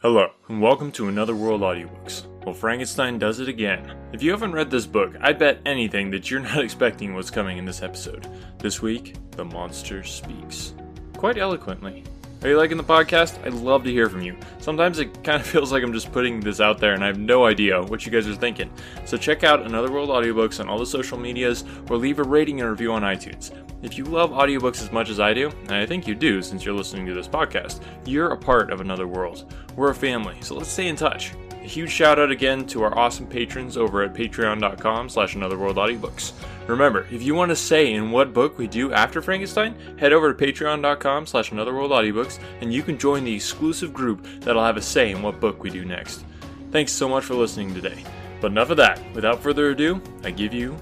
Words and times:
Hello, 0.00 0.30
and 0.48 0.62
welcome 0.62 0.92
to 0.92 1.08
Another 1.08 1.34
World 1.34 1.62
Audiobooks. 1.62 2.24
Well, 2.44 2.54
Frankenstein 2.54 3.18
does 3.18 3.40
it 3.40 3.48
again. 3.48 3.96
If 4.12 4.22
you 4.22 4.30
haven't 4.30 4.52
read 4.52 4.70
this 4.70 4.86
book, 4.86 5.16
I'd 5.20 5.40
bet 5.40 5.58
anything 5.66 6.08
that 6.12 6.30
you're 6.30 6.38
not 6.54 6.62
expecting 6.62 7.14
what's 7.14 7.32
coming 7.32 7.58
in 7.58 7.64
this 7.64 7.82
episode. 7.82 8.28
This 8.60 8.80
week, 8.80 9.16
the 9.32 9.44
monster 9.44 10.04
speaks. 10.04 10.72
Quite 11.16 11.36
eloquently. 11.36 12.04
Are 12.40 12.48
you 12.48 12.56
liking 12.56 12.76
the 12.76 12.84
podcast? 12.84 13.44
I'd 13.44 13.52
love 13.52 13.82
to 13.82 13.90
hear 13.90 14.08
from 14.08 14.22
you. 14.22 14.36
Sometimes 14.60 15.00
it 15.00 15.24
kind 15.24 15.40
of 15.40 15.46
feels 15.46 15.72
like 15.72 15.82
I'm 15.82 15.92
just 15.92 16.12
putting 16.12 16.38
this 16.38 16.60
out 16.60 16.78
there 16.78 16.92
and 16.94 17.02
I 17.02 17.08
have 17.08 17.18
no 17.18 17.44
idea 17.44 17.82
what 17.82 18.06
you 18.06 18.12
guys 18.12 18.28
are 18.28 18.34
thinking. 18.34 18.70
So 19.04 19.16
check 19.16 19.42
out 19.42 19.66
Another 19.66 19.90
World 19.90 20.08
Audiobooks 20.10 20.60
on 20.60 20.68
all 20.68 20.78
the 20.78 20.86
social 20.86 21.18
medias 21.18 21.64
or 21.90 21.96
leave 21.96 22.20
a 22.20 22.22
rating 22.22 22.60
and 22.60 22.70
review 22.70 22.92
on 22.92 23.02
iTunes. 23.02 23.50
If 23.82 23.98
you 23.98 24.04
love 24.04 24.30
audiobooks 24.30 24.80
as 24.82 24.92
much 24.92 25.10
as 25.10 25.18
I 25.18 25.34
do, 25.34 25.50
and 25.62 25.72
I 25.72 25.84
think 25.84 26.06
you 26.06 26.14
do 26.14 26.40
since 26.40 26.64
you're 26.64 26.74
listening 26.76 27.06
to 27.06 27.14
this 27.14 27.26
podcast, 27.26 27.82
you're 28.06 28.30
a 28.30 28.38
part 28.38 28.70
of 28.70 28.80
Another 28.80 29.08
World. 29.08 29.52
We're 29.74 29.90
a 29.90 29.94
family, 29.94 30.36
so 30.40 30.54
let's 30.54 30.70
stay 30.70 30.86
in 30.86 30.94
touch. 30.94 31.32
A 31.62 31.66
huge 31.66 31.90
shout 31.90 32.18
out 32.18 32.30
again 32.30 32.66
to 32.68 32.82
our 32.82 32.96
awesome 32.96 33.26
patrons 33.26 33.76
over 33.76 34.02
at 34.02 34.14
patreon.com 34.14 35.08
slash 35.08 35.34
anotherworldaudiobooks. 35.34 36.32
Remember, 36.66 37.06
if 37.10 37.22
you 37.22 37.34
want 37.34 37.50
to 37.50 37.56
say 37.56 37.92
in 37.92 38.10
what 38.10 38.32
book 38.32 38.58
we 38.58 38.66
do 38.66 38.92
after 38.92 39.20
Frankenstein, 39.20 39.74
head 39.98 40.12
over 40.12 40.32
to 40.32 40.46
patreon.com 40.46 41.26
slash 41.26 41.50
anotherworldaudiobooks 41.50 42.38
and 42.60 42.72
you 42.72 42.82
can 42.82 42.98
join 42.98 43.24
the 43.24 43.34
exclusive 43.34 43.92
group 43.92 44.26
that'll 44.40 44.64
have 44.64 44.76
a 44.76 44.82
say 44.82 45.10
in 45.10 45.22
what 45.22 45.40
book 45.40 45.62
we 45.62 45.70
do 45.70 45.84
next. 45.84 46.24
Thanks 46.70 46.92
so 46.92 47.08
much 47.08 47.24
for 47.24 47.34
listening 47.34 47.74
today. 47.74 48.04
But 48.40 48.52
enough 48.52 48.70
of 48.70 48.76
that. 48.76 49.00
Without 49.14 49.42
further 49.42 49.70
ado, 49.70 50.00
I 50.22 50.30
give 50.30 50.54
you 50.54 50.78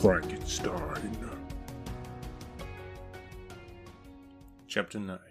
Frankenstein. 0.00 1.16
Chapter 4.68 5.00
9 5.00 5.29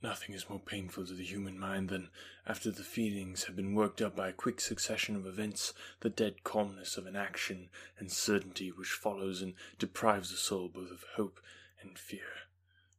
Nothing 0.00 0.34
is 0.34 0.48
more 0.48 0.60
painful 0.60 1.06
to 1.06 1.12
the 1.12 1.24
human 1.24 1.58
mind 1.58 1.88
than, 1.88 2.10
after 2.46 2.70
the 2.70 2.84
feelings 2.84 3.44
have 3.44 3.56
been 3.56 3.74
worked 3.74 4.00
up 4.00 4.14
by 4.14 4.28
a 4.28 4.32
quick 4.32 4.60
succession 4.60 5.16
of 5.16 5.26
events, 5.26 5.74
the 6.00 6.08
dead 6.08 6.44
calmness 6.44 6.96
of 6.96 7.06
inaction 7.06 7.68
and 7.98 8.12
certainty 8.12 8.70
which 8.70 8.90
follows 8.90 9.42
and 9.42 9.54
deprives 9.78 10.30
the 10.30 10.36
soul 10.36 10.68
both 10.68 10.92
of 10.92 11.04
hope 11.16 11.40
and 11.80 11.98
fear. 11.98 12.46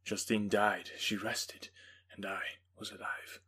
Justine 0.04 0.48
died, 0.48 0.90
she 0.98 1.16
rested, 1.16 1.70
and 2.12 2.26
I 2.26 2.42
was 2.78 2.90
alive. 2.90 3.40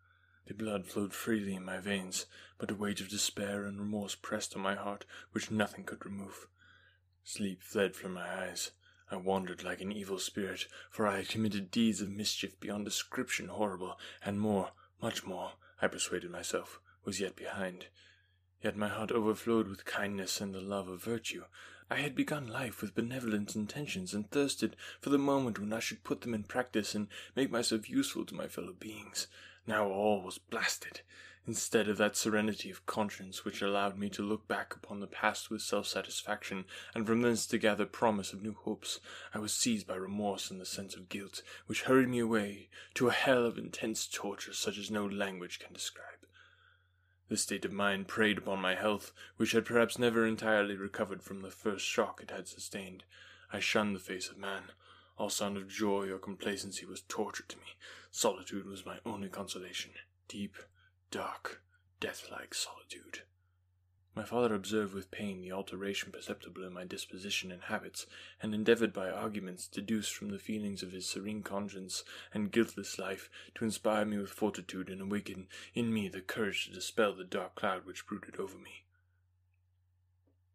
The 0.47 0.55
blood 0.55 0.87
flowed 0.87 1.13
freely 1.13 1.55
in 1.55 1.65
my 1.65 1.79
veins, 1.79 2.27
but 2.59 2.71
a 2.71 2.75
weight 2.75 3.01
of 3.01 3.09
despair 3.09 3.65
and 3.65 3.79
remorse 3.79 4.15
pressed 4.15 4.57
on 4.57 4.63
my 4.63 4.77
heart 4.77 5.05
which 5.33 5.51
nothing 5.51 5.85
could 5.85 6.05
remove. 6.07 6.47
Sleep 7.23 7.63
fled 7.63 7.95
from 7.97 8.15
my 8.15 8.45
eyes. 8.45 8.71
I 9.13 9.17
wandered 9.17 9.63
like 9.63 9.83
an 9.83 9.93
evil 9.93 10.19
spirit, 10.19 10.67
for 10.89 11.07
I 11.07 11.19
had 11.19 11.29
committed 11.29 11.71
deeds 11.71 12.01
of 12.01 12.09
mischief 12.09 12.59
beyond 12.59 12.87
description 12.87 13.49
horrible, 13.49 13.99
and 14.25 14.41
more, 14.41 14.71
much 15.03 15.27
more, 15.27 15.53
I 15.83 15.89
persuaded 15.89 16.31
myself, 16.31 16.81
was 17.05 17.21
yet 17.21 17.37
behind. 17.37 17.89
Yet 18.63 18.75
my 18.75 18.89
heart 18.89 19.13
overflowed 19.13 19.69
with 19.69 19.85
kindness 19.85 20.41
and 20.41 20.55
the 20.55 20.63
love 20.63 20.89
of 20.89 21.03
virtue. 21.03 21.45
I 21.91 21.97
had 21.97 22.15
begun 22.15 22.47
life 22.47 22.81
with 22.81 22.95
benevolent 22.95 23.55
intentions, 23.55 24.15
and 24.15 24.31
thirsted 24.31 24.77
for 24.99 25.11
the 25.11 25.19
moment 25.19 25.59
when 25.59 25.75
I 25.75 25.81
should 25.81 26.05
put 26.05 26.23
them 26.23 26.33
in 26.33 26.45
practice 26.45 26.95
and 26.95 27.09
make 27.37 27.51
myself 27.51 27.91
useful 27.91 28.25
to 28.25 28.35
my 28.35 28.49
fellow 28.49 28.73
beings. 28.73 29.27
Now 29.67 29.89
all 29.89 30.23
was 30.23 30.39
blasted 30.39 31.03
instead 31.47 31.89
of 31.89 31.97
that 31.99 32.17
serenity 32.17 32.71
of 32.71 32.87
conscience 32.87 33.45
which 33.45 33.63
allowed 33.63 33.99
me 33.99 34.09
to 34.09 34.23
look 34.23 34.47
back 34.47 34.75
upon 34.77 35.01
the 35.01 35.07
past 35.07 35.51
with 35.51 35.61
self 35.61 35.87
satisfaction, 35.87 36.65
and 36.95 37.07
from 37.07 37.23
thence 37.23 37.47
to 37.47 37.59
gather 37.59 37.85
promise 37.85 38.33
of 38.33 38.43
new 38.43 38.55
hopes, 38.55 39.01
I 39.35 39.39
was 39.39 39.53
seized 39.53 39.87
by 39.87 39.97
remorse 39.97 40.51
and 40.51 40.61
the 40.61 40.67
sense 40.67 40.95
of 40.95 41.09
guilt, 41.09 41.43
which 41.67 41.83
hurried 41.83 42.09
me 42.09 42.21
away 42.21 42.69
to 42.95 43.09
a 43.09 43.13
hell 43.13 43.45
of 43.45 43.59
intense 43.59 44.07
torture 44.07 44.53
such 44.53 44.79
as 44.79 44.91
no 44.91 45.05
language 45.05 45.59
can 45.59 45.73
describe. 45.73 46.07
This 47.29 47.43
state 47.43 47.65
of 47.65 47.73
mind 47.73 48.09
preyed 48.09 48.39
upon 48.39 48.61
my 48.61 48.75
health, 48.75 49.13
which 49.39 49.53
had 49.53 49.65
perhaps 49.65 49.99
never 49.99 50.27
entirely 50.27 50.77
recovered 50.77 51.23
from 51.23 51.41
the 51.41 51.51
first 51.51 51.87
shock 51.87 52.21
it 52.23 52.31
had 52.31 52.47
sustained. 52.47 53.05
I 53.53 53.59
shunned 53.59 53.97
the 53.97 54.01
face 54.01 54.29
of 54.29 54.37
man. 54.37 54.65
All 55.17 55.31
sound 55.31 55.57
of 55.57 55.69
joy 55.69 56.11
or 56.11 56.19
complacency 56.19 56.85
was 56.85 57.03
torture 57.09 57.45
to 57.49 57.57
me. 57.57 57.77
Solitude 58.11 58.67
was 58.67 58.85
my 58.85 58.99
only 59.07 59.29
consolation. 59.29 59.93
Deep, 60.29 60.57
dark, 61.13 61.61
death-like 62.01 62.55
solitude. 62.55 63.21
My 64.17 64.25
father 64.25 64.55
observed 64.55 64.95
with 64.95 65.11
pain 65.11 65.43
the 65.43 65.53
alteration 65.53 66.11
perceptible 66.11 66.65
in 66.65 66.73
my 66.73 66.85
disposition 66.85 67.53
and 67.53 67.61
habits, 67.65 68.07
and 68.43 68.55
endeavoured 68.55 68.95
by 68.95 69.11
arguments 69.11 69.69
deduced 69.69 70.15
from 70.15 70.31
the 70.31 70.39
feelings 70.39 70.83
of 70.83 70.93
his 70.93 71.07
serene 71.07 71.43
conscience 71.43 72.03
and 72.33 72.51
guiltless 72.51 72.99
life 72.99 73.29
to 73.55 73.65
inspire 73.65 74.07
me 74.07 74.17
with 74.17 74.31
fortitude 74.31 74.89
and 74.89 75.03
awaken 75.03 75.49
in 75.75 75.93
me 75.93 76.09
the 76.09 76.23
courage 76.23 76.65
to 76.65 76.73
dispel 76.73 77.15
the 77.15 77.25
dark 77.25 77.57
cloud 77.57 77.85
which 77.85 78.07
brooded 78.07 78.37
over 78.37 78.57
me. 78.57 78.85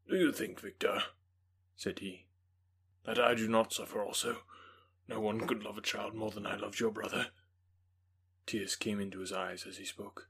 Do 0.09 0.17
you 0.17 0.31
think, 0.31 0.59
Victor, 0.59 1.03
said 1.75 1.99
he, 1.99 2.25
that 3.03 3.19
I 3.19 3.35
do 3.35 3.47
not 3.47 3.73
suffer 3.73 4.03
also? 4.03 4.37
No 5.07 5.19
one 5.19 5.45
could 5.45 5.63
love 5.63 5.77
a 5.77 5.81
child 5.81 6.15
more 6.15 6.31
than 6.31 6.47
I 6.47 6.55
loved 6.55 6.79
your 6.79 6.91
brother. 6.91 7.27
Tears 8.47 8.75
came 8.75 8.99
into 8.99 9.19
his 9.19 9.31
eyes 9.31 9.63
as 9.67 9.77
he 9.77 9.85
spoke 9.85 10.27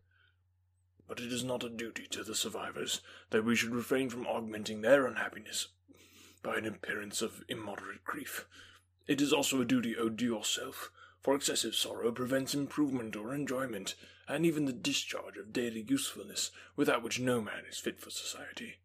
but 1.07 1.19
it 1.19 1.31
is 1.31 1.43
not 1.43 1.63
a 1.63 1.69
duty 1.69 2.05
to 2.07 2.23
the 2.23 2.35
survivors 2.35 3.01
that 3.29 3.45
we 3.45 3.55
should 3.55 3.73
refrain 3.73 4.09
from 4.09 4.27
augmenting 4.27 4.81
their 4.81 5.05
unhappiness 5.05 5.67
by 6.43 6.57
an 6.57 6.65
appearance 6.65 7.21
of 7.21 7.43
immoderate 7.47 8.03
grief. 8.03 8.45
It 9.07 9.21
is 9.21 9.33
also 9.33 9.61
a 9.61 9.65
duty 9.65 9.95
owed 9.97 10.17
to 10.19 10.25
yourself, 10.25 10.91
for 11.21 11.35
excessive 11.35 11.75
sorrow 11.75 12.11
prevents 12.11 12.53
improvement 12.53 13.15
or 13.15 13.33
enjoyment, 13.33 13.95
and 14.27 14.45
even 14.45 14.65
the 14.65 14.73
discharge 14.73 15.37
of 15.37 15.53
daily 15.53 15.85
usefulness, 15.87 16.51
without 16.75 17.03
which 17.03 17.19
no 17.19 17.41
man 17.41 17.63
is 17.69 17.79
fit 17.79 17.99
for 17.99 18.09
society. 18.09 18.75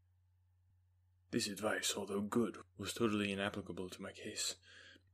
This 1.33 1.47
advice, 1.47 1.95
although 1.97 2.21
good, 2.21 2.59
was 2.79 2.93
totally 2.93 3.33
inapplicable 3.33 3.89
to 3.91 4.03
my 4.03 4.13
case. 4.13 4.57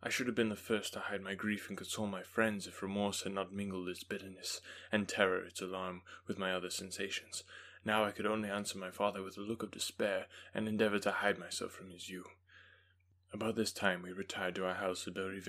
I 0.01 0.11
should 0.11 0.27
have 0.27 0.37
been 0.37 0.49
the 0.49 0.57
first 0.57 0.93
to 0.93 1.01
hide 1.01 1.23
my 1.23 1.35
grief 1.35 1.69
and 1.69 1.77
console 1.77 2.07
my 2.07 2.23
friends 2.23 2.67
if 2.67 2.83
remorse 2.83 3.23
had 3.23 3.33
not 3.33 3.53
mingled 3.53 3.89
its 3.89 4.05
bitterness, 4.05 4.61
and 4.93 5.09
terror 5.09 5.45
its 5.45 5.61
alarm, 5.61 6.03
with 6.27 6.39
my 6.39 6.53
other 6.53 6.71
sensations. 6.71 7.43
Now 7.85 8.05
I 8.05 8.13
could 8.13 8.27
only 8.27 8.49
answer 8.49 8.79
my 8.79 8.91
father 8.91 9.23
with 9.23 9.37
a 9.37 9.41
look 9.41 9.63
of 9.63 9.73
despair, 9.73 10.27
and 10.55 10.69
endeavour 10.69 11.01
to 11.01 11.11
hide 11.11 11.39
myself 11.39 11.73
from 11.73 11.91
his 11.91 12.05
view. 12.05 12.25
About 13.33 13.57
this 13.57 13.73
time 13.73 14.03
we 14.03 14.13
retired 14.13 14.55
to 14.55 14.67
our 14.67 14.75
house 14.75 15.07
at 15.09 15.15
Belrive. 15.15 15.49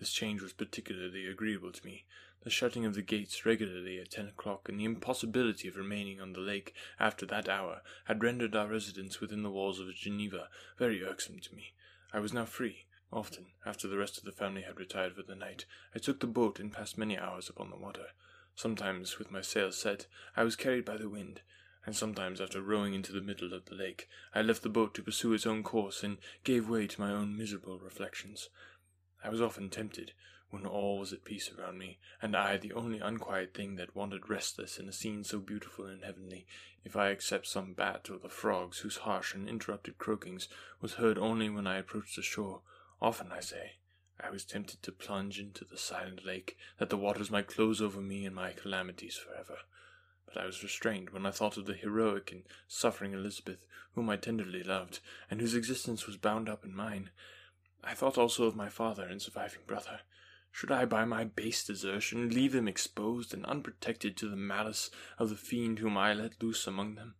This 0.00 0.12
change 0.12 0.42
was 0.42 0.52
particularly 0.52 1.26
agreeable 1.26 1.72
to 1.72 1.86
me. 1.86 2.06
The 2.42 2.50
shutting 2.50 2.84
of 2.84 2.94
the 2.94 3.02
gates 3.02 3.46
regularly 3.46 4.00
at 4.00 4.10
ten 4.10 4.26
o'clock, 4.26 4.68
and 4.68 4.80
the 4.80 4.84
impossibility 4.84 5.68
of 5.68 5.76
remaining 5.76 6.20
on 6.20 6.32
the 6.32 6.40
lake 6.40 6.74
after 6.98 7.24
that 7.26 7.48
hour, 7.48 7.82
had 8.06 8.22
rendered 8.24 8.56
our 8.56 8.68
residence 8.68 9.20
within 9.20 9.42
the 9.42 9.50
walls 9.50 9.78
of 9.78 9.94
Geneva 9.94 10.48
very 10.76 11.04
irksome 11.04 11.38
to 11.38 11.54
me. 11.54 11.74
I 12.12 12.18
was 12.18 12.32
now 12.32 12.46
free, 12.46 12.86
Often, 13.12 13.46
after 13.66 13.88
the 13.88 13.98
rest 13.98 14.18
of 14.18 14.24
the 14.24 14.30
family 14.30 14.62
had 14.62 14.78
retired 14.78 15.16
for 15.16 15.22
the 15.22 15.34
night, 15.34 15.64
I 15.94 15.98
took 15.98 16.20
the 16.20 16.28
boat 16.28 16.60
and 16.60 16.72
passed 16.72 16.96
many 16.96 17.18
hours 17.18 17.48
upon 17.48 17.70
the 17.70 17.76
water. 17.76 18.10
Sometimes, 18.54 19.18
with 19.18 19.32
my 19.32 19.40
sails 19.40 19.76
set, 19.76 20.06
I 20.36 20.44
was 20.44 20.54
carried 20.54 20.84
by 20.84 20.96
the 20.96 21.08
wind, 21.08 21.40
and 21.84 21.96
sometimes, 21.96 22.40
after 22.40 22.62
rowing 22.62 22.94
into 22.94 23.10
the 23.10 23.20
middle 23.20 23.52
of 23.52 23.64
the 23.64 23.74
lake, 23.74 24.08
I 24.32 24.42
left 24.42 24.62
the 24.62 24.68
boat 24.68 24.94
to 24.94 25.02
pursue 25.02 25.32
its 25.32 25.44
own 25.44 25.64
course 25.64 26.04
and 26.04 26.18
gave 26.44 26.68
way 26.68 26.86
to 26.86 27.00
my 27.00 27.10
own 27.10 27.36
miserable 27.36 27.80
reflections. 27.80 28.48
I 29.24 29.28
was 29.28 29.40
often 29.40 29.70
tempted, 29.70 30.12
when 30.50 30.64
all 30.64 30.98
was 30.98 31.12
at 31.12 31.24
peace 31.24 31.50
around 31.52 31.78
me, 31.78 31.98
and 32.22 32.36
I 32.36 32.58
the 32.58 32.72
only 32.72 33.00
unquiet 33.00 33.54
thing 33.54 33.74
that 33.74 33.96
wandered 33.96 34.30
restless 34.30 34.78
in 34.78 34.88
a 34.88 34.92
scene 34.92 35.24
so 35.24 35.40
beautiful 35.40 35.86
and 35.86 36.04
heavenly, 36.04 36.46
if 36.84 36.94
I 36.96 37.08
except 37.08 37.48
some 37.48 37.72
bat 37.72 38.08
or 38.08 38.18
the 38.18 38.28
frogs 38.28 38.80
whose 38.80 38.98
harsh 38.98 39.34
and 39.34 39.48
interrupted 39.48 39.98
croakings 39.98 40.48
was 40.80 40.94
heard 40.94 41.18
only 41.18 41.48
when 41.48 41.66
I 41.66 41.78
approached 41.78 42.14
the 42.14 42.22
shore, 42.22 42.62
Often, 43.00 43.32
I 43.32 43.40
say, 43.40 43.76
I 44.22 44.30
was 44.30 44.44
tempted 44.44 44.82
to 44.82 44.92
plunge 44.92 45.38
into 45.38 45.64
the 45.64 45.78
silent 45.78 46.26
lake, 46.26 46.58
that 46.78 46.90
the 46.90 46.96
waters 46.96 47.30
might 47.30 47.46
close 47.46 47.80
over 47.80 48.00
me 48.00 48.26
and 48.26 48.34
my 48.34 48.52
calamities 48.52 49.16
forever. 49.16 49.58
But 50.26 50.36
I 50.36 50.46
was 50.46 50.62
restrained 50.62 51.10
when 51.10 51.24
I 51.24 51.30
thought 51.30 51.56
of 51.56 51.66
the 51.66 51.74
heroic 51.74 52.30
and 52.30 52.44
suffering 52.68 53.14
Elizabeth, 53.14 53.66
whom 53.94 54.10
I 54.10 54.16
tenderly 54.16 54.62
loved, 54.62 55.00
and 55.30 55.40
whose 55.40 55.54
existence 55.54 56.06
was 56.06 56.16
bound 56.16 56.48
up 56.48 56.64
in 56.64 56.74
mine. 56.74 57.10
I 57.82 57.94
thought 57.94 58.18
also 58.18 58.44
of 58.44 58.54
my 58.54 58.68
father 58.68 59.04
and 59.04 59.22
surviving 59.22 59.62
brother. 59.66 60.00
Should 60.52 60.70
I, 60.70 60.84
by 60.84 61.04
my 61.04 61.24
base 61.24 61.64
desertion, 61.64 62.28
leave 62.28 62.52
them 62.52 62.68
exposed 62.68 63.32
and 63.32 63.46
unprotected 63.46 64.16
to 64.18 64.28
the 64.28 64.36
malice 64.36 64.90
of 65.18 65.30
the 65.30 65.36
fiend 65.36 65.78
whom 65.78 65.96
I 65.96 66.12
let 66.12 66.42
loose 66.42 66.66
among 66.66 66.96
them? 66.96 67.14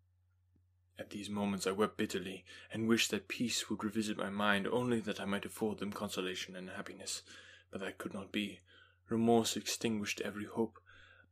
At 1.01 1.09
these 1.09 1.31
moments 1.31 1.67
I 1.67 1.71
wept 1.71 1.97
bitterly, 1.97 2.45
and 2.71 2.87
wished 2.87 3.11
that 3.11 3.27
peace 3.27 3.71
would 3.71 3.83
revisit 3.83 4.19
my 4.19 4.29
mind, 4.29 4.67
only 4.67 5.01
that 5.01 5.19
I 5.19 5.25
might 5.25 5.47
afford 5.47 5.79
them 5.79 5.95
consolation 5.95 6.55
and 6.55 6.69
happiness. 6.69 7.23
But 7.71 7.81
that 7.81 7.97
could 7.97 8.13
not 8.13 8.31
be. 8.31 8.61
Remorse 9.09 9.57
extinguished 9.57 10.21
every 10.21 10.45
hope. 10.45 10.79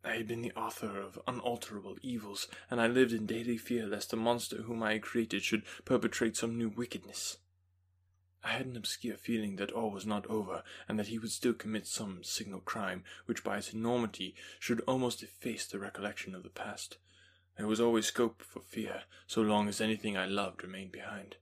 I 0.03 0.15
had 0.15 0.27
been 0.27 0.41
the 0.41 0.55
author 0.55 0.99
of 0.99 1.21
unalterable 1.29 1.99
evils, 2.01 2.49
and 2.71 2.81
I 2.81 2.87
lived 2.87 3.13
in 3.13 3.27
daily 3.27 3.59
fear 3.59 3.87
lest 3.87 4.11
the 4.11 4.17
monster 4.17 4.63
whom 4.63 4.83
I 4.83 4.95
had 4.95 5.03
created 5.03 5.43
should 5.43 5.67
perpetrate 5.85 6.35
some 6.35 6.57
new 6.57 6.71
wickedness. 6.71 7.37
I 8.43 8.53
had 8.53 8.65
an 8.65 8.77
obscure 8.79 9.19
feeling 9.19 9.57
that 9.57 9.73
all 9.73 9.91
was 9.91 10.07
not 10.07 10.27
over, 10.29 10.63
and 10.89 10.99
that 10.99 11.09
he 11.09 11.19
would 11.19 11.31
still 11.31 11.53
commit 11.53 11.87
some 11.87 12.25
signal 12.25 12.61
crime 12.61 13.05
which 13.27 13.45
by 13.45 13.59
its 13.59 13.75
enormity 13.75 14.35
should 14.59 14.81
almost 14.87 15.23
efface 15.23 15.67
the 15.67 15.79
recollection 15.79 16.35
of 16.35 16.43
the 16.43 16.49
past. 16.49 16.97
There 17.59 17.67
was 17.67 17.81
always 17.81 18.07
scope 18.07 18.41
for 18.41 18.61
fear, 18.61 19.03
so 19.27 19.43
long 19.43 19.69
as 19.69 19.81
anything 19.81 20.17
I 20.17 20.27
loved 20.27 20.63
remained 20.63 20.93
behind. 20.93 21.39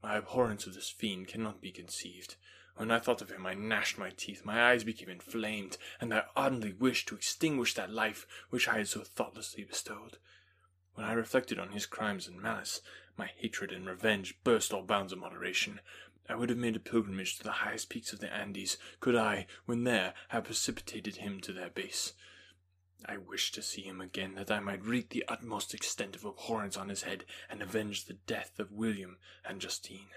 My 0.00 0.16
abhorrence 0.16 0.64
of 0.68 0.74
this 0.74 0.90
fiend 0.90 1.26
cannot 1.26 1.60
be 1.60 1.72
conceived. 1.72 2.36
When 2.76 2.92
I 2.92 3.00
thought 3.00 3.20
of 3.20 3.32
him, 3.32 3.44
I 3.44 3.54
gnashed 3.54 3.98
my 3.98 4.10
teeth, 4.10 4.44
my 4.44 4.70
eyes 4.70 4.84
became 4.84 5.08
inflamed, 5.08 5.76
and 6.00 6.14
I 6.14 6.26
ardently 6.36 6.72
wished 6.72 7.08
to 7.08 7.16
extinguish 7.16 7.74
that 7.74 7.90
life 7.90 8.28
which 8.50 8.68
I 8.68 8.78
had 8.78 8.86
so 8.86 9.00
thoughtlessly 9.00 9.64
bestowed. 9.64 10.18
When 10.94 11.04
I 11.04 11.14
reflected 11.14 11.58
on 11.58 11.72
his 11.72 11.84
crimes 11.84 12.28
and 12.28 12.40
malice, 12.40 12.80
my 13.16 13.26
hatred 13.26 13.72
and 13.72 13.88
revenge 13.88 14.38
burst 14.44 14.72
all 14.72 14.84
bounds 14.84 15.12
of 15.12 15.18
moderation. 15.18 15.80
I 16.28 16.36
would 16.36 16.48
have 16.48 16.58
made 16.58 16.76
a 16.76 16.80
pilgrimage 16.80 17.38
to 17.38 17.42
the 17.42 17.50
highest 17.50 17.88
peaks 17.88 18.12
of 18.12 18.20
the 18.20 18.32
Andes, 18.32 18.78
could 19.00 19.16
I, 19.16 19.48
when 19.64 19.82
there, 19.82 20.14
have 20.28 20.44
precipitated 20.44 21.16
him 21.16 21.40
to 21.40 21.52
their 21.52 21.70
base. 21.70 22.12
I 23.08 23.18
wished 23.18 23.54
to 23.54 23.62
see 23.62 23.82
him 23.82 24.00
again, 24.00 24.34
that 24.34 24.50
I 24.50 24.58
might 24.58 24.84
wreak 24.84 25.10
the 25.10 25.24
utmost 25.28 25.72
extent 25.74 26.16
of 26.16 26.24
abhorrence 26.24 26.76
on 26.76 26.88
his 26.88 27.02
head, 27.02 27.24
and 27.48 27.62
avenge 27.62 28.04
the 28.04 28.14
death 28.14 28.58
of 28.58 28.72
William 28.72 29.18
and 29.44 29.60
Justine. 29.60 30.08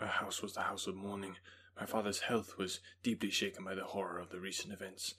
Our 0.00 0.08
house 0.08 0.42
was 0.42 0.54
the 0.54 0.62
house 0.62 0.86
of 0.86 0.96
mourning. 0.96 1.36
My 1.78 1.86
father's 1.86 2.20
health 2.20 2.58
was 2.58 2.80
deeply 3.02 3.30
shaken 3.30 3.64
by 3.64 3.74
the 3.74 3.84
horror 3.84 4.18
of 4.18 4.30
the 4.30 4.40
recent 4.40 4.72
events. 4.72 5.14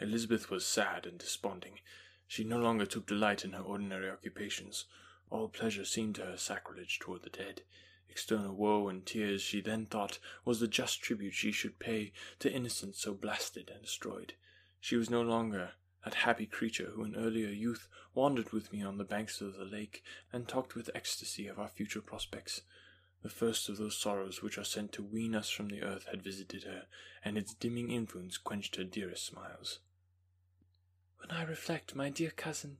Elizabeth 0.00 0.48
was 0.48 0.64
sad 0.64 1.06
and 1.06 1.18
desponding. 1.18 1.80
She 2.26 2.44
no 2.44 2.58
longer 2.58 2.86
took 2.86 3.06
delight 3.06 3.44
in 3.44 3.52
her 3.52 3.62
ordinary 3.62 4.08
occupations. 4.08 4.86
All 5.28 5.48
pleasure 5.48 5.84
seemed 5.84 6.14
to 6.16 6.24
her 6.24 6.36
sacrilege 6.36 6.98
toward 6.98 7.22
the 7.22 7.30
dead. 7.30 7.62
External 8.08 8.54
woe 8.54 8.88
and 8.88 9.04
tears 9.04 9.42
she 9.42 9.60
then 9.60 9.86
thought 9.86 10.18
was 10.44 10.60
the 10.60 10.68
just 10.68 11.02
tribute 11.02 11.34
she 11.34 11.50
should 11.50 11.78
pay 11.78 12.12
to 12.38 12.52
innocence 12.52 13.00
so 13.00 13.12
blasted 13.12 13.70
and 13.70 13.82
destroyed. 13.82 14.34
She 14.82 14.96
was 14.96 15.08
no 15.08 15.22
longer 15.22 15.74
that 16.04 16.14
happy 16.14 16.44
creature 16.44 16.90
who 16.90 17.04
in 17.04 17.14
earlier 17.14 17.46
youth 17.46 17.86
wandered 18.14 18.50
with 18.50 18.72
me 18.72 18.82
on 18.82 18.98
the 18.98 19.04
banks 19.04 19.40
of 19.40 19.54
the 19.54 19.64
lake 19.64 20.02
and 20.32 20.48
talked 20.48 20.74
with 20.74 20.90
ecstasy 20.92 21.46
of 21.46 21.60
our 21.60 21.68
future 21.68 22.00
prospects. 22.02 22.62
The 23.22 23.28
first 23.28 23.68
of 23.68 23.76
those 23.76 23.96
sorrows 23.96 24.42
which 24.42 24.58
are 24.58 24.64
sent 24.64 24.90
to 24.94 25.02
wean 25.04 25.36
us 25.36 25.48
from 25.48 25.68
the 25.68 25.82
earth 25.82 26.06
had 26.10 26.20
visited 26.20 26.64
her, 26.64 26.88
and 27.24 27.38
its 27.38 27.54
dimming 27.54 27.92
influence 27.92 28.36
quenched 28.38 28.74
her 28.74 28.82
dearest 28.82 29.24
smiles. 29.24 29.78
When 31.18 31.30
I 31.30 31.44
reflect, 31.44 31.94
my 31.94 32.10
dear 32.10 32.30
cousin, 32.30 32.78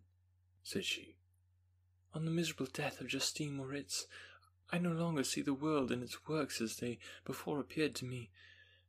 said 0.65 0.85
she, 0.85 1.15
on 2.13 2.25
the 2.25 2.33
miserable 2.33 2.67
death 2.67 3.01
of 3.01 3.07
Justine 3.07 3.55
Moritz, 3.57 4.09
I 4.73 4.79
no 4.79 4.91
longer 4.91 5.23
see 5.23 5.41
the 5.41 5.55
world 5.55 5.93
and 5.93 6.03
its 6.03 6.27
works 6.27 6.61
as 6.61 6.79
they 6.79 6.99
before 7.25 7.61
appeared 7.61 7.95
to 7.95 8.05
me. 8.05 8.31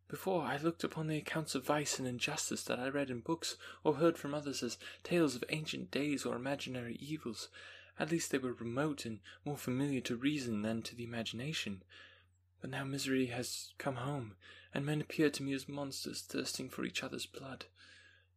Before, 0.10 0.44
I 0.44 0.58
looked 0.58 0.84
upon 0.84 1.08
the 1.08 1.18
accounts 1.18 1.56
of 1.56 1.66
vice 1.66 1.98
and 1.98 2.08
injustice 2.08 2.64
that 2.66 2.80
I 2.80 2.90
read 2.90 3.10
in 3.10 3.22
books 3.22 3.58
or 3.84 3.96
heard 3.96 4.18
from 4.18 4.34
others 4.34 4.62
as 4.62 4.78
tales 5.04 5.36
of 5.36 5.44
ancient 5.50 5.92
days 5.92 6.26
or 6.26 6.36
imaginary 6.36 6.96
evils. 6.96 7.50
At 7.98 8.12
least 8.12 8.32
they 8.32 8.38
were 8.38 8.54
remote 8.54 9.06
and 9.06 9.22
more 9.46 9.58
familiar 9.58 10.02
to 10.02 10.16
reason 10.16 10.62
than 10.62 10.82
to 10.84 10.96
the 10.96 11.04
imagination. 11.04 11.84
But 12.60 12.70
now 12.70 12.84
misery 12.84 13.28
has 13.28 13.74
come 13.78 13.96
home, 13.96 14.36
and 14.74 14.86
men 14.86 15.02
appear 15.02 15.30
to 15.30 15.44
me 15.44 15.54
as 15.54 15.68
monsters 15.68 16.22
thirsting 16.22 16.70
for 16.70 16.84
each 16.84 17.04
other's 17.04 17.26
blood. 17.26 17.66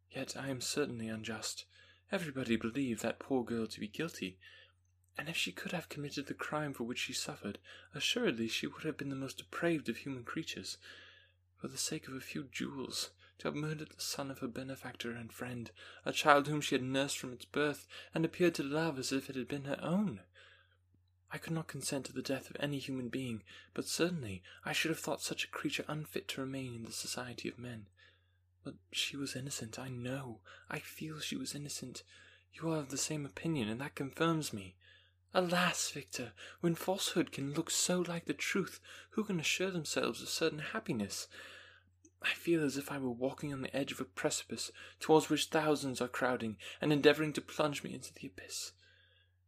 Yet 0.09 0.35
I 0.37 0.49
am 0.49 0.61
certainly 0.61 1.09
unjust. 1.09 1.65
Everybody 2.11 2.55
believed 2.55 3.01
that 3.03 3.19
poor 3.19 3.43
girl 3.43 3.67
to 3.67 3.79
be 3.79 3.87
guilty, 3.87 4.37
and 5.17 5.27
if 5.27 5.35
she 5.35 5.51
could 5.51 5.73
have 5.73 5.89
committed 5.89 6.27
the 6.27 6.33
crime 6.33 6.73
for 6.73 6.85
which 6.85 6.99
she 6.99 7.13
suffered, 7.13 7.59
assuredly 7.93 8.47
she 8.47 8.67
would 8.67 8.83
have 8.83 8.97
been 8.97 9.09
the 9.09 9.15
most 9.15 9.37
depraved 9.37 9.89
of 9.89 9.97
human 9.97 10.23
creatures 10.23 10.77
for 11.57 11.67
the 11.67 11.77
sake 11.77 12.07
of 12.07 12.13
a 12.13 12.19
few 12.19 12.47
jewels, 12.51 13.11
to 13.39 13.47
have 13.47 13.55
murdered 13.55 13.89
the 13.89 14.01
son 14.01 14.31
of 14.31 14.39
her 14.39 14.47
benefactor 14.47 15.11
and 15.11 15.31
friend, 15.31 15.71
a 16.05 16.11
child 16.11 16.47
whom 16.47 16.61
she 16.61 16.75
had 16.75 16.83
nursed 16.83 17.17
from 17.17 17.33
its 17.33 17.45
birth, 17.45 17.87
and 18.13 18.23
appeared 18.23 18.55
to 18.55 18.63
love 18.63 18.97
as 18.97 19.11
if 19.11 19.29
it 19.29 19.35
had 19.35 19.47
been 19.47 19.65
her 19.65 19.79
own. 19.81 20.21
I 21.31 21.37
could 21.37 21.53
not 21.53 21.67
consent 21.67 22.05
to 22.05 22.13
the 22.13 22.21
death 22.21 22.49
of 22.49 22.55
any 22.59 22.79
human 22.79 23.09
being, 23.09 23.43
but 23.73 23.85
certainly 23.85 24.43
I 24.63 24.71
should 24.71 24.89
have 24.89 24.99
thought 24.99 25.21
such 25.21 25.43
a 25.43 25.49
creature 25.49 25.83
unfit 25.87 26.27
to 26.29 26.41
remain 26.41 26.73
in 26.73 26.85
the 26.85 26.91
society 26.91 27.49
of 27.49 27.59
men. 27.59 27.87
But 28.63 28.75
she 28.91 29.17
was 29.17 29.35
innocent, 29.35 29.77
I 29.77 29.89
know, 29.89 30.39
I 30.69 30.79
feel 30.79 31.19
she 31.19 31.35
was 31.35 31.53
innocent. 31.53 32.03
You 32.53 32.71
are 32.71 32.77
of 32.77 32.89
the 32.89 32.97
same 32.97 33.25
opinion, 33.25 33.67
and 33.67 33.81
that 33.81 33.95
confirms 33.95 34.53
me. 34.53 34.75
Alas, 35.33 35.91
Victor, 35.91 36.31
when 36.61 36.73
falsehood 36.73 37.31
can 37.31 37.53
look 37.53 37.69
so 37.69 37.99
like 38.01 38.25
the 38.25 38.33
truth, 38.33 38.79
who 39.11 39.23
can 39.23 39.39
assure 39.39 39.69
themselves 39.69 40.21
of 40.21 40.29
certain 40.29 40.59
happiness? 40.59 41.27
I 42.21 42.33
feel 42.33 42.63
as 42.63 42.77
if 42.77 42.91
I 42.91 42.97
were 42.97 43.11
walking 43.11 43.53
on 43.53 43.61
the 43.61 43.75
edge 43.75 43.91
of 43.91 43.99
a 43.99 44.05
precipice 44.05 44.71
towards 44.99 45.29
which 45.29 45.45
thousands 45.45 46.01
are 46.01 46.07
crowding 46.07 46.57
and 46.81 46.91
endeavoring 46.91 47.33
to 47.33 47.41
plunge 47.41 47.83
me 47.83 47.93
into 47.93 48.13
the 48.13 48.27
abyss. 48.27 48.71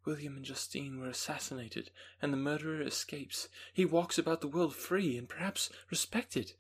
William 0.06 0.38
and 0.38 0.46
Justine 0.46 1.00
were 1.00 1.10
assassinated, 1.10 1.92
and 2.22 2.32
the 2.32 2.38
murderer 2.38 2.82
escapes. 2.82 3.48
He 3.74 3.86
walks 3.86 4.18
about 4.18 4.42
the 4.42 4.48
world 4.48 4.76
free 4.76 5.18
and 5.18 5.28
perhaps 5.28 5.70
respected. 5.90 6.54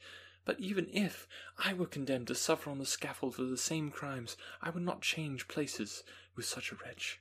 But 0.45 0.59
even 0.59 0.89
if 0.91 1.27
I 1.57 1.73
were 1.73 1.85
condemned 1.85 2.27
to 2.27 2.35
suffer 2.35 2.69
on 2.69 2.79
the 2.79 2.85
scaffold 2.85 3.35
for 3.35 3.43
the 3.43 3.57
same 3.57 3.91
crimes, 3.91 4.37
I 4.61 4.69
would 4.69 4.83
not 4.83 5.01
change 5.01 5.47
places 5.47 6.03
with 6.35 6.45
such 6.45 6.71
a 6.71 6.75
wretch. 6.75 7.19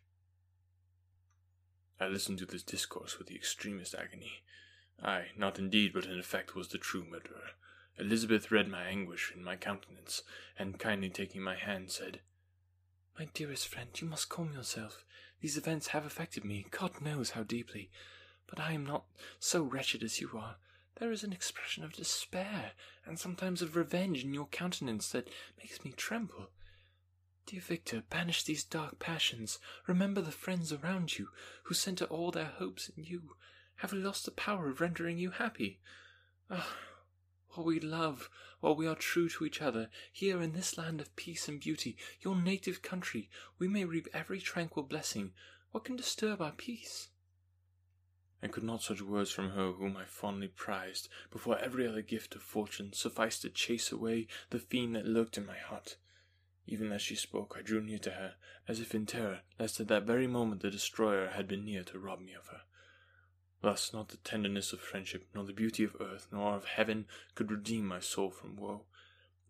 I 2.00 2.06
listened 2.06 2.38
to 2.38 2.46
this 2.46 2.62
discourse 2.62 3.18
with 3.18 3.26
the 3.26 3.34
extremest 3.34 3.94
agony. 3.94 4.42
I, 5.02 5.26
not 5.36 5.58
indeed, 5.58 5.92
but 5.92 6.06
in 6.06 6.18
effect, 6.18 6.54
was 6.54 6.68
the 6.68 6.78
true 6.78 7.04
murderer. 7.04 7.50
Elizabeth 7.98 8.52
read 8.52 8.68
my 8.68 8.84
anguish 8.84 9.32
in 9.34 9.42
my 9.42 9.56
countenance, 9.56 10.22
and 10.56 10.78
kindly 10.78 11.10
taking 11.10 11.42
my 11.42 11.56
hand, 11.56 11.90
said, 11.90 12.20
My 13.18 13.26
dearest 13.34 13.66
friend, 13.66 13.90
you 14.00 14.06
must 14.06 14.28
calm 14.28 14.52
yourself. 14.52 15.04
These 15.40 15.56
events 15.56 15.88
have 15.88 16.06
affected 16.06 16.44
me, 16.44 16.66
God 16.70 17.00
knows 17.00 17.30
how 17.30 17.42
deeply. 17.42 17.90
But 18.46 18.60
I 18.60 18.72
am 18.72 18.86
not 18.86 19.04
so 19.40 19.62
wretched 19.62 20.02
as 20.02 20.20
you 20.20 20.30
are. 20.34 20.56
There 20.98 21.12
is 21.12 21.24
an 21.24 21.32
expression 21.32 21.84
of 21.84 21.92
despair, 21.92 22.72
and 23.04 23.18
sometimes 23.18 23.62
of 23.62 23.76
revenge 23.76 24.24
in 24.24 24.34
your 24.34 24.46
countenance 24.46 25.10
that 25.10 25.28
makes 25.58 25.84
me 25.84 25.92
tremble. 25.96 26.50
Dear 27.50 27.62
Victor, 27.62 28.02
banish 28.10 28.42
these 28.44 28.62
dark 28.62 28.98
passions. 28.98 29.58
Remember 29.86 30.20
the 30.20 30.30
friends 30.30 30.70
around 30.70 31.18
you, 31.18 31.30
who 31.62 31.72
centre 31.72 32.04
all 32.04 32.30
their 32.30 32.44
hopes 32.58 32.90
in 32.90 33.04
you. 33.04 33.36
Have 33.76 33.90
we 33.90 34.00
lost 34.00 34.26
the 34.26 34.30
power 34.30 34.68
of 34.68 34.82
rendering 34.82 35.16
you 35.16 35.30
happy? 35.30 35.80
Ah, 36.50 36.76
while 37.52 37.64
we 37.64 37.80
love, 37.80 38.28
while 38.60 38.76
we 38.76 38.86
are 38.86 38.94
true 38.94 39.30
to 39.30 39.46
each 39.46 39.62
other, 39.62 39.88
here 40.12 40.42
in 40.42 40.52
this 40.52 40.76
land 40.76 41.00
of 41.00 41.16
peace 41.16 41.48
and 41.48 41.58
beauty, 41.58 41.96
your 42.20 42.36
native 42.36 42.82
country, 42.82 43.30
we 43.58 43.66
may 43.66 43.86
reap 43.86 44.08
every 44.12 44.42
tranquil 44.42 44.84
blessing. 44.84 45.32
What 45.70 45.84
can 45.84 45.96
disturb 45.96 46.42
our 46.42 46.52
peace? 46.52 47.08
And 48.42 48.52
could 48.52 48.62
not 48.62 48.82
such 48.82 49.00
words 49.00 49.30
from 49.30 49.52
her 49.52 49.72
whom 49.72 49.96
I 49.96 50.04
fondly 50.04 50.48
prized, 50.48 51.08
before 51.30 51.58
every 51.58 51.88
other 51.88 52.02
gift 52.02 52.34
of 52.34 52.42
fortune, 52.42 52.92
suffice 52.92 53.38
to 53.38 53.48
chase 53.48 53.90
away 53.90 54.26
the 54.50 54.58
fiend 54.58 54.94
that 54.96 55.06
lurked 55.06 55.38
in 55.38 55.46
my 55.46 55.56
heart? 55.56 55.96
Even 56.70 56.92
as 56.92 57.00
she 57.00 57.14
spoke, 57.14 57.56
I 57.58 57.62
drew 57.62 57.80
near 57.80 57.98
to 58.00 58.10
her, 58.10 58.34
as 58.68 58.78
if 58.78 58.94
in 58.94 59.06
terror 59.06 59.40
lest 59.58 59.80
at 59.80 59.88
that 59.88 60.04
very 60.04 60.26
moment 60.26 60.60
the 60.60 60.70
destroyer 60.70 61.28
had 61.28 61.48
been 61.48 61.64
near 61.64 61.82
to 61.84 61.98
rob 61.98 62.20
me 62.20 62.34
of 62.34 62.48
her. 62.48 62.60
Thus, 63.62 63.94
not 63.94 64.10
the 64.10 64.18
tenderness 64.18 64.74
of 64.74 64.80
friendship, 64.80 65.26
nor 65.34 65.46
the 65.46 65.54
beauty 65.54 65.82
of 65.82 65.96
earth, 65.98 66.28
nor 66.30 66.54
of 66.54 66.66
heaven 66.66 67.06
could 67.34 67.50
redeem 67.50 67.86
my 67.86 68.00
soul 68.00 68.30
from 68.30 68.54
woe. 68.56 68.84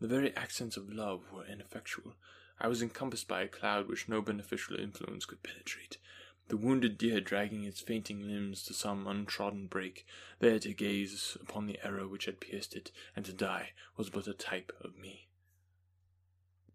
The 0.01 0.07
very 0.07 0.35
accents 0.37 0.77
of 0.77 0.93
love 0.93 1.33
were 1.33 1.45
ineffectual. 1.45 2.15
I 2.61 2.69
was 2.69 2.83
encompassed 2.83 3.27
by 3.27 3.43
a 3.43 3.49
cloud 3.49 3.89
which 3.89 4.09
no 4.09 4.23
beneficial 4.23 4.79
influence 4.79 5.25
could 5.25 5.43
penetrate. 5.43 5.99
The 6.47 6.57
wounded 6.57 6.97
deer 6.99 7.21
dragging 7.21 7.65
its 7.65 7.81
fainting 7.81 8.29
limbs 8.29 8.63
to 8.63 8.75
some 8.75 9.09
untrodden 9.09 9.67
brake, 9.67 10.07
there 10.39 10.61
to 10.61 10.73
gaze 10.73 11.37
upon 11.41 11.67
the 11.67 11.85
arrow 11.85 12.07
which 12.07 12.27
had 12.27 12.39
pierced 12.39 12.77
it, 12.77 12.93
and 13.17 13.25
to 13.25 13.33
die, 13.33 13.73
was 13.97 14.09
but 14.09 14.29
a 14.29 14.33
type 14.33 14.71
of 14.81 14.97
me. 14.97 15.28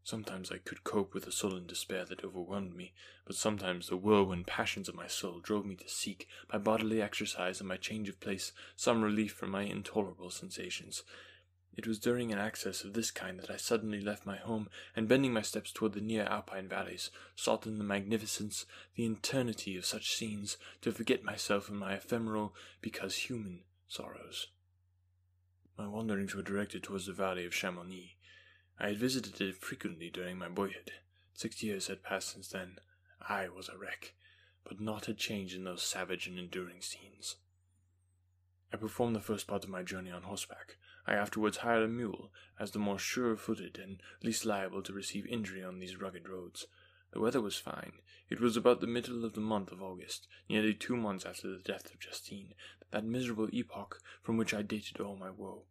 Sometimes 0.05 0.51
I 0.51 0.57
could 0.57 0.83
cope 0.83 1.13
with 1.13 1.23
the 1.23 1.31
sullen 1.31 1.65
despair 1.65 2.03
that 2.05 2.25
overwhelmed 2.25 2.75
me, 2.75 2.93
but 3.25 3.37
sometimes 3.37 3.87
the 3.87 3.95
whirlwind 3.95 4.47
passions 4.47 4.89
of 4.89 4.95
my 4.95 5.07
soul 5.07 5.39
drove 5.39 5.65
me 5.65 5.75
to 5.77 5.87
seek, 5.87 6.27
by 6.49 6.57
bodily 6.57 7.01
exercise 7.01 7.61
and 7.61 7.69
by 7.69 7.77
change 7.77 8.09
of 8.09 8.19
place, 8.19 8.51
some 8.75 9.01
relief 9.01 9.31
from 9.31 9.51
my 9.51 9.61
intolerable 9.63 10.29
sensations. 10.29 11.03
It 11.77 11.87
was 11.87 11.99
during 11.99 12.33
an 12.33 12.37
access 12.37 12.83
of 12.83 12.93
this 12.93 13.11
kind 13.11 13.39
that 13.39 13.49
I 13.49 13.55
suddenly 13.55 14.01
left 14.01 14.25
my 14.25 14.35
home, 14.35 14.69
and 14.93 15.07
bending 15.07 15.31
my 15.31 15.41
steps 15.41 15.71
toward 15.71 15.93
the 15.93 16.01
near 16.01 16.23
alpine 16.25 16.67
valleys, 16.67 17.09
sought 17.33 17.65
in 17.65 17.77
the 17.77 17.83
magnificence, 17.85 18.65
the 18.95 19.05
eternity 19.05 19.77
of 19.77 19.85
such 19.85 20.13
scenes, 20.13 20.57
to 20.81 20.91
forget 20.91 21.23
myself 21.23 21.69
in 21.69 21.77
my 21.77 21.93
ephemeral, 21.93 22.53
because 22.81 23.15
human, 23.15 23.61
sorrows. 23.87 24.47
My 25.77 25.87
wanderings 25.87 26.35
were 26.35 26.43
directed 26.43 26.83
towards 26.83 27.05
the 27.07 27.13
valley 27.13 27.45
of 27.45 27.55
Chamonix, 27.55 28.17
I 28.83 28.87
had 28.87 28.97
visited 28.97 29.39
it 29.39 29.55
frequently 29.55 30.09
during 30.09 30.37
my 30.37 30.49
boyhood. 30.49 30.91
Six 31.33 31.63
years 31.63 31.87
had 31.87 32.03
passed 32.03 32.33
since 32.33 32.49
then. 32.49 32.79
I 33.21 33.47
was 33.47 33.69
a 33.69 33.77
wreck, 33.77 34.13
but 34.65 34.81
naught 34.81 35.05
had 35.05 35.17
changed 35.17 35.55
in 35.55 35.63
those 35.63 35.81
savage 35.81 36.27
and 36.27 36.37
enduring 36.37 36.81
scenes. 36.81 37.37
I 38.73 38.75
performed 38.75 39.15
the 39.15 39.21
first 39.21 39.47
part 39.47 39.63
of 39.63 39.69
my 39.69 39.83
journey 39.83 40.11
on 40.11 40.23
horseback. 40.23 40.75
I 41.07 41.13
afterwards 41.13 41.59
hired 41.59 41.83
a 41.83 41.87
mule, 41.87 42.29
as 42.59 42.71
the 42.71 42.79
more 42.79 42.99
sure 42.99 43.37
footed 43.37 43.79
and 43.81 44.03
least 44.21 44.43
liable 44.43 44.83
to 44.83 44.91
receive 44.91 45.25
injury 45.27 45.63
on 45.63 45.79
these 45.79 45.95
rugged 45.95 46.27
roads. 46.27 46.67
The 47.13 47.21
weather 47.21 47.39
was 47.39 47.55
fine. 47.55 48.01
It 48.29 48.41
was 48.41 48.57
about 48.57 48.81
the 48.81 48.85
middle 48.85 49.23
of 49.23 49.31
the 49.31 49.39
month 49.39 49.71
of 49.71 49.81
August, 49.81 50.27
nearly 50.49 50.73
two 50.73 50.97
months 50.97 51.25
after 51.25 51.47
the 51.47 51.63
death 51.63 51.85
of 51.85 52.01
Justine, 52.01 52.53
that 52.91 53.05
miserable 53.05 53.47
epoch 53.53 54.01
from 54.21 54.35
which 54.35 54.53
I 54.53 54.61
dated 54.61 54.99
all 54.99 55.15
my 55.15 55.29
woe. 55.29 55.67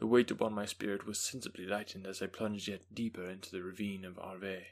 The 0.00 0.06
weight 0.06 0.30
upon 0.30 0.54
my 0.54 0.64
spirit 0.64 1.04
was 1.06 1.20
sensibly 1.20 1.66
lightened 1.66 2.06
as 2.06 2.22
I 2.22 2.26
plunged 2.26 2.68
yet 2.68 2.80
deeper 2.90 3.28
into 3.28 3.50
the 3.50 3.62
ravine 3.62 4.06
of 4.06 4.18
Arve. 4.18 4.64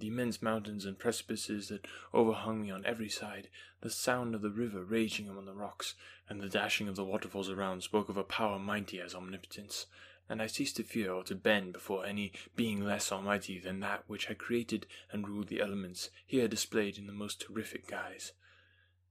The 0.00 0.08
immense 0.08 0.42
mountains 0.42 0.84
and 0.84 0.98
precipices 0.98 1.68
that 1.68 1.86
overhung 2.12 2.62
me 2.62 2.72
on 2.72 2.84
every 2.84 3.08
side, 3.08 3.50
the 3.82 3.88
sound 3.88 4.34
of 4.34 4.42
the 4.42 4.50
river 4.50 4.82
raging 4.82 5.28
among 5.28 5.44
the 5.44 5.54
rocks, 5.54 5.94
and 6.28 6.40
the 6.40 6.48
dashing 6.48 6.88
of 6.88 6.96
the 6.96 7.04
waterfalls 7.04 7.48
around 7.48 7.84
spoke 7.84 8.08
of 8.08 8.16
a 8.16 8.24
power 8.24 8.58
mighty 8.58 9.00
as 9.00 9.14
omnipotence, 9.14 9.86
and 10.28 10.42
I 10.42 10.48
ceased 10.48 10.74
to 10.78 10.82
fear 10.82 11.12
or 11.12 11.22
to 11.22 11.36
bend 11.36 11.72
before 11.72 12.04
any 12.04 12.32
being 12.56 12.84
less 12.84 13.12
almighty 13.12 13.60
than 13.60 13.78
that 13.78 14.02
which 14.08 14.24
had 14.24 14.38
created 14.38 14.88
and 15.12 15.28
ruled 15.28 15.46
the 15.46 15.60
elements, 15.60 16.10
here 16.26 16.48
displayed 16.48 16.98
in 16.98 17.06
the 17.06 17.12
most 17.12 17.40
terrific 17.40 17.86
guise. 17.86 18.32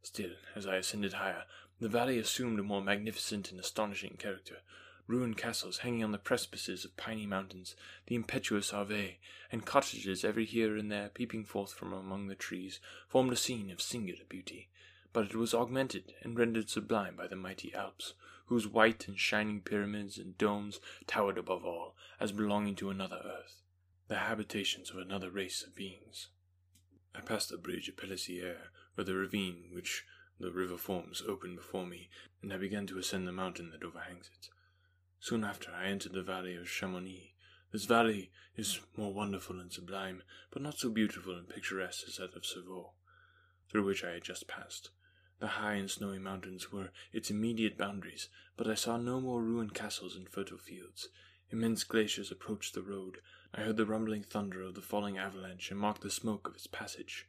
Still, 0.01 0.31
as 0.57 0.67
I 0.67 0.75
ascended 0.75 1.13
higher, 1.13 1.45
the 1.79 1.87
valley 1.87 2.19
assumed 2.19 2.59
a 2.59 2.63
more 2.63 2.81
magnificent 2.81 3.49
and 3.49 3.61
astonishing 3.61 4.17
character, 4.19 4.57
ruined 5.11 5.35
castles 5.35 5.79
hanging 5.79 6.05
on 6.05 6.13
the 6.13 6.17
precipices 6.17 6.85
of 6.85 6.95
piny 6.95 7.25
mountains, 7.25 7.75
the 8.07 8.15
impetuous 8.15 8.71
Arve, 8.71 9.17
and 9.51 9.65
cottages 9.65 10.23
every 10.23 10.45
here 10.45 10.77
and 10.77 10.89
there 10.89 11.09
peeping 11.09 11.43
forth 11.43 11.73
from 11.73 11.91
among 11.91 12.27
the 12.27 12.35
trees, 12.35 12.79
formed 13.09 13.33
a 13.33 13.35
scene 13.35 13.69
of 13.69 13.81
singular 13.81 14.23
beauty. 14.29 14.69
But 15.11 15.25
it 15.25 15.35
was 15.35 15.53
augmented 15.53 16.13
and 16.21 16.39
rendered 16.39 16.69
sublime 16.69 17.17
by 17.17 17.27
the 17.27 17.35
mighty 17.35 17.73
Alps, 17.73 18.13
whose 18.45 18.67
white 18.67 19.05
and 19.09 19.19
shining 19.19 19.59
pyramids 19.59 20.17
and 20.17 20.37
domes 20.37 20.79
towered 21.07 21.37
above 21.37 21.65
all, 21.65 21.93
as 22.17 22.31
belonging 22.31 22.75
to 22.75 22.89
another 22.89 23.21
earth, 23.25 23.61
the 24.07 24.15
habitations 24.15 24.91
of 24.91 24.95
another 24.95 25.29
race 25.29 25.61
of 25.61 25.75
beings. 25.75 26.29
I 27.13 27.19
passed 27.19 27.49
the 27.49 27.57
bridge 27.57 27.89
of 27.89 27.97
Pelissier, 27.97 28.69
where 28.95 29.03
the 29.03 29.15
ravine 29.15 29.71
which 29.73 30.05
the 30.39 30.51
river 30.51 30.77
forms 30.77 31.21
opened 31.27 31.57
before 31.57 31.85
me, 31.85 32.09
and 32.41 32.53
I 32.53 32.57
began 32.57 32.87
to 32.87 32.97
ascend 32.97 33.27
the 33.27 33.33
mountain 33.33 33.71
that 33.71 33.83
overhangs 33.83 34.29
it. 34.33 34.49
Soon 35.23 35.43
after, 35.43 35.71
I 35.71 35.85
entered 35.85 36.13
the 36.13 36.23
valley 36.23 36.55
of 36.55 36.67
Chamonix. 36.67 37.35
This 37.71 37.85
valley 37.85 38.31
is 38.55 38.79
more 38.97 39.13
wonderful 39.13 39.59
and 39.59 39.71
sublime, 39.71 40.23
but 40.49 40.63
not 40.63 40.79
so 40.79 40.89
beautiful 40.89 41.37
and 41.37 41.47
picturesque 41.47 42.07
as 42.07 42.17
that 42.17 42.35
of 42.35 42.41
Servox, 42.41 42.95
through 43.69 43.85
which 43.85 44.03
I 44.03 44.13
had 44.13 44.23
just 44.23 44.47
passed. 44.47 44.89
The 45.39 45.47
high 45.47 45.75
and 45.75 45.91
snowy 45.91 46.17
mountains 46.17 46.71
were 46.71 46.91
its 47.13 47.29
immediate 47.29 47.77
boundaries, 47.77 48.29
but 48.57 48.67
I 48.67 48.73
saw 48.73 48.97
no 48.97 49.21
more 49.21 49.43
ruined 49.43 49.75
castles 49.75 50.15
and 50.15 50.27
fertile 50.27 50.57
fields. 50.57 51.09
Immense 51.51 51.83
glaciers 51.83 52.31
approached 52.31 52.73
the 52.73 52.81
road. 52.81 53.19
I 53.53 53.61
heard 53.61 53.77
the 53.77 53.85
rumbling 53.85 54.23
thunder 54.23 54.63
of 54.63 54.73
the 54.73 54.81
falling 54.81 55.19
avalanche 55.19 55.69
and 55.69 55.79
marked 55.79 56.01
the 56.01 56.09
smoke 56.09 56.47
of 56.47 56.55
its 56.55 56.65
passage. 56.65 57.27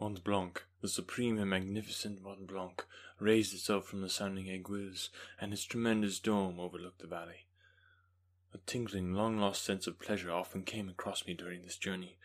Mont 0.00 0.24
Blanc, 0.24 0.64
the 0.80 0.88
supreme 0.88 1.38
and 1.38 1.50
magnificent 1.50 2.22
Mont 2.22 2.46
Blanc, 2.46 2.86
raised 3.18 3.52
itself 3.52 3.84
from 3.84 4.00
the 4.00 4.08
sounding 4.08 4.46
aiguilles, 4.46 5.10
and 5.38 5.52
its 5.52 5.64
tremendous 5.64 6.18
dome 6.18 6.58
overlooked 6.58 7.00
the 7.00 7.06
valley. 7.06 7.44
A 8.54 8.58
tingling, 8.64 9.12
long 9.12 9.36
lost 9.36 9.62
sense 9.62 9.86
of 9.86 10.00
pleasure 10.00 10.30
often 10.30 10.62
came 10.62 10.88
across 10.88 11.26
me 11.26 11.34
during 11.34 11.60
this 11.60 11.76
journey. 11.76 12.16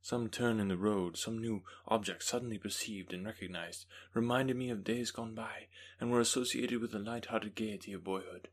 Some 0.00 0.28
turn 0.28 0.60
in 0.60 0.68
the 0.68 0.76
road, 0.76 1.16
some 1.16 1.40
new 1.40 1.64
object 1.88 2.22
suddenly 2.22 2.56
perceived 2.56 3.12
and 3.12 3.26
recognized, 3.26 3.86
reminded 4.14 4.56
me 4.56 4.70
of 4.70 4.84
days 4.84 5.10
gone 5.10 5.34
by, 5.34 5.66
and 6.00 6.12
were 6.12 6.20
associated 6.20 6.80
with 6.80 6.92
the 6.92 7.00
light-hearted 7.00 7.56
gaiety 7.56 7.92
of 7.92 8.04
boyhood. 8.04 8.46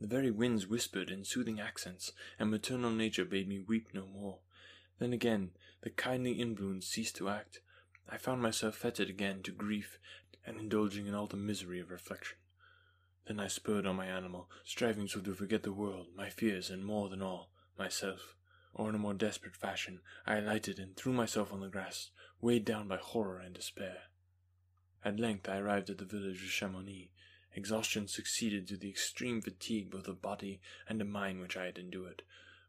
The 0.00 0.06
very 0.06 0.30
winds 0.30 0.66
whispered 0.66 1.10
in 1.10 1.26
soothing 1.26 1.60
accents, 1.60 2.12
and 2.38 2.50
maternal 2.50 2.90
nature 2.90 3.26
bade 3.26 3.48
me 3.48 3.58
weep 3.58 3.88
no 3.92 4.06
more. 4.06 4.38
Then 4.98 5.12
again, 5.12 5.50
the 5.82 5.90
kindly 5.90 6.32
influence 6.32 6.86
ceased 6.86 7.16
to 7.16 7.28
act, 7.28 7.60
I 8.08 8.16
found 8.16 8.40
myself 8.40 8.76
fettered 8.76 9.10
again 9.10 9.42
to 9.42 9.52
grief 9.52 9.98
and 10.46 10.58
indulging 10.58 11.06
in 11.06 11.14
all 11.14 11.26
the 11.26 11.36
misery 11.36 11.78
of 11.78 11.90
reflection. 11.90 12.38
Then 13.26 13.38
I 13.38 13.48
spurred 13.48 13.86
on 13.86 13.96
my 13.96 14.06
animal, 14.06 14.50
striving 14.64 15.08
so 15.08 15.20
to 15.20 15.34
forget 15.34 15.62
the 15.62 15.72
world, 15.72 16.08
my 16.16 16.30
fears, 16.30 16.70
and 16.70 16.84
more 16.84 17.10
than 17.10 17.20
all, 17.20 17.50
myself. 17.78 18.34
Or 18.72 18.88
in 18.88 18.94
a 18.94 18.98
more 18.98 19.12
desperate 19.12 19.56
fashion, 19.56 20.00
I 20.24 20.36
alighted 20.36 20.78
and 20.78 20.96
threw 20.96 21.12
myself 21.12 21.52
on 21.52 21.60
the 21.60 21.68
grass, 21.68 22.10
weighed 22.40 22.64
down 22.64 22.88
by 22.88 22.96
horror 22.96 23.40
and 23.40 23.54
despair. 23.54 24.04
At 25.04 25.20
length 25.20 25.48
I 25.48 25.58
arrived 25.58 25.90
at 25.90 25.98
the 25.98 26.04
village 26.06 26.42
of 26.42 26.50
Chamonix. 26.50 27.10
Exhaustion 27.54 28.08
succeeded 28.08 28.66
to 28.68 28.76
the 28.76 28.88
extreme 28.88 29.42
fatigue 29.42 29.90
both 29.90 30.08
of 30.08 30.22
body 30.22 30.60
and 30.88 31.02
of 31.02 31.08
mind 31.08 31.40
which 31.40 31.56
I 31.56 31.66
had 31.66 31.78
endured. 31.78 32.22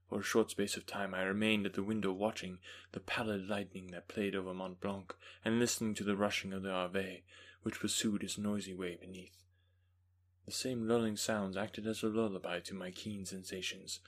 For 0.09 0.19
a 0.19 0.23
short 0.23 0.49
space 0.49 0.75
of 0.75 0.87
time 0.87 1.13
I 1.13 1.21
remained 1.21 1.67
at 1.67 1.73
the 1.73 1.83
window 1.83 2.11
watching 2.11 2.57
the 2.93 2.99
pallid 2.99 3.47
lightning 3.47 3.87
that 3.91 4.07
played 4.07 4.35
over 4.35 4.55
Mont 4.55 4.81
Blanc, 4.81 5.13
and 5.45 5.59
listening 5.59 5.93
to 5.95 6.03
the 6.03 6.15
rushing 6.15 6.51
of 6.51 6.63
the 6.63 6.71
Arve, 6.71 7.21
which 7.61 7.79
pursued 7.79 8.23
its 8.23 8.37
noisy 8.37 8.73
way 8.73 8.97
beneath. 8.99 9.43
The 10.47 10.51
same 10.51 10.87
lulling 10.87 11.15
sounds 11.15 11.55
acted 11.55 11.85
as 11.85 12.01
a 12.01 12.07
lullaby 12.07 12.59
to 12.61 12.73
my 12.73 12.89
keen 12.89 13.23
sensations. 13.23 13.99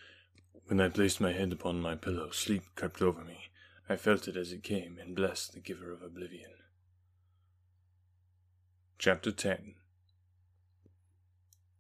When 0.66 0.82
I 0.82 0.90
placed 0.90 1.22
my 1.22 1.34
head 1.34 1.54
upon 1.54 1.82
my 1.82 1.94
pillow, 1.94 2.32
sleep 2.32 2.64
crept 2.76 3.00
over 3.04 3.24
me. 3.24 3.52
I 3.88 3.96
felt 3.96 4.28
it 4.28 4.36
as 4.36 4.52
it 4.52 4.64
came, 4.64 4.98
and 5.00 5.16
blessed 5.16 5.54
the 5.54 5.60
giver 5.60 5.92
of 5.92 6.02
oblivion. 6.02 6.52
Chapter 8.98 9.32
10 9.32 9.76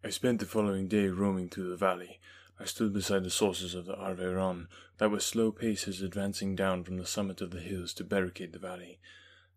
I 0.04 0.10
spent 0.10 0.40
the 0.40 0.46
following 0.46 0.88
day 0.88 1.08
roaming 1.08 1.50
through 1.50 1.70
the 1.70 1.76
valley, 1.76 2.20
I 2.62 2.66
stood 2.66 2.94
beside 2.94 3.24
the 3.24 3.32
sources 3.32 3.74
of 3.74 3.86
the 3.86 3.96
Arveiron, 3.96 4.68
that 5.00 5.10
with 5.10 5.24
slow 5.24 5.52
paces 5.52 6.04
advancing 6.04 6.56
down 6.56 6.84
from 6.84 6.98
the 6.98 7.08
summit 7.08 7.42
of 7.42 7.50
the 7.50 7.60
hills 7.60 7.92
to 7.96 8.04
barricade 8.04 8.54
the 8.54 8.60
valley. 8.60 9.00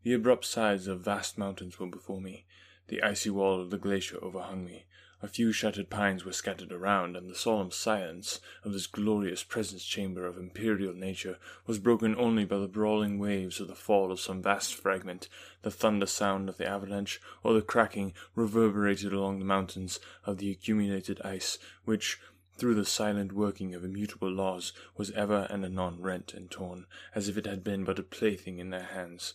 The 0.05 0.15
abrupt 0.15 0.47
sides 0.47 0.87
of 0.87 1.03
vast 1.03 1.37
mountains 1.37 1.79
were 1.79 1.87
before 1.87 2.23
me. 2.23 2.47
The 2.89 3.03
icy 3.03 3.29
wall 3.29 3.61
of 3.61 3.69
the 3.69 3.77
glacier 3.77 4.17
overhung 4.25 4.65
me. 4.65 4.87
A 5.21 5.29
few 5.29 5.53
shattered 5.53 5.91
pines 5.91 6.25
were 6.25 6.33
scattered 6.33 6.73
around, 6.73 7.15
and 7.15 7.29
the 7.29 7.35
solemn 7.35 7.71
silence 7.71 8.41
of 8.63 8.73
this 8.73 8.87
glorious 8.87 9.43
presence 9.43 9.85
chamber 9.85 10.25
of 10.25 10.39
imperial 10.39 10.95
nature 10.95 11.39
was 11.67 11.79
broken 11.79 12.17
only 12.17 12.47
by 12.47 12.59
the 12.59 12.69
brawling 12.69 13.19
waves 13.19 13.61
of 13.61 13.69
the 13.69 13.75
fall 13.75 14.13
of 14.13 14.21
some 14.21 14.41
vast 14.41 14.75
fragment, 14.75 15.29
the 15.61 15.71
thunder 15.71 16.07
sound 16.07 16.49
of 16.49 16.57
the 16.57 16.67
avalanche, 16.67 17.21
or 17.43 17.53
the 17.53 17.61
cracking, 17.61 18.15
reverberated 18.35 19.13
along 19.13 19.41
the 19.41 19.45
mountains, 19.45 20.01
of 20.25 20.39
the 20.39 20.51
accumulated 20.51 21.21
ice, 21.23 21.59
which, 21.85 22.19
through 22.57 22.75
the 22.75 22.85
silent 22.85 23.33
working 23.33 23.75
of 23.75 23.85
immutable 23.85 24.31
laws, 24.31 24.73
was 24.97 25.11
ever 25.13 25.47
and 25.51 25.65
anon 25.65 26.01
rent 26.01 26.35
and 26.35 26.51
torn, 26.51 26.87
as 27.15 27.29
if 27.29 27.37
it 27.37 27.47
had 27.47 27.65
been 27.65 27.85
but 27.85 27.99
a 27.99 28.03
plaything 28.03 28.59
in 28.59 28.71
their 28.71 28.85
hands. 28.85 29.35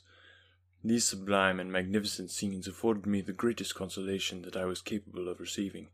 These 0.83 1.05
sublime 1.05 1.59
and 1.59 1.71
magnificent 1.71 2.31
scenes 2.31 2.67
afforded 2.67 3.05
me 3.05 3.19
the 3.19 3.33
greatest 3.33 3.75
consolation 3.75 4.43
that 4.43 4.55
I 4.55 4.65
was 4.65 4.81
capable 4.81 5.27
of 5.27 5.41
receiving. 5.41 5.89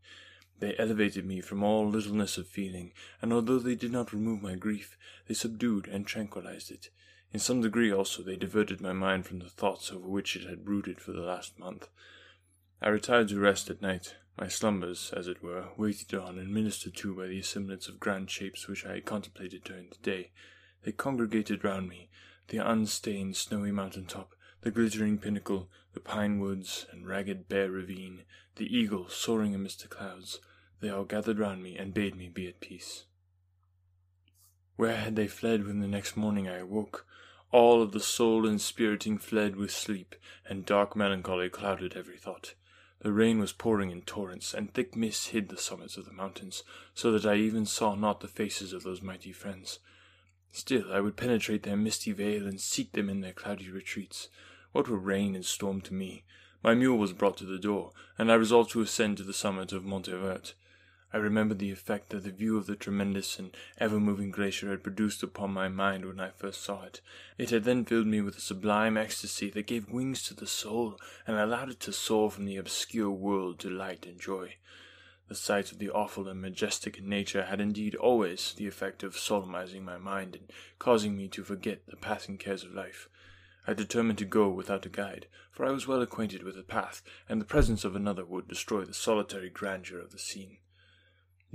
They 0.60 0.76
elevated 0.78 1.26
me 1.26 1.40
from 1.40 1.62
all 1.62 1.88
littleness 1.88 2.38
of 2.38 2.46
feeling, 2.46 2.92
and 3.20 3.32
although 3.32 3.58
they 3.58 3.74
did 3.74 3.90
not 3.90 4.12
remove 4.12 4.40
my 4.42 4.54
grief, 4.54 4.96
they 5.26 5.34
subdued 5.34 5.88
and 5.88 6.06
tranquillized 6.06 6.70
it. 6.70 6.90
In 7.32 7.40
some 7.40 7.60
degree 7.60 7.92
also 7.92 8.22
they 8.22 8.36
diverted 8.36 8.80
my 8.80 8.92
mind 8.92 9.26
from 9.26 9.40
the 9.40 9.50
thoughts 9.50 9.90
over 9.90 10.06
which 10.06 10.36
it 10.36 10.48
had 10.48 10.64
brooded 10.64 11.00
for 11.00 11.12
the 11.12 11.20
last 11.20 11.58
month. 11.58 11.88
I 12.82 12.88
retired 12.88 13.28
to 13.28 13.40
rest 13.40 13.70
at 13.70 13.80
night, 13.80 14.16
my 14.38 14.48
slumbers, 14.48 15.10
as 15.16 15.28
it 15.28 15.42
were, 15.42 15.68
waited 15.78 16.14
on 16.14 16.38
and 16.38 16.52
ministered 16.52 16.94
to 16.96 17.14
by 17.14 17.26
the 17.26 17.38
assemblance 17.38 17.88
of 17.88 17.98
grand 17.98 18.30
shapes 18.30 18.68
which 18.68 18.84
I 18.84 18.94
had 18.94 19.06
contemplated 19.06 19.64
during 19.64 19.88
the 19.88 19.96
day. 20.02 20.30
They 20.82 20.92
congregated 20.92 21.64
round 21.64 21.88
me, 21.88 22.10
the 22.48 22.58
unstained 22.58 23.34
snowy 23.36 23.72
mountain 23.72 24.04
top, 24.04 24.34
the 24.60 24.70
glittering 24.70 25.16
pinnacle, 25.16 25.70
the 25.94 26.00
pine 26.00 26.38
woods 26.38 26.86
and 26.92 27.08
ragged 27.08 27.48
bare 27.48 27.70
ravine, 27.70 28.24
the 28.56 28.66
eagle 28.66 29.08
soaring 29.08 29.54
amidst 29.54 29.80
the 29.80 29.88
clouds. 29.88 30.38
They 30.80 30.90
all 30.90 31.04
gathered 31.04 31.38
round 31.38 31.62
me 31.62 31.78
and 31.78 31.94
bade 31.94 32.14
me 32.14 32.28
be 32.28 32.46
at 32.46 32.60
peace. 32.60 33.04
Where 34.76 34.98
had 34.98 35.16
they 35.16 35.28
fled 35.28 35.66
when 35.66 35.80
the 35.80 35.88
next 35.88 36.14
morning 36.14 36.46
I 36.46 36.58
awoke? 36.58 37.06
All 37.50 37.80
of 37.80 37.92
the 37.92 38.00
soul 38.00 38.46
inspiriting 38.46 39.16
fled 39.16 39.56
with 39.56 39.70
sleep, 39.70 40.14
and 40.46 40.66
dark 40.66 40.94
melancholy 40.94 41.48
clouded 41.48 41.96
every 41.96 42.18
thought. 42.18 42.54
The 43.06 43.12
rain 43.12 43.38
was 43.38 43.52
pouring 43.52 43.92
in 43.92 44.02
torrents, 44.02 44.52
and 44.52 44.74
thick 44.74 44.96
mists 44.96 45.28
hid 45.28 45.48
the 45.48 45.56
summits 45.56 45.96
of 45.96 46.06
the 46.06 46.12
mountains, 46.12 46.64
so 46.92 47.12
that 47.12 47.24
I 47.24 47.36
even 47.36 47.64
saw 47.64 47.94
not 47.94 48.18
the 48.18 48.26
faces 48.26 48.72
of 48.72 48.82
those 48.82 49.00
mighty 49.00 49.30
friends. 49.30 49.78
Still, 50.50 50.92
I 50.92 50.98
would 50.98 51.16
penetrate 51.16 51.62
their 51.62 51.76
misty 51.76 52.10
veil 52.10 52.48
and 52.48 52.60
seek 52.60 52.90
them 52.90 53.08
in 53.08 53.20
their 53.20 53.32
cloudy 53.32 53.70
retreats. 53.70 54.28
What 54.72 54.88
were 54.88 54.98
rain 54.98 55.36
and 55.36 55.44
storm 55.44 55.82
to 55.82 55.94
me? 55.94 56.24
My 56.64 56.74
mule 56.74 56.98
was 56.98 57.12
brought 57.12 57.36
to 57.36 57.44
the 57.44 57.60
door, 57.60 57.92
and 58.18 58.28
I 58.28 58.34
resolved 58.34 58.72
to 58.72 58.80
ascend 58.80 59.18
to 59.18 59.22
the 59.22 59.32
summit 59.32 59.72
of 59.72 59.84
Montvert. 59.84 60.54
I 61.16 61.18
remembered 61.18 61.60
the 61.60 61.72
effect 61.72 62.10
that 62.10 62.24
the 62.24 62.30
view 62.30 62.58
of 62.58 62.66
the 62.66 62.76
tremendous 62.76 63.38
and 63.38 63.56
ever 63.78 63.98
moving 63.98 64.30
glacier 64.30 64.68
had 64.68 64.82
produced 64.82 65.22
upon 65.22 65.50
my 65.50 65.66
mind 65.66 66.04
when 66.04 66.20
I 66.20 66.28
first 66.28 66.60
saw 66.60 66.82
it. 66.82 67.00
It 67.38 67.48
had 67.48 67.64
then 67.64 67.86
filled 67.86 68.06
me 68.06 68.20
with 68.20 68.36
a 68.36 68.40
sublime 68.42 68.98
ecstasy 68.98 69.48
that 69.48 69.66
gave 69.66 69.88
wings 69.88 70.22
to 70.24 70.34
the 70.34 70.46
soul 70.46 71.00
and 71.26 71.38
allowed 71.38 71.70
it 71.70 71.80
to 71.80 71.92
soar 71.94 72.30
from 72.30 72.44
the 72.44 72.58
obscure 72.58 73.10
world 73.10 73.58
to 73.60 73.70
light 73.70 74.04
and 74.04 74.20
joy. 74.20 74.56
The 75.28 75.34
sight 75.34 75.72
of 75.72 75.78
the 75.78 75.88
awful 75.88 76.28
and 76.28 76.42
majestic 76.42 77.02
nature 77.02 77.44
had 77.44 77.62
indeed 77.62 77.94
always 77.94 78.52
the 78.52 78.66
effect 78.66 79.02
of 79.02 79.16
solemnizing 79.16 79.86
my 79.86 79.96
mind 79.96 80.36
and 80.36 80.52
causing 80.78 81.16
me 81.16 81.28
to 81.28 81.42
forget 81.42 81.86
the 81.86 81.96
passing 81.96 82.36
cares 82.36 82.62
of 82.62 82.74
life. 82.74 83.08
I 83.66 83.72
determined 83.72 84.18
to 84.18 84.26
go 84.26 84.50
without 84.50 84.84
a 84.84 84.90
guide, 84.90 85.28
for 85.50 85.64
I 85.64 85.70
was 85.70 85.86
well 85.86 86.02
acquainted 86.02 86.42
with 86.42 86.56
the 86.56 86.62
path, 86.62 87.02
and 87.26 87.40
the 87.40 87.46
presence 87.46 87.86
of 87.86 87.96
another 87.96 88.26
would 88.26 88.48
destroy 88.48 88.84
the 88.84 88.92
solitary 88.92 89.48
grandeur 89.48 89.98
of 89.98 90.12
the 90.12 90.18
scene. 90.18 90.58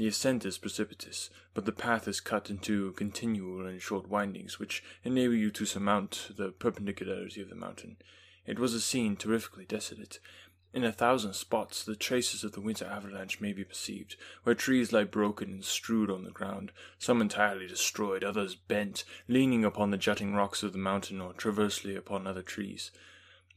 The 0.02 0.08
ascent 0.08 0.46
is 0.48 0.58
precipitous, 0.58 1.30
but 1.54 1.66
the 1.66 1.72
path 1.72 2.08
is 2.08 2.22
cut 2.22 2.50
into 2.50 2.92
continual 2.94 3.68
and 3.68 3.80
short 3.80 4.10
windings, 4.10 4.58
which 4.58 4.84
enable 5.04 5.36
you 5.36 5.52
to 5.52 5.64
surmount 5.64 6.32
the 6.36 6.50
perpendicularity 6.50 7.40
of 7.40 7.50
the 7.50 7.56
mountain. 7.56 7.98
It 8.48 8.58
was 8.58 8.74
a 8.74 8.82
scene 8.82 9.16
terrifically 9.16 9.66
desolate, 9.66 10.18
in 10.74 10.84
a 10.84 10.92
thousand 10.92 11.34
spots 11.34 11.84
the 11.84 11.96
traces 11.96 12.44
of 12.44 12.54
the 12.54 12.62
winter 12.62 12.86
avalanche 12.86 13.40
may 13.40 13.54
be 13.54 13.64
perceived, 13.64 14.16
where 14.42 14.56
trees 14.56 14.92
lie 14.92 15.04
broken 15.04 15.52
and 15.52 15.64
strewed 15.64 16.10
on 16.10 16.24
the 16.24 16.32
ground, 16.32 16.72
some 16.98 17.22
entirely 17.22 17.68
destroyed, 17.68 18.24
others 18.24 18.56
bent, 18.56 19.04
leaning 19.28 19.64
upon 19.64 19.92
the 19.92 19.98
jutting 19.98 20.34
rocks 20.34 20.64
of 20.64 20.72
the 20.72 20.80
mountain 20.80 21.22
or 21.22 21.34
transversely 21.34 21.96
upon 21.96 22.26
other 22.26 22.42
trees. 22.42 22.90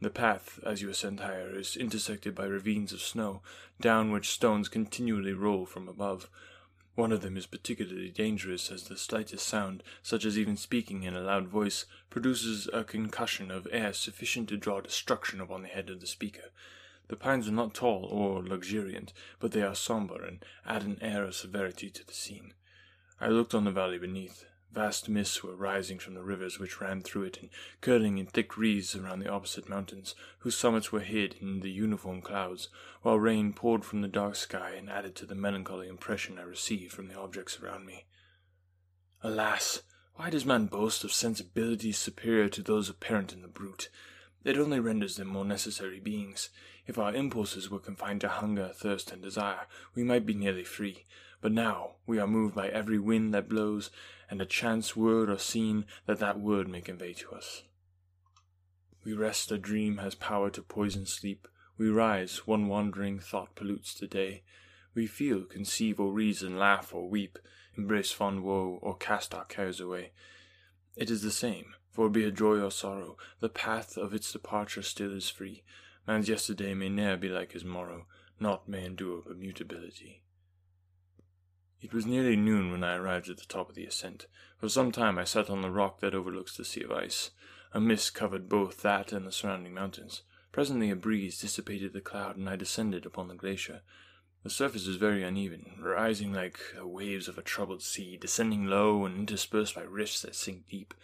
The 0.00 0.10
path, 0.10 0.58
as 0.64 0.82
you 0.82 0.90
ascend 0.90 1.20
higher, 1.20 1.56
is 1.56 1.76
intersected 1.76 2.34
by 2.34 2.46
ravines 2.46 2.92
of 2.92 3.00
snow, 3.00 3.42
down 3.80 4.10
which 4.10 4.30
stones 4.30 4.68
continually 4.68 5.32
roll 5.32 5.66
from 5.66 5.88
above. 5.88 6.28
One 6.94 7.12
of 7.12 7.22
them 7.22 7.36
is 7.36 7.46
particularly 7.46 8.10
dangerous, 8.10 8.70
as 8.70 8.84
the 8.84 8.96
slightest 8.96 9.46
sound, 9.46 9.82
such 10.02 10.24
as 10.24 10.38
even 10.38 10.56
speaking 10.56 11.02
in 11.02 11.14
a 11.14 11.20
loud 11.20 11.48
voice, 11.48 11.86
produces 12.10 12.68
a 12.72 12.84
concussion 12.84 13.50
of 13.50 13.66
air 13.70 13.92
sufficient 13.92 14.48
to 14.50 14.56
draw 14.56 14.80
destruction 14.80 15.40
upon 15.40 15.62
the 15.62 15.68
head 15.68 15.90
of 15.90 16.00
the 16.00 16.06
speaker. 16.06 16.50
The 17.08 17.16
pines 17.16 17.48
are 17.48 17.52
not 17.52 17.74
tall 17.74 18.06
or 18.10 18.42
luxuriant, 18.42 19.12
but 19.38 19.52
they 19.52 19.62
are 19.62 19.74
sombre 19.74 20.26
and 20.26 20.44
add 20.64 20.82
an 20.82 20.98
air 21.00 21.24
of 21.24 21.34
severity 21.34 21.90
to 21.90 22.06
the 22.06 22.14
scene. 22.14 22.54
I 23.20 23.28
looked 23.28 23.54
on 23.54 23.64
the 23.64 23.70
valley 23.70 23.98
beneath. 23.98 24.44
Vast 24.74 25.08
mists 25.08 25.40
were 25.44 25.54
rising 25.54 26.00
from 26.00 26.14
the 26.14 26.22
rivers 26.24 26.58
which 26.58 26.80
ran 26.80 27.00
through 27.00 27.22
it 27.22 27.38
and 27.38 27.48
curling 27.80 28.18
in 28.18 28.26
thick 28.26 28.56
wreaths 28.56 28.96
around 28.96 29.20
the 29.20 29.30
opposite 29.30 29.68
mountains, 29.68 30.16
whose 30.40 30.56
summits 30.56 30.90
were 30.90 30.98
hid 30.98 31.36
in 31.40 31.60
the 31.60 31.70
uniform 31.70 32.20
clouds, 32.20 32.70
while 33.02 33.16
rain 33.16 33.52
poured 33.52 33.84
from 33.84 34.00
the 34.00 34.08
dark 34.08 34.34
sky 34.34 34.72
and 34.76 34.90
added 34.90 35.14
to 35.14 35.26
the 35.26 35.36
melancholy 35.36 35.86
impression 35.86 36.40
I 36.40 36.42
received 36.42 36.92
from 36.92 37.06
the 37.06 37.16
objects 37.16 37.60
around 37.60 37.86
me. 37.86 38.06
Alas! 39.22 39.82
Why 40.14 40.28
does 40.28 40.44
man 40.44 40.66
boast 40.66 41.04
of 41.04 41.12
sensibilities 41.12 41.96
superior 41.96 42.48
to 42.48 42.62
those 42.62 42.88
apparent 42.88 43.32
in 43.32 43.42
the 43.42 43.48
brute? 43.48 43.88
It 44.42 44.58
only 44.58 44.80
renders 44.80 45.14
them 45.14 45.28
more 45.28 45.44
necessary 45.44 46.00
beings. 46.00 46.50
If 46.84 46.98
our 46.98 47.14
impulses 47.14 47.70
were 47.70 47.78
confined 47.78 48.22
to 48.22 48.28
hunger, 48.28 48.72
thirst, 48.74 49.12
and 49.12 49.22
desire, 49.22 49.68
we 49.94 50.02
might 50.02 50.26
be 50.26 50.34
nearly 50.34 50.64
free. 50.64 51.04
But 51.40 51.52
now 51.52 51.92
we 52.06 52.18
are 52.18 52.26
moved 52.26 52.54
by 52.54 52.68
every 52.68 52.98
wind 52.98 53.32
that 53.34 53.48
blows, 53.48 53.90
and 54.30 54.40
a 54.40 54.46
chance 54.46 54.96
word 54.96 55.30
or 55.30 55.38
scene 55.38 55.86
that 56.06 56.18
that 56.18 56.40
word 56.40 56.68
may 56.68 56.80
convey 56.80 57.12
to 57.14 57.30
us. 57.32 57.62
We 59.04 59.12
rest, 59.12 59.52
a 59.52 59.58
dream 59.58 59.98
has 59.98 60.14
power 60.14 60.50
to 60.50 60.62
poison 60.62 61.06
sleep. 61.06 61.46
We 61.76 61.88
rise, 61.88 62.46
one 62.46 62.68
wandering 62.68 63.18
thought 63.18 63.54
pollutes 63.54 63.94
the 63.94 64.06
day. 64.06 64.42
We 64.94 65.06
feel, 65.06 65.44
conceive, 65.44 66.00
or 66.00 66.12
reason, 66.12 66.58
laugh 66.58 66.94
or 66.94 67.08
weep, 67.08 67.38
embrace 67.76 68.12
fond 68.12 68.44
woe, 68.44 68.78
or 68.80 68.96
cast 68.96 69.34
our 69.34 69.44
cares 69.44 69.80
away. 69.80 70.12
It 70.96 71.10
is 71.10 71.22
the 71.22 71.30
same, 71.30 71.74
for 71.90 72.08
be 72.08 72.24
it 72.24 72.34
joy 72.34 72.60
or 72.60 72.70
sorrow, 72.70 73.16
the 73.40 73.48
path 73.48 73.96
of 73.96 74.14
its 74.14 74.32
departure 74.32 74.82
still 74.82 75.14
is 75.14 75.28
free. 75.28 75.64
Man's 76.06 76.28
yesterday 76.28 76.74
may 76.74 76.88
ne'er 76.88 77.16
be 77.16 77.28
like 77.28 77.52
his 77.52 77.64
morrow, 77.64 78.06
naught 78.40 78.68
may 78.68 78.84
endure 78.84 79.22
but 79.26 79.38
mutability. 79.38 80.23
It 81.84 81.92
was 81.92 82.06
nearly 82.06 82.34
noon 82.34 82.70
when 82.72 82.82
I 82.82 82.96
arrived 82.96 83.28
at 83.28 83.36
the 83.36 83.44
top 83.44 83.68
of 83.68 83.74
the 83.74 83.84
ascent. 83.84 84.26
For 84.56 84.70
some 84.70 84.90
time 84.90 85.18
I 85.18 85.24
sat 85.24 85.50
on 85.50 85.60
the 85.60 85.70
rock 85.70 86.00
that 86.00 86.14
overlooks 86.14 86.56
the 86.56 86.64
sea 86.64 86.82
of 86.82 86.90
ice. 86.90 87.32
A 87.74 87.80
mist 87.80 88.14
covered 88.14 88.48
both 88.48 88.80
that 88.80 89.12
and 89.12 89.26
the 89.26 89.30
surrounding 89.30 89.74
mountains. 89.74 90.22
Presently 90.50 90.88
a 90.88 90.96
breeze 90.96 91.38
dissipated 91.38 91.92
the 91.92 92.00
cloud, 92.00 92.38
and 92.38 92.48
I 92.48 92.56
descended 92.56 93.04
upon 93.04 93.28
the 93.28 93.34
glacier. 93.34 93.82
The 94.44 94.48
surface 94.48 94.86
is 94.86 94.96
very 94.96 95.22
uneven, 95.22 95.72
rising 95.78 96.32
like 96.32 96.58
the 96.74 96.86
waves 96.86 97.28
of 97.28 97.36
a 97.36 97.42
troubled 97.42 97.82
sea, 97.82 98.16
descending 98.16 98.64
low 98.64 99.04
and 99.04 99.18
interspersed 99.18 99.74
by 99.74 99.82
rifts 99.82 100.22
that 100.22 100.34
sink 100.34 100.66
deep. 100.66 100.94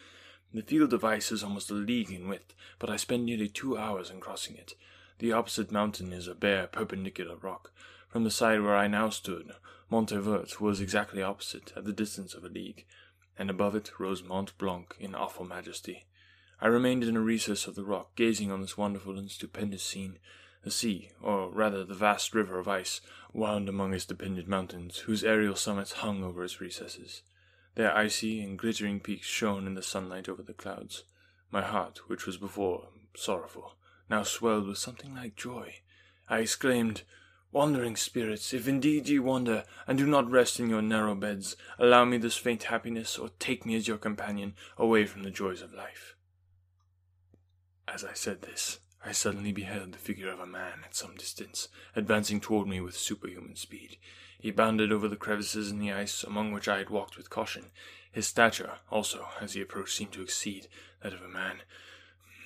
The 0.54 0.62
field 0.62 0.94
of 0.94 1.04
ice 1.04 1.30
is 1.30 1.44
almost 1.44 1.70
a 1.70 1.74
league 1.74 2.10
in 2.10 2.26
width, 2.26 2.54
but 2.78 2.88
I 2.88 2.96
spent 2.96 3.24
nearly 3.24 3.50
two 3.50 3.76
hours 3.76 4.08
in 4.08 4.18
crossing 4.18 4.56
it. 4.56 4.76
The 5.18 5.32
opposite 5.32 5.70
mountain 5.70 6.14
is 6.14 6.26
a 6.26 6.34
bare, 6.34 6.68
perpendicular 6.68 7.36
rock. 7.36 7.70
From 8.08 8.24
the 8.24 8.30
side 8.30 8.62
where 8.62 8.74
I 8.74 8.88
now 8.88 9.10
stood, 9.10 9.52
Montvert 9.90 10.61
was 10.61 10.81
exactly 10.81 11.20
opposite, 11.22 11.72
at 11.76 11.85
the 11.85 11.92
distance 11.92 12.35
of 12.35 12.44
a 12.44 12.48
league, 12.48 12.87
and 13.37 13.50
above 13.50 13.74
it 13.74 13.90
rose 13.98 14.22
Mont 14.22 14.57
Blanc 14.57 14.94
in 15.00 15.14
awful 15.14 15.44
majesty. 15.44 16.07
I 16.61 16.68
remained 16.68 17.03
in 17.03 17.16
a 17.16 17.20
recess 17.20 17.66
of 17.66 17.74
the 17.74 17.85
rock, 17.85 18.14
gazing 18.14 18.53
on 18.53 18.61
this 18.61 18.76
wonderful 18.76 19.18
and 19.18 19.31
stupendous 19.31 19.83
scene. 19.83 20.18
The 20.62 20.70
sea, 20.70 21.11
or 21.22 21.50
rather 21.50 21.85
the 21.85 21.94
vast 21.94 22.35
river 22.35 22.59
of 22.59 22.68
ice, 22.68 23.00
wound 23.33 23.68
among 23.68 23.94
its 23.94 24.05
dependent 24.05 24.46
mountains, 24.46 24.98
whose 24.98 25.24
aerial 25.24 25.57
summits 25.57 25.92
hung 25.92 26.22
over 26.22 26.44
its 26.44 26.61
recesses. 26.61 27.22
Their 27.76 27.96
icy 27.96 28.42
and 28.42 28.59
glittering 28.59 29.00
peaks 29.00 29.26
shone 29.26 29.66
in 29.66 29.74
the 29.74 29.83
sunlight 29.83 30.29
over 30.29 30.42
the 30.42 30.53
clouds. 30.53 31.05
My 31.50 31.62
heart, 31.62 32.09
which 32.09 32.26
was 32.26 32.37
before 32.37 32.88
sorrowful, 33.16 33.76
now 34.09 34.22
swelled 34.22 34.68
with 34.68 34.79
something 34.79 35.14
like 35.14 35.35
joy. 35.35 35.76
I 36.29 36.40
exclaimed, 36.40 37.03
Wandering 37.52 37.96
spirits, 37.96 38.54
if 38.54 38.68
indeed 38.68 39.08
ye 39.08 39.18
wander, 39.18 39.64
and 39.86 39.98
do 39.98 40.06
not 40.06 40.30
rest 40.30 40.60
in 40.60 40.70
your 40.70 40.82
narrow 40.82 41.16
beds, 41.16 41.56
allow 41.78 42.04
me 42.04 42.16
this 42.16 42.36
faint 42.36 42.64
happiness, 42.64 43.18
or 43.18 43.30
take 43.40 43.66
me 43.66 43.74
as 43.74 43.88
your 43.88 43.98
companion, 43.98 44.54
away 44.78 45.04
from 45.04 45.24
the 45.24 45.30
joys 45.30 45.60
of 45.60 45.74
life. 45.74 46.14
As 47.88 48.04
I 48.04 48.12
said 48.12 48.42
this, 48.42 48.78
I 49.04 49.10
suddenly 49.10 49.50
beheld 49.50 49.92
the 49.92 49.98
figure 49.98 50.30
of 50.30 50.38
a 50.38 50.46
man 50.46 50.82
at 50.84 50.94
some 50.94 51.16
distance, 51.16 51.68
advancing 51.96 52.40
toward 52.40 52.68
me 52.68 52.80
with 52.80 52.96
superhuman 52.96 53.56
speed. 53.56 53.96
He 54.38 54.52
bounded 54.52 54.92
over 54.92 55.08
the 55.08 55.16
crevices 55.16 55.72
in 55.72 55.80
the 55.80 55.92
ice, 55.92 56.22
among 56.22 56.52
which 56.52 56.68
I 56.68 56.78
had 56.78 56.88
walked 56.88 57.16
with 57.16 57.30
caution. 57.30 57.72
His 58.12 58.28
stature, 58.28 58.78
also, 58.90 59.26
as 59.40 59.54
he 59.54 59.60
approached, 59.60 59.96
seemed 59.96 60.12
to 60.12 60.22
exceed 60.22 60.68
that 61.02 61.12
of 61.12 61.22
a 61.22 61.28
man. 61.28 61.62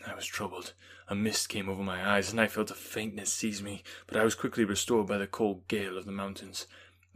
I 0.06 0.14
was 0.14 0.26
troubled. 0.26 0.74
A 1.08 1.14
mist 1.14 1.48
came 1.48 1.68
over 1.68 1.82
my 1.82 2.16
eyes, 2.16 2.30
and 2.30 2.40
I 2.40 2.46
felt 2.46 2.70
a 2.70 2.74
faintness 2.74 3.32
seize 3.32 3.62
me, 3.62 3.82
but 4.06 4.16
I 4.16 4.24
was 4.24 4.34
quickly 4.34 4.64
restored 4.64 5.06
by 5.06 5.18
the 5.18 5.26
cold 5.26 5.66
gale 5.68 5.96
of 5.96 6.04
the 6.04 6.12
mountains. 6.12 6.66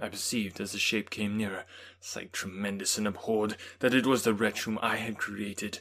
I 0.01 0.09
perceived, 0.09 0.61
as 0.61 0.73
the 0.73 0.79
shape 0.79 1.11
came 1.11 1.37
nearer, 1.37 1.65
sight 2.01 2.33
tremendous 2.33 2.97
and 2.97 3.07
abhorred, 3.07 3.57
that 3.81 3.95
it 3.95 4.07
was 4.07 4.23
the 4.23 4.33
wretch 4.33 4.63
whom 4.63 4.79
I 4.81 4.97
had 4.97 5.19
created. 5.19 5.81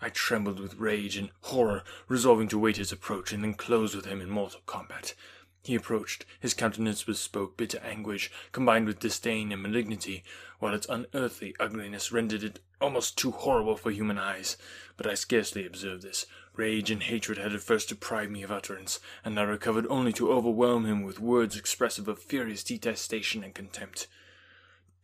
I 0.00 0.08
trembled 0.08 0.58
with 0.58 0.74
rage 0.74 1.16
and 1.16 1.30
horror, 1.42 1.84
resolving 2.08 2.48
to 2.48 2.58
wait 2.58 2.76
his 2.76 2.90
approach 2.90 3.32
and 3.32 3.44
then 3.44 3.54
close 3.54 3.94
with 3.94 4.04
him 4.04 4.20
in 4.20 4.28
mortal 4.28 4.60
combat. 4.66 5.14
He 5.64 5.76
approached. 5.76 6.24
His 6.40 6.54
countenance 6.54 7.04
bespoke 7.04 7.56
bitter 7.56 7.78
anguish, 7.78 8.32
combined 8.50 8.86
with 8.86 8.98
disdain 8.98 9.52
and 9.52 9.62
malignity, 9.62 10.24
while 10.58 10.74
its 10.74 10.88
unearthly 10.88 11.54
ugliness 11.60 12.10
rendered 12.10 12.42
it 12.42 12.58
almost 12.80 13.16
too 13.16 13.30
horrible 13.30 13.76
for 13.76 13.92
human 13.92 14.18
eyes. 14.18 14.56
But 14.96 15.06
I 15.06 15.14
scarcely 15.14 15.64
observed 15.64 16.02
this. 16.02 16.26
Rage 16.56 16.90
and 16.90 17.02
hatred 17.04 17.38
had 17.38 17.54
at 17.54 17.62
first 17.62 17.88
deprived 17.88 18.32
me 18.32 18.42
of 18.42 18.50
utterance, 18.50 18.98
and 19.24 19.38
I 19.38 19.44
recovered 19.44 19.86
only 19.88 20.12
to 20.14 20.32
overwhelm 20.32 20.84
him 20.84 21.02
with 21.04 21.20
words 21.20 21.56
expressive 21.56 22.08
of 22.08 22.18
furious 22.18 22.64
detestation 22.64 23.44
and 23.44 23.54
contempt. 23.54 24.08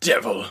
Devil! 0.00 0.46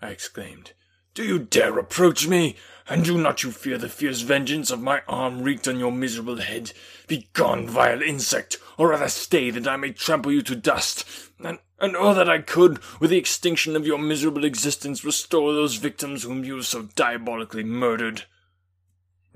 I 0.00 0.10
exclaimed. 0.10 0.74
Do 1.12 1.24
you 1.24 1.40
dare 1.40 1.78
approach 1.78 2.28
me? 2.28 2.56
And 2.88 3.04
do 3.04 3.18
not 3.18 3.42
you 3.42 3.50
fear 3.50 3.78
the 3.78 3.88
fierce 3.88 4.20
vengeance 4.20 4.70
of 4.70 4.80
my 4.80 5.02
arm 5.08 5.42
wreaked 5.42 5.66
on 5.66 5.78
your 5.78 5.92
miserable 5.92 6.36
head? 6.36 6.72
Begone, 7.08 7.68
vile 7.68 8.02
insect, 8.02 8.58
or 8.78 8.90
rather 8.90 9.08
stay 9.08 9.50
that 9.50 9.66
I 9.66 9.76
may 9.76 9.92
trample 9.92 10.32
you 10.32 10.42
to 10.42 10.54
dust, 10.54 11.04
and, 11.38 11.58
and 11.80 11.96
oh 11.96 12.14
that 12.14 12.28
I 12.28 12.40
could, 12.40 12.78
with 13.00 13.10
the 13.10 13.18
extinction 13.18 13.74
of 13.74 13.86
your 13.86 13.98
miserable 13.98 14.44
existence, 14.44 15.04
restore 15.04 15.52
those 15.52 15.76
victims 15.76 16.22
whom 16.22 16.44
you 16.44 16.56
have 16.56 16.66
so 16.66 16.88
diabolically 16.94 17.64
murdered. 17.64 18.24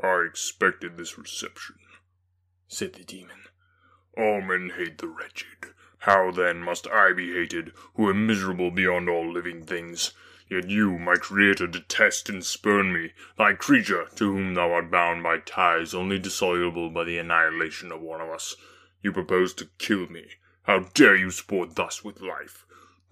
I 0.02 0.26
expected 0.28 0.96
this 0.96 1.18
reception, 1.18 1.76
said 2.68 2.94
the 2.94 3.04
demon. 3.04 3.44
All 4.16 4.40
men 4.40 4.72
hate 4.76 4.98
the 4.98 5.08
wretched. 5.08 5.74
How 5.98 6.30
then 6.30 6.58
must 6.58 6.86
I 6.88 7.12
be 7.12 7.32
hated, 7.32 7.72
who 7.94 8.10
am 8.10 8.26
miserable 8.26 8.70
beyond 8.70 9.08
all 9.08 9.32
living 9.32 9.64
things? 9.64 10.12
Yet 10.48 10.68
you, 10.68 10.98
my 10.98 11.16
creator, 11.16 11.66
detest 11.66 12.28
and 12.28 12.44
spurn 12.44 12.92
me, 12.92 13.12
thy 13.38 13.54
creature, 13.54 14.08
to 14.16 14.32
whom 14.32 14.54
thou 14.54 14.72
art 14.72 14.90
bound 14.90 15.22
by 15.22 15.38
ties 15.38 15.94
only 15.94 16.18
dissoluble 16.18 16.90
by 16.90 17.04
the 17.04 17.18
annihilation 17.18 17.90
of 17.90 18.00
one 18.00 18.20
of 18.20 18.28
us. 18.28 18.56
You 19.02 19.12
propose 19.12 19.54
to 19.54 19.70
kill 19.78 20.06
me. 20.08 20.26
How 20.64 20.80
dare 20.94 21.16
you 21.16 21.30
sport 21.30 21.76
thus 21.76 22.04
with 22.04 22.20
life? 22.20 22.64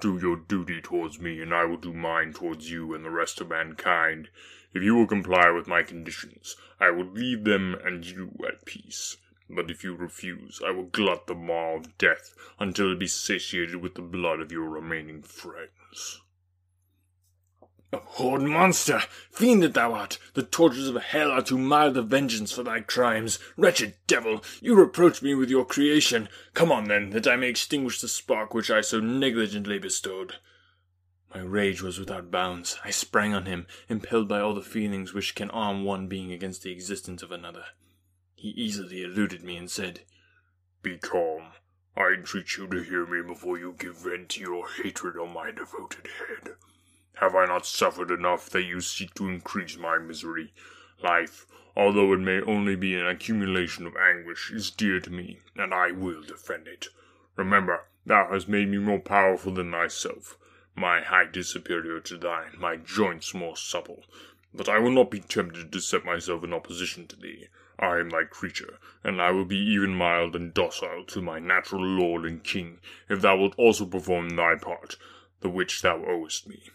do 0.02 0.18
your 0.18 0.34
duty 0.34 0.80
towards 0.80 1.20
me, 1.20 1.40
and 1.40 1.54
I 1.54 1.64
will 1.64 1.76
do 1.76 1.92
mine 1.92 2.32
towards 2.32 2.68
you 2.68 2.92
and 2.92 3.04
the 3.04 3.10
rest 3.10 3.40
of 3.40 3.50
mankind. 3.50 4.30
If 4.74 4.82
you 4.82 4.96
will 4.96 5.06
comply 5.06 5.48
with 5.50 5.68
my 5.68 5.84
conditions, 5.84 6.56
I 6.80 6.90
will 6.90 7.06
leave 7.06 7.44
them 7.44 7.76
and 7.84 8.04
you 8.04 8.32
at 8.44 8.64
peace. 8.64 9.16
But 9.48 9.70
if 9.70 9.84
you 9.84 9.94
refuse, 9.94 10.60
I 10.66 10.72
will 10.72 10.86
glut 10.86 11.28
the 11.28 11.36
maw 11.36 11.76
of 11.76 11.96
death 11.98 12.34
until 12.58 12.90
it 12.90 12.98
be 12.98 13.06
satiated 13.06 13.76
with 13.76 13.94
the 13.94 14.02
blood 14.02 14.40
of 14.40 14.50
your 14.50 14.68
remaining 14.68 15.22
friends. 15.22 16.20
Abhorred 17.94 18.40
monster! 18.40 19.02
Fiend 19.30 19.62
that 19.62 19.74
thou 19.74 19.92
art! 19.92 20.18
The 20.32 20.42
tortures 20.42 20.88
of 20.88 20.96
hell 20.96 21.30
are 21.30 21.42
too 21.42 21.58
mild 21.58 21.94
a 21.98 22.02
vengeance 22.02 22.50
for 22.50 22.62
thy 22.62 22.80
crimes. 22.80 23.38
Wretched 23.54 23.96
devil! 24.06 24.42
You 24.62 24.74
reproach 24.74 25.20
me 25.20 25.34
with 25.34 25.50
your 25.50 25.66
creation. 25.66 26.30
Come 26.54 26.72
on, 26.72 26.88
then, 26.88 27.10
that 27.10 27.26
I 27.26 27.36
may 27.36 27.50
extinguish 27.50 28.00
the 28.00 28.08
spark 28.08 28.54
which 28.54 28.70
I 28.70 28.80
so 28.80 28.98
negligently 28.98 29.78
bestowed. 29.78 30.36
My 31.34 31.42
rage 31.42 31.82
was 31.82 31.98
without 31.98 32.30
bounds. 32.30 32.78
I 32.82 32.90
sprang 32.90 33.34
on 33.34 33.44
him, 33.44 33.66
impelled 33.90 34.26
by 34.26 34.40
all 34.40 34.54
the 34.54 34.62
feelings 34.62 35.12
which 35.12 35.34
can 35.34 35.50
arm 35.50 35.84
one 35.84 36.06
being 36.06 36.32
against 36.32 36.62
the 36.62 36.72
existence 36.72 37.22
of 37.22 37.30
another. 37.30 37.64
He 38.34 38.48
easily 38.56 39.02
eluded 39.02 39.44
me 39.44 39.58
and 39.58 39.70
said, 39.70 40.00
Be 40.82 40.96
calm. 40.96 41.52
I 41.94 42.14
entreat 42.14 42.56
you 42.56 42.66
to 42.68 42.82
hear 42.82 43.04
me 43.04 43.20
before 43.20 43.58
you 43.58 43.74
give 43.78 43.98
vent 43.98 44.30
to 44.30 44.40
your 44.40 44.66
hatred 44.82 45.18
on 45.18 45.34
my 45.34 45.50
devoted 45.50 46.06
head. 46.06 46.54
Have 47.16 47.34
I 47.36 47.46
not 47.46 47.66
suffered 47.66 48.10
enough 48.10 48.50
that 48.50 48.62
you 48.62 48.80
seek 48.80 49.14
to 49.14 49.28
increase 49.28 49.76
my 49.76 49.98
misery? 49.98 50.52
Life, 51.02 51.46
although 51.76 52.12
it 52.12 52.20
may 52.20 52.40
only 52.40 52.74
be 52.74 52.94
an 52.94 53.06
accumulation 53.06 53.86
of 53.86 53.96
anguish, 53.96 54.50
is 54.50 54.70
dear 54.70 54.98
to 55.00 55.10
me, 55.10 55.40
and 55.54 55.72
I 55.72 55.92
will 55.92 56.22
defend 56.22 56.66
it. 56.66 56.88
Remember, 57.36 57.84
thou 58.04 58.28
hast 58.30 58.48
made 58.48 58.68
me 58.68 58.78
more 58.78 58.98
powerful 58.98 59.52
than 59.52 59.70
thyself. 59.70 60.36
My 60.74 61.02
height 61.02 61.36
is 61.36 61.48
superior 61.48 62.00
to 62.00 62.16
thine, 62.16 62.56
my 62.58 62.76
joints 62.76 63.34
more 63.34 63.56
supple. 63.56 64.04
But 64.54 64.68
I 64.68 64.78
will 64.78 64.90
not 64.90 65.10
be 65.10 65.20
tempted 65.20 65.70
to 65.70 65.80
set 65.80 66.04
myself 66.04 66.42
in 66.42 66.52
opposition 66.52 67.06
to 67.08 67.16
thee. 67.16 67.48
I 67.78 67.98
am 67.98 68.10
thy 68.10 68.24
creature, 68.24 68.78
and 69.04 69.20
I 69.20 69.30
will 69.30 69.44
be 69.44 69.58
even 69.58 69.94
mild 69.94 70.34
and 70.34 70.52
docile 70.52 71.04
to 71.04 71.22
my 71.22 71.38
natural 71.38 71.84
lord 71.84 72.24
and 72.24 72.42
king, 72.42 72.80
if 73.08 73.20
thou 73.20 73.36
wilt 73.36 73.54
also 73.56 73.86
perform 73.86 74.30
thy 74.30 74.56
part, 74.56 74.96
the 75.40 75.48
which 75.48 75.82
thou 75.82 76.04
owest 76.04 76.48
me. 76.48 76.70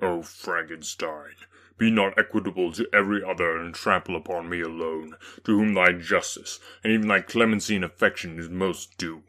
O 0.00 0.22
Frankenstein, 0.22 1.34
be 1.78 1.90
not 1.90 2.18
equitable 2.18 2.72
to 2.72 2.88
every 2.92 3.22
other, 3.22 3.56
and 3.56 3.74
trample 3.74 4.16
upon 4.16 4.48
me 4.48 4.60
alone, 4.60 5.16
to 5.44 5.56
whom 5.56 5.74
thy 5.74 5.92
justice, 5.92 6.58
and 6.82 6.92
even 6.92 7.08
thy 7.08 7.20
clemency 7.20 7.76
and 7.76 7.84
affection 7.84 8.38
is 8.38 8.48
most 8.48 8.98
due. 8.98 9.22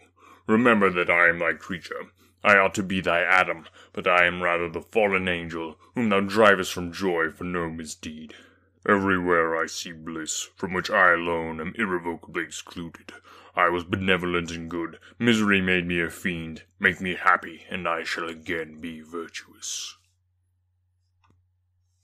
Remember 0.48 0.90
that 0.90 1.10
I 1.10 1.30
am 1.30 1.40
thy 1.40 1.54
creature. 1.54 2.12
I 2.44 2.58
ought 2.58 2.74
to 2.76 2.84
be 2.84 3.02
thy 3.02 3.22
Adam, 3.22 3.68
but 3.94 4.08
I 4.08 4.26
am 4.26 4.44
rather 4.44 4.70
the 4.70 4.82
fallen 4.82 5.28
angel, 5.28 5.80
whom 5.96 6.10
thou 6.10 6.20
drivest 6.20 6.74
from 6.74 6.92
joy 6.92 7.30
for 7.30 7.44
no 7.44 7.70
misdeed. 7.70 8.36
Everywhere 8.88 9.56
I 9.56 9.66
see 9.66 9.92
bliss, 9.92 10.50
from 10.56 10.74
which 10.74 10.92
I 10.92 11.14
alone 11.14 11.60
am 11.60 11.74
irrevocably 11.76 12.44
excluded. 12.44 13.14
I 13.56 13.70
was 13.70 13.84
benevolent 13.84 14.52
and 14.52 14.70
good. 14.70 15.00
Misery 15.18 15.62
made 15.62 15.88
me 15.88 16.02
a 16.02 16.10
fiend. 16.10 16.64
Make 16.80 17.02
me 17.02 17.16
happy, 17.16 17.66
and 17.70 17.88
I 17.88 18.04
shall 18.04 18.30
again 18.30 18.80
be 18.80 19.02
virtuous. 19.02 19.98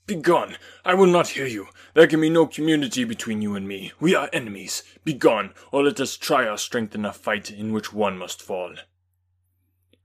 Begone! 0.04 0.56
I 0.84 0.94
will 0.94 1.06
not 1.06 1.28
hear 1.28 1.46
you. 1.46 1.68
There 1.94 2.08
can 2.08 2.20
be 2.20 2.28
no 2.28 2.48
community 2.48 3.04
between 3.04 3.40
you 3.40 3.54
and 3.54 3.68
me. 3.68 3.92
We 4.00 4.16
are 4.16 4.28
enemies. 4.32 4.82
Begone, 5.04 5.54
or 5.70 5.84
let 5.84 6.00
us 6.00 6.16
try 6.16 6.44
our 6.44 6.58
strength 6.58 6.96
in 6.96 7.04
a 7.04 7.12
fight 7.12 7.52
in 7.52 7.72
which 7.72 7.92
one 7.92 8.18
must 8.18 8.42
fall. 8.42 8.74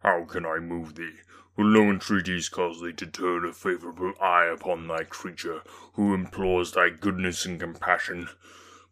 How 0.04 0.26
can 0.26 0.46
I 0.46 0.60
move 0.60 0.94
thee? 0.94 1.16
Will 1.56 1.66
no 1.66 1.90
entreaties 1.90 2.48
cause 2.48 2.80
thee 2.80 2.94
to 2.94 3.08
turn 3.08 3.44
a 3.44 3.52
favourable 3.52 4.14
eye 4.22 4.46
upon 4.46 4.88
thy 4.88 5.04
creature, 5.04 5.64
who 5.94 6.14
implores 6.14 6.74
thy 6.74 6.92
goodness 6.92 7.44
and 7.48 7.60
compassion? 7.60 8.30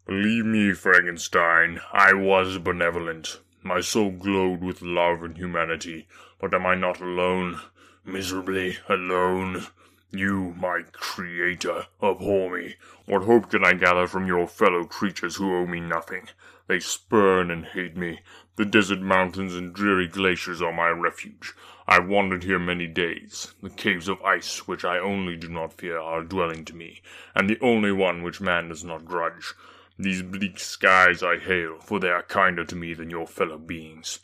Believe 0.06 0.44
me, 0.44 0.72
Frankenstein, 0.72 1.80
I 1.92 2.14
was 2.14 2.58
benevolent. 2.58 3.38
My 3.62 3.80
soul 3.80 4.10
glowed 4.10 4.60
with 4.60 4.82
love 4.82 5.22
and 5.22 5.38
humanity, 5.38 6.08
but 6.40 6.52
am 6.52 6.66
I 6.66 6.74
not 6.74 7.00
alone? 7.00 7.60
Miserably 8.04 8.78
alone? 8.88 9.68
You, 10.12 10.54
my 10.56 10.82
creator, 10.92 11.86
abhor 12.00 12.56
me. 12.56 12.76
What 13.06 13.24
hope 13.24 13.50
can 13.50 13.64
I 13.64 13.74
gather 13.74 14.06
from 14.06 14.26
your 14.26 14.46
fellow 14.46 14.84
creatures 14.84 15.36
who 15.36 15.54
owe 15.54 15.66
me 15.66 15.80
nothing? 15.80 16.28
They 16.68 16.80
spurn 16.80 17.50
and 17.50 17.64
hate 17.64 17.96
me. 17.96 18.20
The 18.54 18.64
desert 18.64 19.00
mountains 19.00 19.54
and 19.54 19.74
dreary 19.74 20.06
glaciers 20.06 20.62
are 20.62 20.72
my 20.72 20.88
refuge. 20.88 21.54
I 21.88 21.94
have 21.94 22.08
wandered 22.08 22.44
here 22.44 22.58
many 22.58 22.86
days. 22.86 23.54
The 23.62 23.70
caves 23.70 24.08
of 24.08 24.22
ice, 24.22 24.66
which 24.66 24.84
I 24.84 24.98
only 24.98 25.36
do 25.36 25.48
not 25.48 25.76
fear, 25.78 25.98
are 25.98 26.22
dwelling 26.22 26.64
to 26.66 26.76
me, 26.76 27.02
and 27.34 27.50
the 27.50 27.60
only 27.60 27.92
one 27.92 28.22
which 28.22 28.40
man 28.40 28.68
does 28.68 28.84
not 28.84 29.04
grudge. 29.04 29.54
These 29.98 30.22
bleak 30.22 30.58
skies 30.58 31.22
I 31.22 31.38
hail, 31.38 31.78
for 31.80 31.98
they 31.98 32.10
are 32.10 32.22
kinder 32.22 32.64
to 32.64 32.76
me 32.76 32.94
than 32.94 33.10
your 33.10 33.26
fellow 33.26 33.58
beings. 33.58 34.20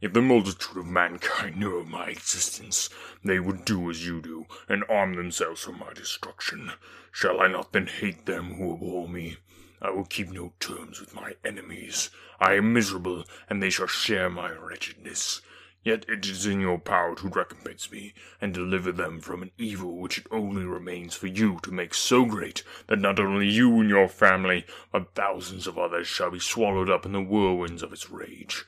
If 0.00 0.12
the 0.12 0.22
multitude 0.22 0.76
of 0.76 0.86
mankind 0.86 1.56
knew 1.56 1.76
of 1.78 1.88
my 1.88 2.06
existence, 2.06 2.88
they 3.24 3.40
would 3.40 3.64
do 3.64 3.90
as 3.90 4.06
you 4.06 4.22
do, 4.22 4.46
and 4.68 4.84
arm 4.88 5.16
themselves 5.16 5.62
for 5.62 5.72
my 5.72 5.92
destruction. 5.92 6.70
Shall 7.10 7.40
I 7.40 7.48
not 7.48 7.72
then 7.72 7.88
hate 7.88 8.24
them 8.24 8.54
who 8.54 8.74
abhor 8.74 9.08
me? 9.08 9.38
I 9.82 9.90
will 9.90 10.04
keep 10.04 10.30
no 10.30 10.52
terms 10.60 11.00
with 11.00 11.16
my 11.16 11.34
enemies. 11.44 12.10
I 12.38 12.54
am 12.54 12.72
miserable, 12.72 13.24
and 13.50 13.60
they 13.60 13.70
shall 13.70 13.88
share 13.88 14.30
my 14.30 14.52
wretchedness. 14.52 15.40
Yet 15.82 16.04
it 16.08 16.24
is 16.26 16.46
in 16.46 16.60
your 16.60 16.78
power 16.78 17.16
to 17.16 17.28
recompense 17.28 17.90
me, 17.90 18.14
and 18.40 18.54
deliver 18.54 18.92
them 18.92 19.20
from 19.20 19.42
an 19.42 19.50
evil 19.58 19.96
which 19.96 20.18
it 20.18 20.28
only 20.30 20.64
remains 20.64 21.16
for 21.16 21.26
you 21.26 21.58
to 21.64 21.72
make 21.72 21.92
so 21.92 22.24
great 22.24 22.62
that 22.86 23.00
not 23.00 23.18
only 23.18 23.48
you 23.48 23.80
and 23.80 23.90
your 23.90 24.08
family, 24.08 24.64
but 24.92 25.16
thousands 25.16 25.66
of 25.66 25.76
others 25.76 26.06
shall 26.06 26.30
be 26.30 26.38
swallowed 26.38 26.88
up 26.88 27.04
in 27.04 27.10
the 27.10 27.20
whirlwinds 27.20 27.82
of 27.82 27.92
its 27.92 28.08
rage. 28.08 28.64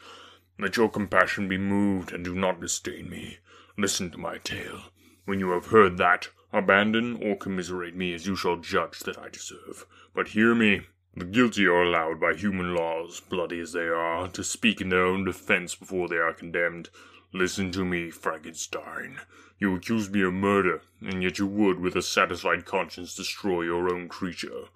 Let 0.61 0.77
your 0.77 0.91
compassion 0.91 1.49
be 1.49 1.57
moved, 1.57 2.13
and 2.13 2.23
do 2.23 2.35
not 2.35 2.61
disdain 2.61 3.09
me. 3.09 3.39
Listen 3.79 4.11
to 4.11 4.19
my 4.19 4.37
tale. 4.37 4.83
When 5.25 5.41
you 5.41 5.53
have 5.53 5.69
heard 5.69 5.97
that, 5.97 6.29
abandon 6.53 7.17
or 7.23 7.35
commiserate 7.35 7.97
me 7.97 8.13
as 8.13 8.27
you 8.27 8.37
shall 8.37 8.59
judge 8.59 8.99
that 9.01 9.17
I 9.17 9.31
deserve. 9.31 9.87
But 10.15 10.29
hear 10.29 10.55
me. 10.55 10.83
The 11.17 11.25
guilty 11.25 11.67
are 11.67 11.83
allowed 11.83 12.21
by 12.21 12.35
human 12.35 12.75
laws, 12.75 13.21
bloody 13.21 13.59
as 13.59 13.73
they 13.73 13.89
are, 13.89 14.29
to 14.29 14.45
speak 14.45 14.83
in 14.83 14.91
their 14.91 15.07
own 15.07 15.25
defense 15.25 15.75
before 15.75 16.09
they 16.09 16.19
are 16.19 16.35
condemned. 16.35 16.91
Listen 17.33 17.73
to 17.73 17.83
me, 17.83 18.11
Frankenstein. 18.11 19.21
You 19.59 19.75
accuse 19.75 20.11
me 20.11 20.21
of 20.21 20.35
murder, 20.35 20.83
and 21.01 21.23
yet 21.23 21.39
you 21.39 21.47
would, 21.47 21.81
with 21.81 21.97
a 21.97 22.03
satisfied 22.03 22.67
conscience, 22.67 23.15
destroy 23.15 23.63
your 23.63 23.89
own 23.89 24.09
creature. 24.09 24.67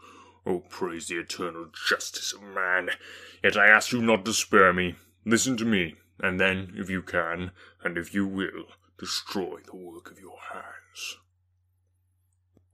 Oh, 0.47 0.61
praise 0.61 1.09
the 1.09 1.19
eternal 1.19 1.67
justice 1.89 2.33
of 2.33 2.43
man! 2.43 2.89
Yet 3.43 3.59
I 3.59 3.67
ask 3.67 3.93
you 3.93 4.01
not 4.01 4.25
to 4.25 4.33
spare 4.33 4.73
me. 4.73 4.95
Listen 5.27 5.57
to 5.57 5.65
me, 5.65 5.95
and 6.21 6.39
then, 6.39 6.75
if 6.77 6.91
you 6.91 7.01
can, 7.01 7.51
and 7.83 7.97
if 7.97 8.13
you 8.13 8.27
will, 8.27 8.67
destroy 8.99 9.59
the 9.65 9.77
work 9.77 10.11
of 10.11 10.21
your 10.21 10.39
hands. 10.53 11.17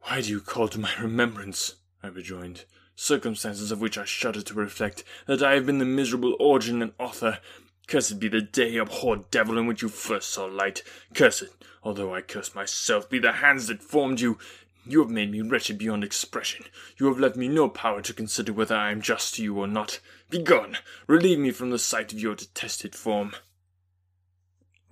Why 0.00 0.20
do 0.20 0.30
you 0.30 0.40
call 0.40 0.66
to 0.68 0.80
my 0.80 0.92
remembrance, 1.00 1.76
I 2.02 2.08
rejoined, 2.08 2.64
circumstances 2.96 3.70
of 3.70 3.80
which 3.80 3.96
I 3.96 4.04
shudder 4.04 4.42
to 4.42 4.54
reflect, 4.54 5.04
that 5.26 5.42
I 5.42 5.54
have 5.54 5.66
been 5.66 5.78
the 5.78 5.84
miserable 5.84 6.36
origin 6.40 6.82
and 6.82 6.92
author? 6.98 7.38
Cursed 7.86 8.18
be 8.18 8.28
the 8.28 8.40
day, 8.40 8.76
abhorred 8.76 9.30
devil, 9.30 9.56
in 9.56 9.66
which 9.66 9.82
you 9.82 9.88
first 9.88 10.30
saw 10.30 10.46
light. 10.46 10.82
Cursed, 11.14 11.56
although 11.84 12.14
I 12.14 12.20
curse 12.20 12.54
myself, 12.54 13.08
be 13.08 13.18
the 13.18 13.32
hands 13.32 13.68
that 13.68 13.82
formed 13.82 14.20
you. 14.20 14.38
You 14.87 15.01
have 15.01 15.11
made 15.11 15.31
me 15.31 15.43
wretched 15.43 15.79
beyond 15.79 16.03
expression. 16.03 16.64
You 16.97 17.07
have 17.07 17.19
left 17.19 17.37
me 17.37 17.49
no 17.49 17.69
power 17.69 18.01
to 18.03 18.14
consider 18.14 18.53
whether 18.53 18.75
I 18.75 18.90
am 18.90 19.03
just 19.03 19.35
to 19.35 19.43
you 19.43 19.59
or 19.59 19.66
not. 19.66 20.01
Begone! 20.31 20.79
Relieve 21.07 21.38
me 21.38 21.51
from 21.51 21.71
the 21.71 21.79
sight 21.79 22.12
of 22.12 22.21
your 22.21 22.35
detested 22.35 22.95
form. 22.95 23.35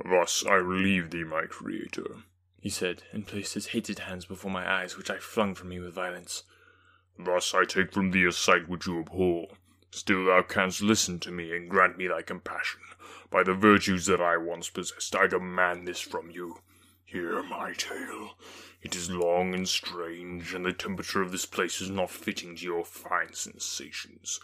Thus 0.05 0.45
I 0.47 0.55
relieve 0.55 1.11
thee, 1.11 1.25
my 1.25 1.47
creator, 1.47 2.23
he 2.61 2.71
said, 2.71 3.03
and 3.13 3.27
placed 3.27 3.55
his 3.55 3.69
hated 3.69 4.01
hands 4.01 4.25
before 4.25 4.51
my 4.51 4.71
eyes, 4.71 4.97
which 4.97 5.11
I 5.11 5.19
flung 5.19 5.55
from 5.55 5.71
me 5.71 5.81
with 5.81 5.95
violence. 5.95 6.45
Thus 7.19 7.55
I 7.55 7.65
take 7.65 7.93
from 7.93 8.11
thee 8.11 8.25
a 8.27 8.33
sight 8.33 8.69
which 8.69 8.87
you 8.87 9.01
abhor. 9.01 9.49
Still 9.91 10.27
thou 10.27 10.43
canst 10.43 10.83
listen 10.83 11.19
to 11.21 11.31
me 11.31 11.57
and 11.57 11.69
grant 11.69 11.97
me 11.97 12.07
thy 12.07 12.23
compassion. 12.23 12.81
By 13.31 13.43
the 13.43 13.55
virtues 13.55 14.07
that 14.07 14.21
I 14.21 14.37
once 14.37 14.69
possessed, 14.69 15.17
I 15.17 15.27
demand 15.27 15.89
this 15.89 16.01
from 16.01 16.31
you. 16.31 16.61
Hear 17.05 17.43
my 17.43 17.73
tale. 17.73 18.37
It 18.81 18.95
is 18.95 19.11
long 19.11 19.55
and 19.55 19.69
strange, 19.69 20.55
and 20.55 20.65
the 20.65 20.73
temperature 20.73 21.21
of 21.21 21.33
this 21.33 21.47
place 21.47 21.81
is 21.81 21.91
not 21.91 22.11
fitting 22.11 22.55
to 22.55 22.65
your 22.65 22.85
fine 22.85 23.33
sensations. 23.33 24.39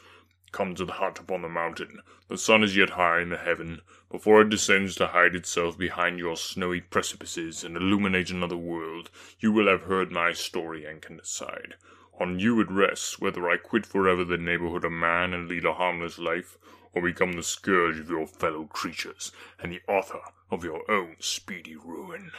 Come 0.51 0.75
to 0.75 0.85
the 0.85 0.95
hut 0.95 1.21
upon 1.21 1.43
the 1.43 1.49
mountain. 1.49 2.01
The 2.29 2.37
sun 2.37 2.65
is 2.65 2.77
yet 2.77 2.91
high 2.91 3.21
in 3.21 3.29
the 3.29 3.37
heaven. 3.37 3.83
Before 4.11 4.41
it 4.41 4.51
descends 4.51 4.97
to 4.97 5.09
hide 5.09 5.37
itself 5.37 5.79
behind 5.79 6.19
your 6.19 6.37
snowy 6.37 6.81
precipices 6.81 7.63
and 7.63 7.77
illuminate 7.77 8.31
another 8.31 8.57
world, 8.57 9.11
you 9.39 9.53
will 9.53 9.69
have 9.69 9.83
heard 9.83 10.11
my 10.11 10.33
story 10.33 10.85
and 10.85 11.01
can 11.01 11.17
decide. 11.17 11.77
On 12.21 12.39
you 12.41 12.61
it 12.61 12.71
rests 12.71 13.21
whether 13.21 13.49
I 13.49 13.57
quit 13.57 13.87
forever 13.87 14.25
the 14.25 14.37
neighborhood 14.37 14.85
of 14.85 14.93
man 14.93 15.33
and 15.33 15.49
lead 15.49 15.65
a 15.65 15.75
harmless 15.75 16.19
life, 16.19 16.57
or 16.93 17.03
become 17.03 17.33
the 17.35 17.43
scourge 17.43 17.99
of 17.99 18.11
your 18.11 18.27
fellow 18.27 18.65
creatures, 18.65 19.31
and 19.61 19.73
the 19.73 19.83
author 19.89 20.23
of 20.51 20.65
your 20.65 20.89
own 20.91 21.17
speedy 21.21 21.77
ruin. 21.77 22.33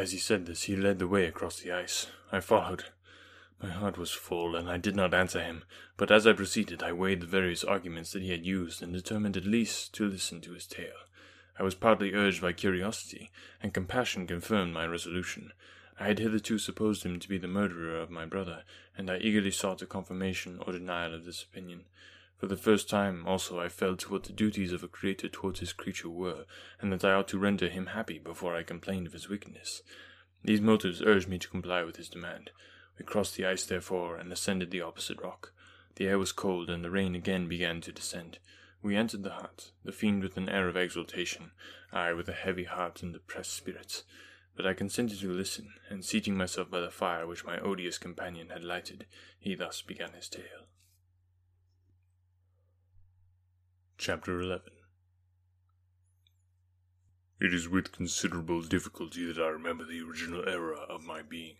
As 0.00 0.12
he 0.12 0.18
said 0.18 0.46
this, 0.46 0.62
he 0.62 0.76
led 0.76 0.98
the 0.98 1.06
way 1.06 1.26
across 1.26 1.60
the 1.60 1.72
ice. 1.72 2.06
I 2.32 2.40
followed. 2.40 2.84
My 3.62 3.68
heart 3.68 3.98
was 3.98 4.10
full, 4.10 4.56
and 4.56 4.66
I 4.70 4.78
did 4.78 4.96
not 4.96 5.12
answer 5.12 5.42
him, 5.42 5.62
but 5.98 6.10
as 6.10 6.26
I 6.26 6.32
proceeded, 6.32 6.82
I 6.82 6.90
weighed 6.94 7.20
the 7.20 7.26
various 7.26 7.62
arguments 7.62 8.12
that 8.12 8.22
he 8.22 8.30
had 8.30 8.46
used, 8.46 8.80
and 8.80 8.94
determined 8.94 9.36
at 9.36 9.44
least 9.44 9.92
to 9.96 10.08
listen 10.08 10.40
to 10.40 10.54
his 10.54 10.66
tale. 10.66 11.04
I 11.58 11.64
was 11.64 11.74
partly 11.74 12.14
urged 12.14 12.40
by 12.40 12.54
curiosity, 12.54 13.30
and 13.62 13.74
compassion 13.74 14.26
confirmed 14.26 14.72
my 14.72 14.86
resolution. 14.86 15.52
I 15.98 16.06
had 16.06 16.18
hitherto 16.18 16.56
supposed 16.58 17.02
him 17.02 17.20
to 17.20 17.28
be 17.28 17.36
the 17.36 17.46
murderer 17.46 18.00
of 18.00 18.08
my 18.08 18.24
brother, 18.24 18.64
and 18.96 19.10
I 19.10 19.18
eagerly 19.18 19.50
sought 19.50 19.82
a 19.82 19.86
confirmation 19.86 20.60
or 20.66 20.72
denial 20.72 21.12
of 21.12 21.26
this 21.26 21.42
opinion. 21.42 21.84
For 22.40 22.46
the 22.46 22.56
first 22.56 22.88
time, 22.88 23.26
also, 23.26 23.60
I 23.60 23.68
felt 23.68 24.08
what 24.08 24.24
the 24.24 24.32
duties 24.32 24.72
of 24.72 24.82
a 24.82 24.88
creator 24.88 25.28
towards 25.28 25.60
his 25.60 25.74
creature 25.74 26.08
were, 26.08 26.46
and 26.80 26.90
that 26.90 27.04
I 27.04 27.12
ought 27.12 27.28
to 27.28 27.38
render 27.38 27.68
him 27.68 27.88
happy 27.88 28.18
before 28.18 28.56
I 28.56 28.62
complained 28.62 29.06
of 29.06 29.12
his 29.12 29.28
wickedness. 29.28 29.82
These 30.42 30.62
motives 30.62 31.02
urged 31.02 31.28
me 31.28 31.38
to 31.38 31.50
comply 31.50 31.84
with 31.84 31.96
his 31.96 32.08
demand. 32.08 32.50
We 32.98 33.04
crossed 33.04 33.36
the 33.36 33.44
ice, 33.44 33.66
therefore, 33.66 34.16
and 34.16 34.32
ascended 34.32 34.70
the 34.70 34.80
opposite 34.80 35.20
rock. 35.20 35.52
The 35.96 36.08
air 36.08 36.18
was 36.18 36.32
cold, 36.32 36.70
and 36.70 36.82
the 36.82 36.90
rain 36.90 37.14
again 37.14 37.46
began 37.46 37.82
to 37.82 37.92
descend. 37.92 38.38
We 38.80 38.96
entered 38.96 39.22
the 39.22 39.34
hut, 39.34 39.72
the 39.84 39.92
fiend 39.92 40.22
with 40.22 40.38
an 40.38 40.48
air 40.48 40.66
of 40.66 40.78
exultation, 40.78 41.50
I 41.92 42.14
with 42.14 42.30
a 42.30 42.32
heavy 42.32 42.64
heart 42.64 43.02
and 43.02 43.12
depressed 43.12 43.52
spirits. 43.52 44.04
But 44.56 44.66
I 44.66 44.72
consented 44.72 45.20
to 45.20 45.30
listen, 45.30 45.74
and 45.90 46.02
seating 46.02 46.38
myself 46.38 46.70
by 46.70 46.80
the 46.80 46.90
fire 46.90 47.26
which 47.26 47.44
my 47.44 47.60
odious 47.60 47.98
companion 47.98 48.48
had 48.48 48.64
lighted, 48.64 49.04
he 49.38 49.54
thus 49.54 49.82
began 49.82 50.14
his 50.14 50.30
tale. 50.30 50.69
Chapter 54.02 54.40
11 54.40 54.62
It 57.38 57.52
is 57.52 57.68
with 57.68 57.92
considerable 57.92 58.62
difficulty 58.62 59.30
that 59.30 59.38
I 59.38 59.48
remember 59.48 59.84
the 59.84 60.00
original 60.00 60.48
era 60.48 60.78
of 60.88 61.04
my 61.04 61.20
being. 61.20 61.58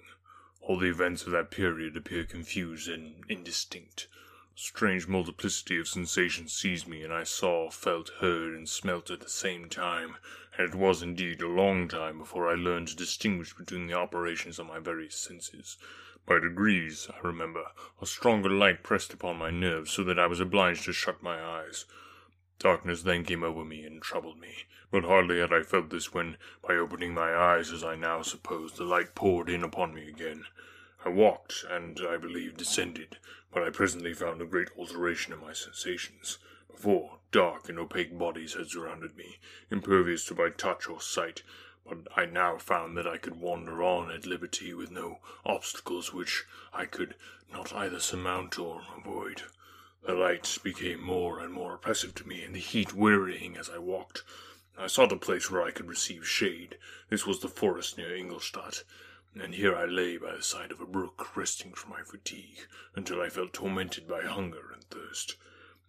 All 0.62 0.78
the 0.78 0.88
events 0.88 1.24
of 1.24 1.32
that 1.32 1.50
period 1.50 1.98
appear 1.98 2.24
confused 2.24 2.88
and 2.88 3.26
indistinct. 3.28 4.08
A 4.56 4.58
strange 4.58 5.06
multiplicity 5.06 5.78
of 5.78 5.86
sensations 5.86 6.54
seized 6.54 6.88
me, 6.88 7.02
and 7.02 7.12
I 7.12 7.24
saw, 7.24 7.68
felt, 7.68 8.08
heard, 8.20 8.54
and 8.54 8.66
smelt 8.66 9.10
at 9.10 9.20
the 9.20 9.28
same 9.28 9.68
time, 9.68 10.16
and 10.56 10.66
it 10.66 10.74
was 10.74 11.02
indeed 11.02 11.42
a 11.42 11.46
long 11.46 11.88
time 11.88 12.16
before 12.16 12.50
I 12.50 12.54
learned 12.54 12.88
to 12.88 12.96
distinguish 12.96 13.52
between 13.52 13.86
the 13.86 13.98
operations 13.98 14.58
of 14.58 14.66
my 14.66 14.78
various 14.78 15.16
senses. 15.16 15.76
By 16.24 16.38
degrees, 16.38 17.06
I 17.14 17.18
remember, 17.18 17.64
a 18.00 18.06
stronger 18.06 18.48
light 18.48 18.82
pressed 18.82 19.12
upon 19.12 19.36
my 19.36 19.50
nerves, 19.50 19.90
so 19.90 20.02
that 20.04 20.18
I 20.18 20.26
was 20.26 20.40
obliged 20.40 20.86
to 20.86 20.94
shut 20.94 21.22
my 21.22 21.38
eyes. 21.38 21.84
Darkness 22.60 23.00
then 23.04 23.24
came 23.24 23.42
over 23.42 23.64
me 23.64 23.86
and 23.86 24.02
troubled 24.02 24.38
me, 24.38 24.66
but 24.90 25.04
hardly 25.04 25.38
had 25.38 25.50
I 25.50 25.62
felt 25.62 25.88
this 25.88 26.12
when, 26.12 26.36
by 26.60 26.74
opening 26.74 27.14
my 27.14 27.34
eyes 27.34 27.72
as 27.72 27.82
I 27.82 27.96
now 27.96 28.20
suppose, 28.20 28.74
the 28.74 28.84
light 28.84 29.14
poured 29.14 29.48
in 29.48 29.64
upon 29.64 29.94
me 29.94 30.06
again. 30.06 30.44
I 31.02 31.08
walked, 31.08 31.64
and, 31.70 31.98
I 32.06 32.18
believe, 32.18 32.58
descended, 32.58 33.16
but 33.50 33.62
I 33.62 33.70
presently 33.70 34.12
found 34.12 34.42
a 34.42 34.44
great 34.44 34.68
alteration 34.76 35.32
in 35.32 35.40
my 35.40 35.54
sensations. 35.54 36.36
Before, 36.70 37.20
dark 37.32 37.70
and 37.70 37.78
opaque 37.78 38.18
bodies 38.18 38.52
had 38.52 38.68
surrounded 38.68 39.16
me, 39.16 39.38
impervious 39.70 40.26
to 40.26 40.34
my 40.34 40.50
touch 40.50 40.86
or 40.86 41.00
sight, 41.00 41.42
but 41.88 42.08
I 42.14 42.26
now 42.26 42.58
found 42.58 42.94
that 42.98 43.08
I 43.08 43.16
could 43.16 43.40
wander 43.40 43.82
on 43.82 44.10
at 44.10 44.26
liberty 44.26 44.74
with 44.74 44.90
no 44.90 45.20
obstacles 45.46 46.12
which 46.12 46.44
I 46.74 46.84
could 46.84 47.14
not 47.50 47.72
either 47.72 48.00
surmount 48.00 48.58
or 48.58 48.82
avoid. 48.98 49.44
The 50.02 50.14
lights 50.14 50.56
became 50.56 51.02
more 51.02 51.40
and 51.40 51.52
more 51.52 51.74
oppressive 51.74 52.14
to 52.14 52.26
me, 52.26 52.42
and 52.42 52.54
the 52.54 52.58
heat 52.58 52.94
wearying 52.94 53.58
as 53.58 53.68
I 53.68 53.78
walked. 53.78 54.24
I 54.78 54.86
sought 54.86 55.12
a 55.12 55.16
place 55.16 55.50
where 55.50 55.62
I 55.62 55.72
could 55.72 55.88
receive 55.88 56.26
shade. 56.26 56.78
This 57.10 57.26
was 57.26 57.40
the 57.40 57.48
forest 57.48 57.98
near 57.98 58.14
Ingolstadt, 58.14 58.82
and 59.34 59.54
here 59.54 59.76
I 59.76 59.84
lay 59.84 60.16
by 60.16 60.34
the 60.34 60.42
side 60.42 60.72
of 60.72 60.80
a 60.80 60.86
brook, 60.86 61.36
resting 61.36 61.74
from 61.74 61.90
my 61.90 62.02
fatigue, 62.02 62.66
until 62.96 63.20
I 63.20 63.28
felt 63.28 63.52
tormented 63.52 64.08
by 64.08 64.22
hunger 64.22 64.70
and 64.72 64.82
thirst. 64.84 65.36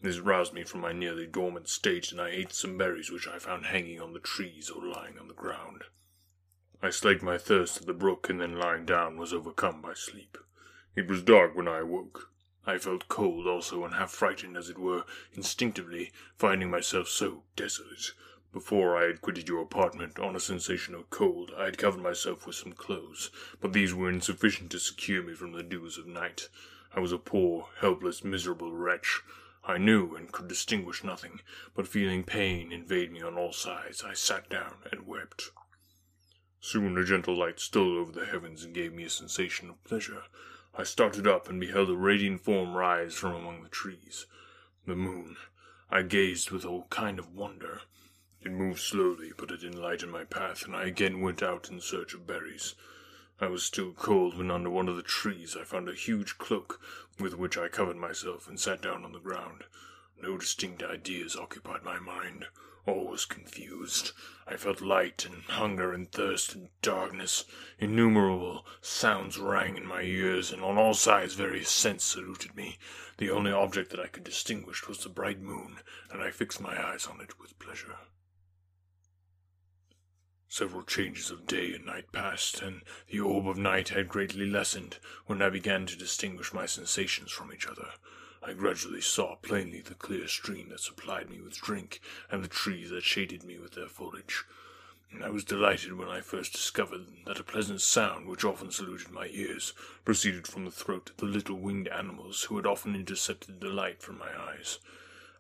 This 0.01 0.19
roused 0.19 0.53
me 0.53 0.65
from 0.65 0.81
my 0.81 0.91
nearly 0.91 1.25
dormant 1.25 1.69
state, 1.69 2.11
and 2.11 2.19
I 2.19 2.31
ate 2.31 2.51
some 2.51 2.77
berries 2.77 3.11
which 3.11 3.27
I 3.29 3.39
found 3.39 3.67
hanging 3.67 4.01
on 4.01 4.11
the 4.11 4.19
trees 4.19 4.69
or 4.69 4.83
lying 4.83 5.17
on 5.19 5.29
the 5.29 5.33
ground. 5.33 5.85
I 6.83 6.89
slaked 6.89 7.23
my 7.23 7.37
thirst 7.37 7.79
at 7.79 7.87
the 7.87 7.93
brook, 7.93 8.29
and 8.29 8.41
then 8.41 8.59
lying 8.59 8.85
down 8.85 9.15
was 9.15 9.31
overcome 9.31 9.81
by 9.81 9.93
sleep. 9.93 10.37
It 10.95 11.07
was 11.07 11.23
dark 11.23 11.55
when 11.55 11.69
I 11.69 11.79
awoke. 11.79 12.29
I 12.65 12.77
felt 12.77 13.07
cold 13.07 13.47
also, 13.47 13.83
and 13.83 13.95
half 13.95 14.11
frightened, 14.11 14.55
as 14.55 14.69
it 14.69 14.77
were, 14.77 15.05
instinctively, 15.33 16.11
finding 16.37 16.69
myself 16.69 17.07
so 17.07 17.43
desolate. 17.55 18.11
Before 18.53 18.97
I 18.97 19.07
had 19.07 19.21
quitted 19.21 19.47
your 19.47 19.61
apartment, 19.61 20.19
on 20.19 20.35
a 20.35 20.39
sensation 20.39 20.93
of 20.93 21.09
cold, 21.09 21.51
I 21.57 21.65
had 21.65 21.77
covered 21.77 22.01
myself 22.01 22.45
with 22.45 22.57
some 22.57 22.73
clothes, 22.73 23.31
but 23.59 23.73
these 23.73 23.93
were 23.93 24.09
insufficient 24.09 24.71
to 24.71 24.79
secure 24.79 25.23
me 25.23 25.33
from 25.33 25.53
the 25.53 25.63
dews 25.63 25.97
of 25.97 26.05
night. 26.05 26.49
I 26.93 26.99
was 26.99 27.11
a 27.11 27.17
poor, 27.17 27.69
helpless, 27.79 28.23
miserable 28.23 28.73
wretch. 28.73 29.21
I 29.63 29.77
knew 29.77 30.15
and 30.15 30.31
could 30.31 30.47
distinguish 30.47 31.03
nothing, 31.03 31.41
but 31.73 31.87
feeling 31.87 32.23
pain 32.23 32.71
invade 32.71 33.11
me 33.11 33.21
on 33.21 33.37
all 33.37 33.53
sides, 33.53 34.03
I 34.03 34.13
sat 34.13 34.49
down 34.49 34.75
and 34.91 35.07
wept. 35.07 35.51
Soon 36.59 36.97
a 36.97 37.05
gentle 37.05 37.35
light 37.35 37.59
stole 37.59 37.97
over 37.97 38.11
the 38.11 38.25
heavens 38.25 38.63
and 38.63 38.75
gave 38.75 38.93
me 38.93 39.05
a 39.05 39.09
sensation 39.09 39.69
of 39.69 39.83
pleasure. 39.83 40.23
I 40.73 40.83
started 40.83 41.27
up 41.27 41.49
and 41.49 41.59
beheld 41.59 41.89
a 41.89 41.95
radiant 41.95 42.41
form 42.41 42.75
rise 42.75 43.15
from 43.15 43.35
among 43.35 43.61
the 43.61 43.69
trees. 43.69 44.25
The 44.85 44.95
moon. 44.95 45.35
I 45.89 46.01
gazed 46.01 46.51
with 46.51 46.63
a 46.63 46.83
kind 46.89 47.19
of 47.19 47.35
wonder. 47.35 47.81
It 48.41 48.51
moved 48.51 48.79
slowly, 48.79 49.33
but 49.37 49.51
it 49.51 49.63
enlightened 49.63 50.13
my 50.13 50.23
path, 50.23 50.63
and 50.63 50.75
I 50.75 50.85
again 50.85 51.19
went 51.19 51.43
out 51.43 51.69
in 51.69 51.81
search 51.81 52.13
of 52.13 52.25
berries. 52.25 52.75
I 53.41 53.47
was 53.47 53.65
still 53.65 53.91
cold 53.93 54.37
when 54.37 54.49
under 54.49 54.69
one 54.69 54.87
of 54.87 54.95
the 54.95 55.03
trees 55.03 55.57
I 55.57 55.65
found 55.65 55.89
a 55.89 55.93
huge 55.93 56.37
cloak, 56.37 56.79
with 57.19 57.35
which 57.35 57.57
I 57.57 57.67
covered 57.67 57.97
myself 57.97 58.47
and 58.47 58.59
sat 58.59 58.81
down 58.81 59.03
on 59.03 59.11
the 59.11 59.19
ground. 59.19 59.65
No 60.21 60.37
distinct 60.37 60.83
ideas 60.83 61.35
occupied 61.35 61.83
my 61.83 61.99
mind. 61.99 62.45
All 62.87 63.05
was 63.07 63.25
confused. 63.25 64.11
I 64.47 64.57
felt 64.57 64.81
light 64.81 65.25
and 65.25 65.43
hunger 65.43 65.93
and 65.93 66.11
thirst 66.11 66.55
and 66.55 66.69
darkness. 66.81 67.45
Innumerable 67.77 68.65
sounds 68.81 69.37
rang 69.37 69.77
in 69.77 69.85
my 69.85 70.01
ears, 70.01 70.51
and 70.51 70.63
on 70.63 70.77
all 70.77 70.95
sides 70.95 71.35
various 71.35 71.69
scents 71.69 72.03
saluted 72.03 72.55
me. 72.55 72.79
The 73.17 73.29
only 73.29 73.51
object 73.51 73.91
that 73.91 73.99
I 73.99 74.07
could 74.07 74.23
distinguish 74.23 74.87
was 74.87 75.03
the 75.03 75.09
bright 75.09 75.39
moon, 75.39 75.79
and 76.09 76.23
I 76.23 76.31
fixed 76.31 76.59
my 76.59 76.83
eyes 76.83 77.05
on 77.05 77.21
it 77.21 77.39
with 77.39 77.59
pleasure. 77.59 77.97
Several 80.47 80.83
changes 80.83 81.29
of 81.29 81.47
day 81.47 81.73
and 81.73 81.85
night 81.85 82.11
passed, 82.11 82.61
and 82.61 82.81
the 83.07 83.19
orb 83.19 83.47
of 83.47 83.57
night 83.57 83.89
had 83.89 84.09
greatly 84.09 84.45
lessened 84.45 84.97
when 85.27 85.41
I 85.41 85.49
began 85.49 85.85
to 85.85 85.95
distinguish 85.95 86.51
my 86.51 86.65
sensations 86.65 87.31
from 87.31 87.53
each 87.53 87.67
other. 87.67 87.93
I 88.43 88.53
gradually 88.53 89.01
saw 89.01 89.35
plainly 89.35 89.81
the 89.81 89.93
clear 89.93 90.27
stream 90.27 90.69
that 90.69 90.79
supplied 90.79 91.29
me 91.29 91.39
with 91.41 91.61
drink, 91.61 92.01
and 92.31 92.43
the 92.43 92.47
trees 92.47 92.89
that 92.89 93.03
shaded 93.03 93.43
me 93.43 93.59
with 93.59 93.73
their 93.73 93.87
foliage. 93.87 94.45
I 95.21 95.29
was 95.29 95.43
delighted 95.43 95.93
when 95.93 96.07
I 96.07 96.21
first 96.21 96.53
discovered 96.53 97.05
that 97.25 97.39
a 97.39 97.43
pleasant 97.43 97.81
sound, 97.81 98.27
which 98.27 98.43
often 98.43 98.71
saluted 98.71 99.11
my 99.11 99.27
ears, 99.27 99.73
proceeded 100.05 100.47
from 100.47 100.65
the 100.65 100.71
throat 100.71 101.11
of 101.11 101.17
the 101.17 101.25
little 101.25 101.57
winged 101.57 101.87
animals 101.89 102.43
who 102.43 102.55
had 102.57 102.65
often 102.65 102.95
intercepted 102.95 103.61
the 103.61 103.69
light 103.69 104.01
from 104.01 104.17
my 104.17 104.31
eyes. 104.35 104.79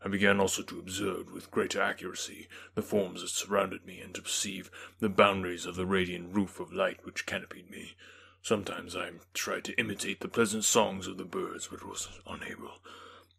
I 0.03 0.07
began 0.07 0.39
also 0.39 0.61
to 0.61 0.79
observe 0.79 1.31
with 1.31 1.51
greater 1.51 1.81
accuracy 1.81 2.49
the 2.75 2.81
forms 2.81 3.21
that 3.21 3.29
surrounded 3.29 3.85
me, 3.85 3.99
and 4.01 4.13
to 4.13 4.21
perceive 4.21 4.69
the 4.99 5.09
boundaries 5.09 5.65
of 5.65 5.75
the 5.75 5.87
radiant 5.87 6.35
roof 6.35 6.59
of 6.59 6.71
light 6.71 7.03
which 7.03 7.25
canopied 7.25 7.71
me. 7.71 7.95
Sometimes 8.43 8.95
I 8.95 9.11
tried 9.35 9.63
to 9.65 9.73
imitate 9.79 10.19
the 10.19 10.27
pleasant 10.27 10.65
songs 10.65 11.05
of 11.05 11.17
the 11.17 11.23
birds, 11.23 11.67
but 11.67 11.87
was 11.87 12.09
unable. 12.25 12.79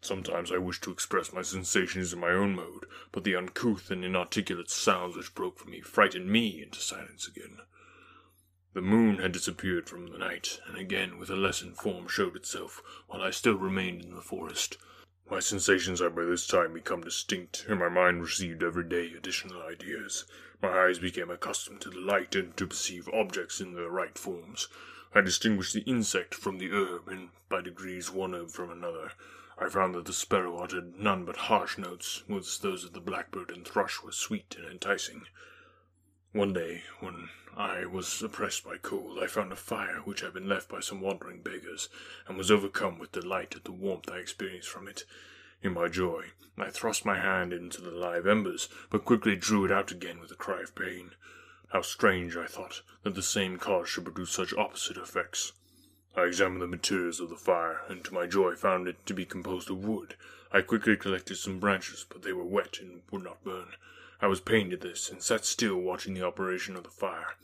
Sometimes 0.01 0.53
I 0.53 0.59
wished 0.59 0.85
to 0.85 0.93
express 0.93 1.33
my 1.33 1.43
sensations 1.43 2.13
in 2.13 2.21
my 2.21 2.31
own 2.31 2.55
mode, 2.55 2.87
but 3.11 3.25
the 3.25 3.35
uncouth 3.35 3.91
and 3.91 4.05
inarticulate 4.05 4.71
sounds 4.71 5.17
which 5.17 5.35
broke 5.35 5.59
from 5.59 5.73
me 5.73 5.81
frightened 5.81 6.31
me 6.31 6.63
into 6.63 6.81
silence 6.81 7.27
again. 7.27 7.59
The 8.75 8.81
moon 8.81 9.19
had 9.19 9.33
disappeared 9.33 9.89
from 9.89 10.07
the 10.07 10.19
night, 10.19 10.61
and 10.67 10.79
again 10.79 11.19
with 11.19 11.31
a 11.31 11.37
lessened 11.37 11.79
form 11.79 12.07
showed 12.07 12.37
itself, 12.37 12.81
while 13.09 13.23
I 13.23 13.31
still 13.31 13.57
remained 13.57 14.05
in 14.05 14.15
the 14.15 14.23
forest. 14.23 14.79
My 15.29 15.41
sensations 15.41 16.01
had 16.01 16.15
by 16.15 16.25
this 16.25 16.47
time 16.47 16.75
become 16.75 17.03
distinct, 17.03 17.65
and 17.69 17.81
my 17.81 17.89
mind 17.89 18.23
received 18.23 18.63
every 18.63 18.85
day 18.85 19.13
additional 19.15 19.63
ideas. 19.63 20.27
My 20.63 20.87
eyes 20.87 21.01
became 21.01 21.31
accustomed 21.31 21.81
to 21.81 21.91
the 21.91 22.01
light 22.01 22.35
and 22.37 22.57
to 22.57 22.67
perceive 22.69 23.09
objects 23.13 23.61
in 23.61 23.75
their 23.75 23.91
right 23.91 24.17
forms. 24.17 24.69
I 25.15 25.21
distinguished 25.21 25.75
the 25.75 25.83
insect 25.83 26.35
from 26.35 26.57
the 26.57 26.71
herb, 26.71 27.07
and 27.07 27.31
by 27.51 27.61
degrees 27.61 28.11
one 28.11 28.35
herb 28.35 28.51
from 28.51 28.71
another. 28.71 29.13
I 29.59 29.69
found 29.69 29.95
that 29.95 30.07
the 30.07 30.13
sparrow 30.15 30.57
uttered 30.57 30.99
none 30.99 31.27
but 31.27 31.37
harsh 31.37 31.77
notes, 31.77 32.23
whilst 32.29 32.63
those 32.63 32.83
of 32.83 32.95
the 32.95 33.01
blackbird 33.01 33.51
and 33.51 33.69
thrush 33.69 34.03
were 34.03 34.13
sweet 34.13 34.57
and 34.57 34.67
enticing. 34.67 35.27
One 36.33 36.55
day, 36.55 36.85
when 37.01 37.29
I 37.55 37.85
was 37.85 38.23
oppressed 38.23 38.65
by 38.65 38.79
cold, 38.79 39.19
I 39.23 39.27
found 39.27 39.53
a 39.53 39.57
fire 39.57 39.99
which 39.99 40.23
had 40.23 40.33
been 40.33 40.49
left 40.49 40.71
by 40.71 40.81
some 40.81 41.03
wandering 41.03 41.43
beggars, 41.43 41.91
and 42.27 42.39
was 42.39 42.51
overcome 42.51 42.99
with 42.99 43.13
delight 43.13 43.55
at 43.55 43.65
the 43.65 43.73
warmth 43.73 44.11
I 44.11 44.17
experienced 44.17 44.71
from 44.71 44.89
it. 44.89 45.05
In 45.63 45.75
my 45.75 45.89
joy, 45.89 46.33
I 46.57 46.71
thrust 46.71 47.05
my 47.05 47.19
hand 47.19 47.53
into 47.53 47.83
the 47.83 47.91
live 47.91 48.27
embers, 48.27 48.71
but 48.89 49.05
quickly 49.05 49.37
drew 49.37 49.67
it 49.67 49.71
out 49.71 49.93
again 49.93 50.21
with 50.21 50.31
a 50.31 50.37
cry 50.37 50.63
of 50.63 50.75
pain. 50.75 51.11
How 51.73 51.81
strange, 51.81 52.37
I 52.37 52.45
thought, 52.45 52.83
that 53.03 53.15
the 53.15 53.23
same 53.23 53.57
cause 53.57 53.89
should 53.89 54.05
produce 54.05 54.31
such 54.31 54.53
opposite 54.53 54.99
effects. 54.99 55.53
I 56.15 56.25
examined 56.25 56.61
the 56.61 56.67
materials 56.67 57.19
of 57.19 57.31
the 57.31 57.37
fire, 57.37 57.81
and 57.89 58.05
to 58.05 58.13
my 58.13 58.27
joy 58.27 58.57
found 58.57 58.87
it 58.89 59.07
to 59.07 59.15
be 59.15 59.25
composed 59.25 59.71
of 59.71 59.83
wood. 59.83 60.17
I 60.53 60.61
quickly 60.61 60.99
collected 60.99 61.37
some 61.37 61.59
branches, 61.59 62.05
but 62.07 62.21
they 62.21 62.35
were 62.35 62.45
wet 62.45 62.79
and 62.79 63.01
would 63.11 63.25
not 63.25 63.43
burn. 63.43 63.69
I 64.21 64.27
was 64.27 64.39
pained 64.39 64.75
at 64.75 64.83
this, 64.83 65.09
and 65.09 65.23
sat 65.23 65.47
still 65.47 65.77
watching 65.77 66.13
the 66.13 66.27
operation 66.27 66.77
of 66.77 66.85
the 66.85 66.91
fire. 66.91 67.37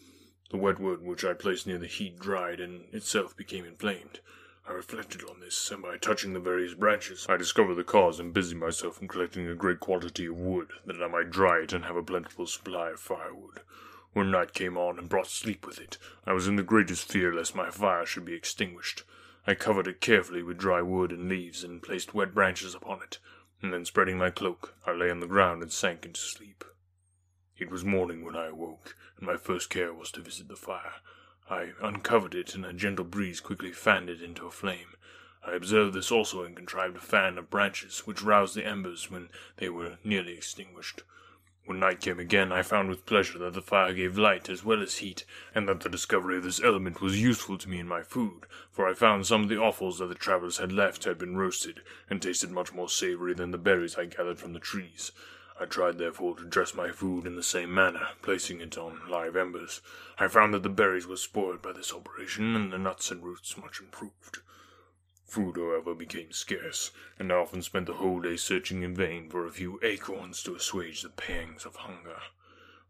The 0.51 0.59
wet 0.59 0.79
wood 0.79 1.01
which 1.01 1.25
I 1.25 1.33
placed 1.33 1.67
near 1.67 1.79
the 1.79 1.87
heat 1.87 2.19
dried, 2.19 2.61
and 2.61 2.85
itself 2.93 3.35
became 3.35 3.65
inflamed. 3.65 4.21
I 4.69 4.73
reflected 4.73 5.25
on 5.25 5.41
this, 5.41 5.71
and 5.71 5.81
by 5.81 5.97
touching 5.97 6.35
the 6.35 6.39
various 6.39 6.75
branches, 6.75 7.25
I 7.31 7.39
discovered 7.39 7.77
the 7.77 7.83
cause 7.83 8.21
and 8.21 8.35
busied 8.35 8.59
myself 8.59 9.01
in 9.01 9.09
collecting 9.09 9.49
a 9.49 9.55
great 9.55 9.81
quantity 9.81 10.27
of 10.27 10.39
wood, 10.39 10.69
that 10.85 11.03
I 11.03 11.09
might 11.09 11.31
dry 11.31 11.61
it 11.61 11.73
and 11.73 11.87
have 11.87 11.97
a 11.97 12.03
plentiful 12.03 12.47
supply 12.47 12.91
of 12.91 13.01
firewood. 13.01 13.63
When 14.19 14.33
night 14.33 14.53
came 14.53 14.77
on 14.77 14.99
and 14.99 15.09
brought 15.09 15.29
sleep 15.29 15.65
with 15.65 15.79
it, 15.79 15.97
I 16.27 16.33
was 16.33 16.49
in 16.49 16.57
the 16.57 16.65
greatest 16.65 17.07
fear 17.07 17.33
lest 17.33 17.55
my 17.55 17.71
fire 17.71 18.05
should 18.05 18.25
be 18.25 18.35
extinguished. 18.35 19.05
I 19.47 19.55
covered 19.55 19.87
it 19.87 20.01
carefully 20.01 20.43
with 20.43 20.59
dry 20.59 20.83
wood 20.83 21.13
and 21.13 21.29
leaves, 21.29 21.63
and 21.63 21.81
placed 21.81 22.15
wet 22.15 22.35
branches 22.35 22.75
upon 22.75 23.01
it, 23.01 23.21
and 23.63 23.73
then 23.73 23.85
spreading 23.85 24.19
my 24.19 24.31
cloak, 24.31 24.75
I 24.85 24.91
lay 24.91 25.09
on 25.09 25.21
the 25.21 25.29
ground 25.29 25.63
and 25.63 25.71
sank 25.71 26.05
into 26.05 26.19
sleep. 26.19 26.65
It 27.59 27.71
was 27.71 27.85
morning 27.85 28.25
when 28.25 28.35
I 28.35 28.47
awoke, 28.47 28.97
and 29.19 29.25
my 29.25 29.37
first 29.37 29.71
care 29.71 29.95
was 29.95 30.11
to 30.11 30.21
visit 30.21 30.49
the 30.49 30.57
fire. 30.57 30.95
I 31.49 31.75
uncovered 31.81 32.35
it, 32.35 32.57
and 32.57 32.67
a 32.67 32.73
gentle 32.73 33.05
breeze 33.05 33.39
quickly 33.39 33.71
fanned 33.71 34.11
it 34.11 34.21
into 34.21 34.49
a 34.49 34.51
flame. 34.51 34.97
I 35.47 35.53
observed 35.53 35.95
this 35.95 36.11
also 36.11 36.43
and 36.43 36.57
contrived 36.57 36.97
a 36.97 37.01
fan 37.01 37.39
of 37.39 37.51
branches, 37.51 38.01
which 38.01 38.23
roused 38.23 38.57
the 38.57 38.67
embers 38.67 39.13
when 39.13 39.29
they 39.59 39.69
were 39.69 39.99
nearly 40.03 40.33
extinguished. 40.33 41.05
When 41.69 41.81
night 41.81 42.01
came 42.01 42.19
again, 42.19 42.51
I 42.51 42.63
found 42.63 42.89
with 42.89 43.05
pleasure 43.05 43.37
that 43.41 43.53
the 43.53 43.61
fire 43.61 43.93
gave 43.93 44.17
light 44.17 44.49
as 44.49 44.65
well 44.65 44.81
as 44.81 44.97
heat, 44.97 45.27
and 45.55 45.69
that 45.69 45.81
the 45.81 45.91
discovery 45.91 46.39
of 46.39 46.43
this 46.43 46.63
element 46.63 47.03
was 47.03 47.21
useful 47.21 47.59
to 47.59 47.69
me 47.69 47.79
in 47.79 47.87
my 47.87 48.03
food, 48.03 48.47
for 48.73 48.89
I 48.89 48.95
found 48.95 49.27
some 49.27 49.43
of 49.43 49.51
the 49.51 49.61
offals 49.61 49.99
that 49.99 50.07
the 50.07 50.15
travellers 50.15 50.57
had 50.57 50.73
left 50.73 51.05
had 51.05 51.19
been 51.19 51.37
roasted, 51.37 51.83
and 52.09 52.23
tasted 52.23 52.51
much 52.51 52.73
more 52.73 52.89
savoury 52.89 53.35
than 53.35 53.51
the 53.51 53.59
berries 53.59 53.99
I 53.99 54.07
gathered 54.07 54.39
from 54.39 54.55
the 54.55 54.59
trees. 54.59 55.13
I 55.61 55.67
tried 55.67 55.99
therefore 55.99 56.37
to 56.37 56.47
dress 56.47 56.73
my 56.73 56.91
food 56.91 57.27
in 57.27 57.37
the 57.37 57.43
same 57.43 57.75
manner, 57.75 58.09
placing 58.23 58.63
it 58.63 58.79
on 58.79 59.03
live 59.07 59.37
embers. 59.37 59.83
I 60.19 60.29
found 60.29 60.55
that 60.55 60.63
the 60.63 60.71
berries 60.71 61.07
were 61.07 61.19
spoiled 61.19 61.61
by 61.61 61.73
this 61.73 61.93
operation, 61.93 62.57
and 62.57 62.73
the 62.73 62.79
nuts 62.79 63.11
and 63.11 63.23
roots 63.23 63.59
much 63.59 63.79
improved. 63.79 64.39
Food, 65.29 65.57
however, 65.57 65.95
became 65.95 66.33
scarce, 66.33 66.91
and 67.19 67.31
I 67.31 67.37
often 67.37 67.61
spent 67.61 67.85
the 67.85 67.95
whole 67.95 68.21
day 68.21 68.37
searching 68.37 68.83
in 68.83 68.95
vain 68.95 69.29
for 69.29 69.47
a 69.47 69.53
few 69.53 69.79
acorns 69.83 70.43
to 70.43 70.55
assuage 70.55 71.03
the 71.03 71.11
pangs 71.11 71.67
of 71.67 71.77
hunger. 71.77 72.23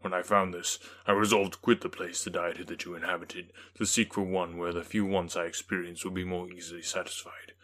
When 0.02 0.14
I 0.14 0.22
found 0.22 0.54
this, 0.54 0.78
I 1.04 1.12
resolved 1.12 1.54
to 1.54 1.58
quit 1.58 1.80
the 1.80 1.88
place 1.88 2.22
that 2.22 2.36
I 2.36 2.46
had 2.46 2.58
hitherto 2.58 2.94
inhabited, 2.94 3.52
to 3.74 3.84
seek 3.84 4.14
for 4.14 4.22
one 4.22 4.56
where 4.56 4.72
the 4.72 4.84
few 4.84 5.04
wants 5.04 5.34
I 5.34 5.46
experienced 5.46 6.04
would 6.04 6.14
be 6.14 6.22
more 6.22 6.48
easily 6.48 6.82
satisfied. 6.82 7.54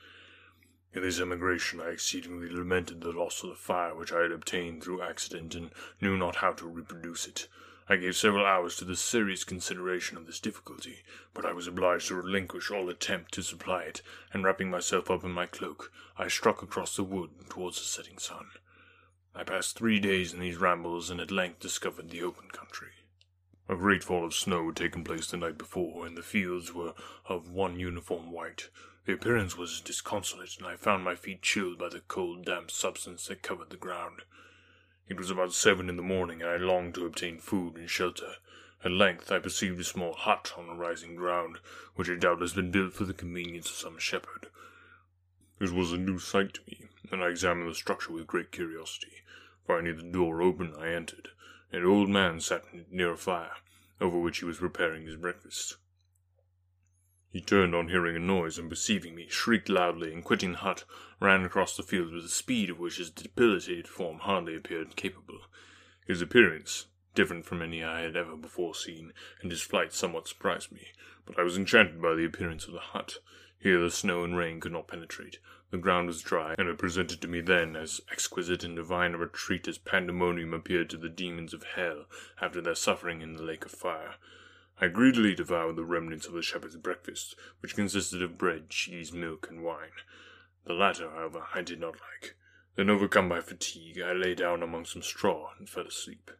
In 0.92 1.02
this 1.02 1.20
emigration 1.20 1.80
I 1.80 1.90
exceedingly 1.90 2.48
lamented 2.48 3.00
the 3.00 3.12
loss 3.12 3.44
of 3.44 3.50
the 3.50 3.54
fire 3.54 3.94
which 3.94 4.12
I 4.12 4.22
had 4.22 4.32
obtained 4.32 4.82
through 4.82 5.02
accident, 5.02 5.54
and 5.54 5.70
knew 6.00 6.16
not 6.16 6.36
how 6.36 6.52
to 6.52 6.66
reproduce 6.66 7.28
it. 7.28 7.46
I 7.86 7.96
gave 7.96 8.16
several 8.16 8.46
hours 8.46 8.76
to 8.76 8.84
the 8.86 8.96
serious 8.96 9.44
consideration 9.44 10.16
of 10.16 10.26
this 10.26 10.40
difficulty, 10.40 11.02
but 11.34 11.44
I 11.44 11.52
was 11.52 11.66
obliged 11.66 12.08
to 12.08 12.14
relinquish 12.14 12.70
all 12.70 12.88
attempt 12.88 13.34
to 13.34 13.42
supply 13.42 13.82
it, 13.82 14.00
and 14.32 14.42
wrapping 14.42 14.70
myself 14.70 15.10
up 15.10 15.22
in 15.22 15.32
my 15.32 15.44
cloak, 15.44 15.92
I 16.16 16.28
struck 16.28 16.62
across 16.62 16.96
the 16.96 17.04
wood 17.04 17.30
towards 17.50 17.78
the 17.78 17.84
setting 17.84 18.18
sun. 18.18 18.52
I 19.34 19.44
passed 19.44 19.76
three 19.76 20.00
days 20.00 20.32
in 20.32 20.40
these 20.40 20.56
rambles, 20.56 21.10
and 21.10 21.20
at 21.20 21.30
length 21.30 21.60
discovered 21.60 22.08
the 22.08 22.22
open 22.22 22.48
country. 22.48 22.92
A 23.68 23.76
great 23.76 24.02
fall 24.02 24.24
of 24.24 24.34
snow 24.34 24.66
had 24.66 24.76
taken 24.76 25.04
place 25.04 25.26
the 25.26 25.36
night 25.36 25.58
before, 25.58 26.06
and 26.06 26.16
the 26.16 26.22
fields 26.22 26.72
were 26.72 26.94
of 27.26 27.50
one 27.50 27.78
uniform 27.78 28.30
white. 28.30 28.70
The 29.04 29.12
appearance 29.12 29.58
was 29.58 29.82
disconsolate, 29.82 30.56
and 30.56 30.66
I 30.66 30.76
found 30.76 31.04
my 31.04 31.16
feet 31.16 31.42
chilled 31.42 31.78
by 31.78 31.90
the 31.90 32.00
cold, 32.00 32.46
damp 32.46 32.70
substance 32.70 33.26
that 33.26 33.42
covered 33.42 33.68
the 33.68 33.76
ground. 33.76 34.22
It 35.06 35.18
was 35.18 35.30
about 35.30 35.52
seven 35.52 35.90
in 35.90 35.96
the 35.96 36.02
morning, 36.02 36.40
and 36.40 36.50
I 36.50 36.56
longed 36.56 36.94
to 36.94 37.04
obtain 37.04 37.38
food 37.38 37.76
and 37.76 37.90
shelter. 37.90 38.36
At 38.82 38.90
length 38.90 39.30
I 39.30 39.38
perceived 39.38 39.78
a 39.80 39.84
small 39.84 40.14
hut 40.14 40.54
on 40.56 40.68
a 40.68 40.74
rising 40.74 41.14
ground, 41.14 41.58
which 41.94 42.08
had 42.08 42.20
doubtless 42.20 42.54
been 42.54 42.70
built 42.70 42.94
for 42.94 43.04
the 43.04 43.12
convenience 43.12 43.68
of 43.68 43.76
some 43.76 43.98
shepherd. 43.98 44.48
It 45.60 45.70
was 45.70 45.92
a 45.92 45.98
new 45.98 46.18
sight 46.18 46.54
to 46.54 46.60
me, 46.66 46.88
and 47.12 47.22
I 47.22 47.28
examined 47.28 47.70
the 47.70 47.74
structure 47.74 48.12
with 48.12 48.26
great 48.26 48.50
curiosity. 48.50 49.22
Finding 49.66 49.96
the 49.96 50.02
door 50.02 50.40
open, 50.40 50.74
I 50.74 50.88
entered. 50.88 51.28
An 51.70 51.84
old 51.84 52.08
man 52.08 52.40
sat 52.40 52.64
near 52.90 53.12
a 53.12 53.16
fire, 53.16 53.56
over 54.00 54.18
which 54.18 54.38
he 54.38 54.44
was 54.44 54.58
preparing 54.58 55.06
his 55.06 55.16
breakfast. 55.16 55.76
He 57.34 57.40
turned 57.40 57.74
on 57.74 57.88
hearing 57.88 58.14
a 58.14 58.20
noise, 58.20 58.58
and 58.58 58.70
perceiving 58.70 59.16
me, 59.16 59.26
shrieked 59.28 59.68
loudly, 59.68 60.12
and 60.12 60.22
quitting 60.22 60.52
the 60.52 60.58
hut, 60.58 60.84
ran 61.18 61.44
across 61.44 61.76
the 61.76 61.82
fields 61.82 62.12
with 62.12 62.24
a 62.24 62.28
speed 62.28 62.70
of 62.70 62.78
which 62.78 62.98
his 62.98 63.10
debilitated 63.10 63.88
form 63.88 64.20
hardly 64.20 64.54
appeared 64.54 64.94
capable. 64.94 65.40
His 66.06 66.22
appearance, 66.22 66.86
different 67.16 67.44
from 67.44 67.60
any 67.60 67.82
I 67.82 68.02
had 68.02 68.14
ever 68.14 68.36
before 68.36 68.76
seen, 68.76 69.12
and 69.42 69.50
his 69.50 69.62
flight 69.62 69.92
somewhat 69.92 70.28
surprised 70.28 70.70
me, 70.70 70.92
but 71.26 71.36
I 71.36 71.42
was 71.42 71.56
enchanted 71.56 72.00
by 72.00 72.14
the 72.14 72.24
appearance 72.24 72.68
of 72.68 72.72
the 72.72 72.78
hut. 72.78 73.18
Here 73.58 73.80
the 73.80 73.90
snow 73.90 74.22
and 74.22 74.36
rain 74.36 74.60
could 74.60 74.70
not 74.70 74.86
penetrate. 74.86 75.40
The 75.72 75.78
ground 75.78 76.06
was 76.06 76.22
dry, 76.22 76.54
and 76.56 76.68
it 76.68 76.78
presented 76.78 77.20
to 77.20 77.26
me 77.26 77.40
then 77.40 77.74
as 77.74 78.00
exquisite 78.12 78.62
and 78.62 78.76
divine 78.76 79.14
a 79.14 79.18
retreat 79.18 79.66
as 79.66 79.78
pandemonium 79.78 80.54
appeared 80.54 80.88
to 80.90 80.96
the 80.96 81.08
demons 81.08 81.52
of 81.52 81.64
hell 81.64 82.04
after 82.40 82.60
their 82.60 82.76
suffering 82.76 83.22
in 83.22 83.32
the 83.32 83.42
lake 83.42 83.64
of 83.64 83.72
fire. 83.72 84.14
I 84.80 84.88
greedily 84.88 85.34
devoured 85.34 85.76
the 85.76 85.84
remnants 85.84 86.26
of 86.26 86.32
the 86.32 86.42
shepherd's 86.42 86.76
breakfast, 86.76 87.36
which 87.60 87.76
consisted 87.76 88.22
of 88.22 88.36
bread, 88.36 88.70
cheese, 88.70 89.12
milk, 89.12 89.46
and 89.48 89.62
wine. 89.62 89.92
The 90.64 90.72
latter, 90.72 91.08
however, 91.10 91.46
I 91.54 91.62
did 91.62 91.78
not 91.78 91.94
like. 91.94 92.34
Then, 92.74 92.90
overcome 92.90 93.28
by 93.28 93.40
fatigue, 93.40 94.00
I 94.00 94.12
lay 94.12 94.34
down 94.34 94.64
among 94.64 94.86
some 94.86 95.02
straw 95.02 95.52
and 95.58 95.68
fell 95.68 95.86
asleep. 95.86 96.32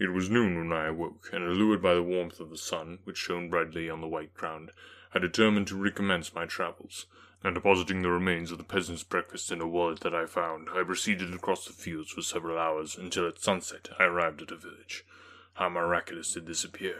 It 0.00 0.08
was 0.08 0.28
noon 0.28 0.56
when 0.56 0.72
I 0.76 0.86
awoke, 0.86 1.30
and 1.32 1.44
allured 1.44 1.80
by 1.80 1.94
the 1.94 2.02
warmth 2.02 2.40
of 2.40 2.50
the 2.50 2.58
sun, 2.58 2.98
which 3.04 3.18
shone 3.18 3.50
brightly 3.50 3.88
on 3.88 4.00
the 4.00 4.08
white 4.08 4.34
ground, 4.34 4.72
I 5.14 5.20
determined 5.20 5.68
to 5.68 5.76
recommence 5.76 6.34
my 6.34 6.46
travels, 6.46 7.06
and 7.44 7.54
depositing 7.54 8.02
the 8.02 8.10
remains 8.10 8.50
of 8.50 8.58
the 8.58 8.64
peasant's 8.64 9.04
breakfast 9.04 9.52
in 9.52 9.60
a 9.60 9.66
wallet 9.68 10.00
that 10.00 10.14
I 10.14 10.26
found, 10.26 10.70
I 10.74 10.82
proceeded 10.82 11.32
across 11.32 11.66
the 11.66 11.72
fields 11.72 12.10
for 12.10 12.22
several 12.22 12.58
hours, 12.58 12.96
until 12.96 13.28
at 13.28 13.38
sunset 13.38 13.90
I 13.96 14.04
arrived 14.04 14.42
at 14.42 14.50
a 14.50 14.56
village. 14.56 15.04
How 15.54 15.68
miraculous 15.68 16.32
did 16.32 16.46
this 16.46 16.64
appear! 16.64 16.96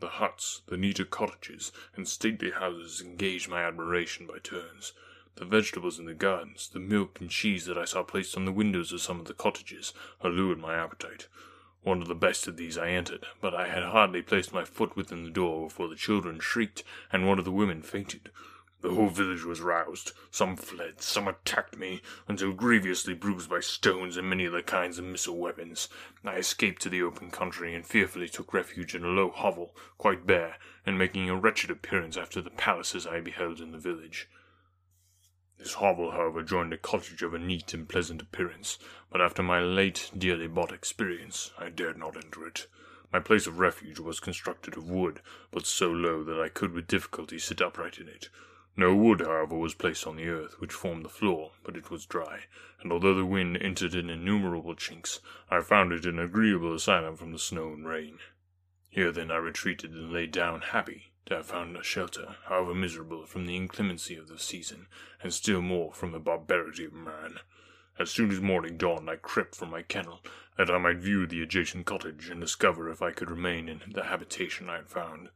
The 0.00 0.08
huts, 0.08 0.62
the 0.66 0.76
neater 0.76 1.04
cottages, 1.04 1.72
and 1.96 2.06
stately 2.06 2.52
houses 2.52 3.00
engaged 3.00 3.48
my 3.48 3.64
admiration 3.64 4.26
by 4.26 4.38
turns. 4.38 4.92
The 5.34 5.44
vegetables 5.44 5.98
in 5.98 6.04
the 6.04 6.14
gardens, 6.14 6.68
the 6.68 6.78
milk 6.78 7.20
and 7.20 7.28
cheese 7.28 7.64
that 7.66 7.76
I 7.76 7.84
saw 7.84 8.04
placed 8.04 8.36
on 8.36 8.44
the 8.44 8.52
windows 8.52 8.92
of 8.92 9.00
some 9.00 9.18
of 9.18 9.26
the 9.26 9.34
cottages, 9.34 9.92
allured 10.20 10.58
my 10.58 10.76
appetite. 10.76 11.26
One 11.82 12.00
of 12.00 12.06
the 12.06 12.14
best 12.14 12.46
of 12.46 12.56
these 12.56 12.78
I 12.78 12.90
entered, 12.90 13.26
but 13.40 13.54
I 13.54 13.68
had 13.68 13.82
hardly 13.82 14.22
placed 14.22 14.52
my 14.52 14.64
foot 14.64 14.94
within 14.94 15.24
the 15.24 15.30
door 15.30 15.66
before 15.66 15.88
the 15.88 15.96
children 15.96 16.38
shrieked, 16.38 16.84
and 17.12 17.26
one 17.26 17.40
of 17.40 17.44
the 17.44 17.50
women 17.50 17.82
fainted. 17.82 18.30
The 18.80 18.94
whole 18.94 19.08
village 19.08 19.44
was 19.44 19.60
roused. 19.60 20.12
Some 20.30 20.56
fled, 20.56 21.02
some 21.02 21.26
attacked 21.26 21.76
me, 21.76 22.00
until 22.28 22.52
grievously 22.52 23.12
bruised 23.12 23.50
by 23.50 23.58
stones 23.58 24.16
and 24.16 24.30
many 24.30 24.46
other 24.46 24.62
kinds 24.62 24.98
of 24.98 25.04
missile 25.04 25.36
weapons, 25.36 25.88
I 26.24 26.36
escaped 26.36 26.80
to 26.82 26.88
the 26.88 27.02
open 27.02 27.32
country 27.32 27.74
and 27.74 27.84
fearfully 27.84 28.28
took 28.28 28.54
refuge 28.54 28.94
in 28.94 29.02
a 29.02 29.08
low 29.08 29.30
hovel, 29.30 29.74
quite 29.96 30.26
bare, 30.26 30.58
and 30.86 30.96
making 30.96 31.28
a 31.28 31.34
wretched 31.34 31.72
appearance 31.72 32.16
after 32.16 32.40
the 32.40 32.50
palaces 32.50 33.04
I 33.04 33.20
beheld 33.20 33.60
in 33.60 33.72
the 33.72 33.78
village. 33.78 34.28
This 35.58 35.74
hovel, 35.74 36.12
however, 36.12 36.44
joined 36.44 36.72
a 36.72 36.78
cottage 36.78 37.22
of 37.22 37.34
a 37.34 37.38
neat 37.38 37.74
and 37.74 37.88
pleasant 37.88 38.22
appearance, 38.22 38.78
but 39.10 39.20
after 39.20 39.42
my 39.42 39.58
late 39.58 40.08
dearly 40.16 40.46
bought 40.46 40.70
experience, 40.70 41.50
I 41.58 41.70
dared 41.70 41.98
not 41.98 42.16
enter 42.16 42.46
it. 42.46 42.68
My 43.12 43.18
place 43.18 43.48
of 43.48 43.58
refuge 43.58 43.98
was 43.98 44.20
constructed 44.20 44.76
of 44.76 44.88
wood, 44.88 45.20
but 45.50 45.66
so 45.66 45.90
low 45.90 46.22
that 46.22 46.40
I 46.40 46.48
could 46.48 46.72
with 46.72 46.86
difficulty 46.86 47.40
sit 47.40 47.60
upright 47.60 47.98
in 47.98 48.06
it. 48.06 48.28
No 48.78 48.94
wood, 48.94 49.22
however, 49.22 49.56
was 49.56 49.74
placed 49.74 50.06
on 50.06 50.14
the 50.14 50.28
earth 50.28 50.60
which 50.60 50.72
formed 50.72 51.04
the 51.04 51.08
floor, 51.08 51.50
but 51.64 51.76
it 51.76 51.90
was 51.90 52.06
dry, 52.06 52.44
and 52.80 52.92
although 52.92 53.12
the 53.12 53.26
wind 53.26 53.58
entered 53.60 53.92
in 53.92 54.08
innumerable 54.08 54.76
chinks, 54.76 55.18
I 55.50 55.62
found 55.62 55.92
it 55.92 56.06
an 56.06 56.20
agreeable 56.20 56.72
asylum 56.72 57.16
from 57.16 57.32
the 57.32 57.40
snow 57.40 57.72
and 57.72 57.88
rain. 57.88 58.20
Here 58.88 59.10
then 59.10 59.32
I 59.32 59.38
retreated 59.38 59.90
and 59.90 60.12
lay 60.12 60.28
down 60.28 60.60
happy 60.60 61.10
to 61.26 61.34
have 61.34 61.46
found 61.46 61.76
a 61.76 61.82
shelter, 61.82 62.36
however 62.44 62.72
miserable, 62.72 63.26
from 63.26 63.46
the 63.46 63.56
inclemency 63.56 64.14
of 64.14 64.28
the 64.28 64.38
season, 64.38 64.86
and 65.24 65.34
still 65.34 65.60
more 65.60 65.92
from 65.92 66.12
the 66.12 66.20
barbarity 66.20 66.84
of 66.84 66.92
man. 66.92 67.40
As 67.98 68.12
soon 68.12 68.30
as 68.30 68.40
morning 68.40 68.76
dawned, 68.76 69.10
I 69.10 69.16
crept 69.16 69.56
from 69.56 69.70
my 69.70 69.82
kennel, 69.82 70.22
that 70.56 70.70
I 70.70 70.78
might 70.78 70.98
view 70.98 71.26
the 71.26 71.42
adjacent 71.42 71.84
cottage 71.84 72.28
and 72.28 72.40
discover 72.40 72.88
if 72.88 73.02
I 73.02 73.10
could 73.10 73.28
remain 73.28 73.68
in 73.68 73.82
the 73.92 74.04
habitation 74.04 74.70
I 74.70 74.76
had 74.76 74.88
found. 74.88 75.30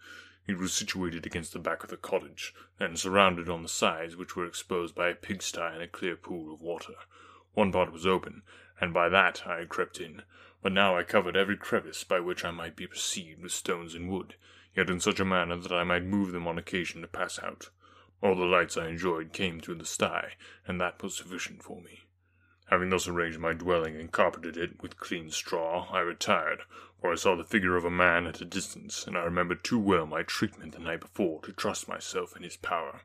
It 0.44 0.58
was 0.58 0.74
situated 0.74 1.24
against 1.24 1.52
the 1.52 1.60
back 1.60 1.84
of 1.84 1.90
the 1.90 1.96
cottage, 1.96 2.52
and 2.80 2.98
surrounded 2.98 3.48
on 3.48 3.62
the 3.62 3.68
sides, 3.68 4.16
which 4.16 4.34
were 4.34 4.44
exposed 4.44 4.94
by 4.94 5.08
a 5.08 5.14
pigsty 5.14 5.60
and 5.60 5.80
a 5.80 5.86
clear 5.86 6.16
pool 6.16 6.52
of 6.52 6.60
water. 6.60 6.94
One 7.54 7.70
part 7.70 7.92
was 7.92 8.06
open, 8.06 8.42
and 8.80 8.92
by 8.92 9.08
that 9.08 9.46
I 9.46 9.60
had 9.60 9.68
crept 9.68 10.00
in, 10.00 10.22
but 10.60 10.72
now 10.72 10.96
I 10.96 11.04
covered 11.04 11.36
every 11.36 11.56
crevice 11.56 12.02
by 12.02 12.18
which 12.18 12.44
I 12.44 12.50
might 12.50 12.74
be 12.74 12.88
perceived 12.88 13.40
with 13.40 13.52
stones 13.52 13.94
and 13.94 14.08
wood, 14.08 14.34
yet 14.74 14.90
in 14.90 14.98
such 14.98 15.20
a 15.20 15.24
manner 15.24 15.56
that 15.56 15.72
I 15.72 15.84
might 15.84 16.02
move 16.02 16.32
them 16.32 16.48
on 16.48 16.58
occasion 16.58 17.02
to 17.02 17.08
pass 17.08 17.38
out. 17.38 17.70
All 18.20 18.34
the 18.34 18.44
lights 18.44 18.76
I 18.76 18.88
enjoyed 18.88 19.32
came 19.32 19.60
through 19.60 19.76
the 19.76 19.84
sty, 19.84 20.34
and 20.66 20.80
that 20.80 21.02
was 21.02 21.16
sufficient 21.16 21.62
for 21.62 21.80
me. 21.80 22.04
Having 22.66 22.90
thus 22.90 23.06
arranged 23.06 23.38
my 23.38 23.52
dwelling 23.52 23.96
and 23.96 24.10
carpeted 24.10 24.56
it 24.56 24.82
with 24.82 24.96
clean 24.96 25.30
straw, 25.30 25.88
I 25.92 26.00
retired, 26.00 26.62
I 27.10 27.14
saw 27.16 27.36
the 27.36 27.44
figure 27.44 27.76
of 27.76 27.84
a 27.84 27.90
man 27.90 28.26
at 28.26 28.40
a 28.40 28.44
distance, 28.44 29.06
and 29.06 29.18
I 29.18 29.24
remembered 29.24 29.62
too 29.62 29.78
well 29.78 30.06
my 30.06 30.22
treatment 30.22 30.72
the 30.72 30.78
night 30.78 31.00
before 31.00 31.42
to 31.42 31.52
trust 31.52 31.88
myself 31.88 32.36
in 32.36 32.42
his 32.42 32.56
power. 32.56 33.02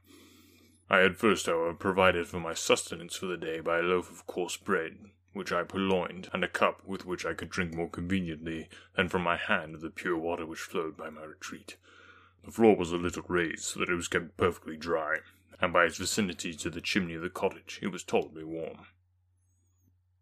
I 0.90 1.00
had 1.00 1.18
first, 1.18 1.48
however, 1.48 1.74
provided 1.74 2.28
for 2.28 2.40
my 2.40 2.54
sustenance 2.54 3.18
for 3.18 3.26
the 3.26 3.36
day 3.36 3.60
by 3.60 3.80
a 3.80 3.84
loaf 3.84 4.10
of 4.10 4.26
coarse 4.26 4.56
bread, 4.56 5.12
which 5.34 5.52
I 5.52 5.64
purloined, 5.64 6.30
and 6.32 6.44
a 6.44 6.48
cup 6.48 6.86
with 6.86 7.06
which 7.06 7.26
I 7.26 7.34
could 7.34 7.50
drink 7.50 7.74
more 7.74 7.90
conveniently 7.90 8.70
than 8.96 9.10
from 9.10 9.24
my 9.24 9.36
hand 9.36 9.76
of 9.76 9.82
the 9.82 9.90
pure 9.90 10.18
water 10.18 10.46
which 10.46 10.60
flowed 10.60 10.96
by 10.96 11.10
my 11.10 11.24
retreat. 11.24 11.76
The 12.46 12.52
floor 12.52 12.78
was 12.78 12.94
a 12.94 12.98
little 12.98 13.26
raised, 13.28 13.64
so 13.64 13.82
that 13.82 13.90
it 13.90 13.96
was 13.96 14.08
kept 14.08 14.38
perfectly 14.38 14.78
dry, 14.78 15.18
and 15.60 15.74
by 15.74 15.84
its 15.84 15.98
vicinity 15.98 16.54
to 16.54 16.70
the 16.70 16.80
chimney 16.80 17.16
of 17.16 17.24
the 17.24 17.30
cottage 17.30 17.80
it 17.82 17.88
was 17.88 18.04
tolerably 18.04 18.46
warm. 18.46 18.86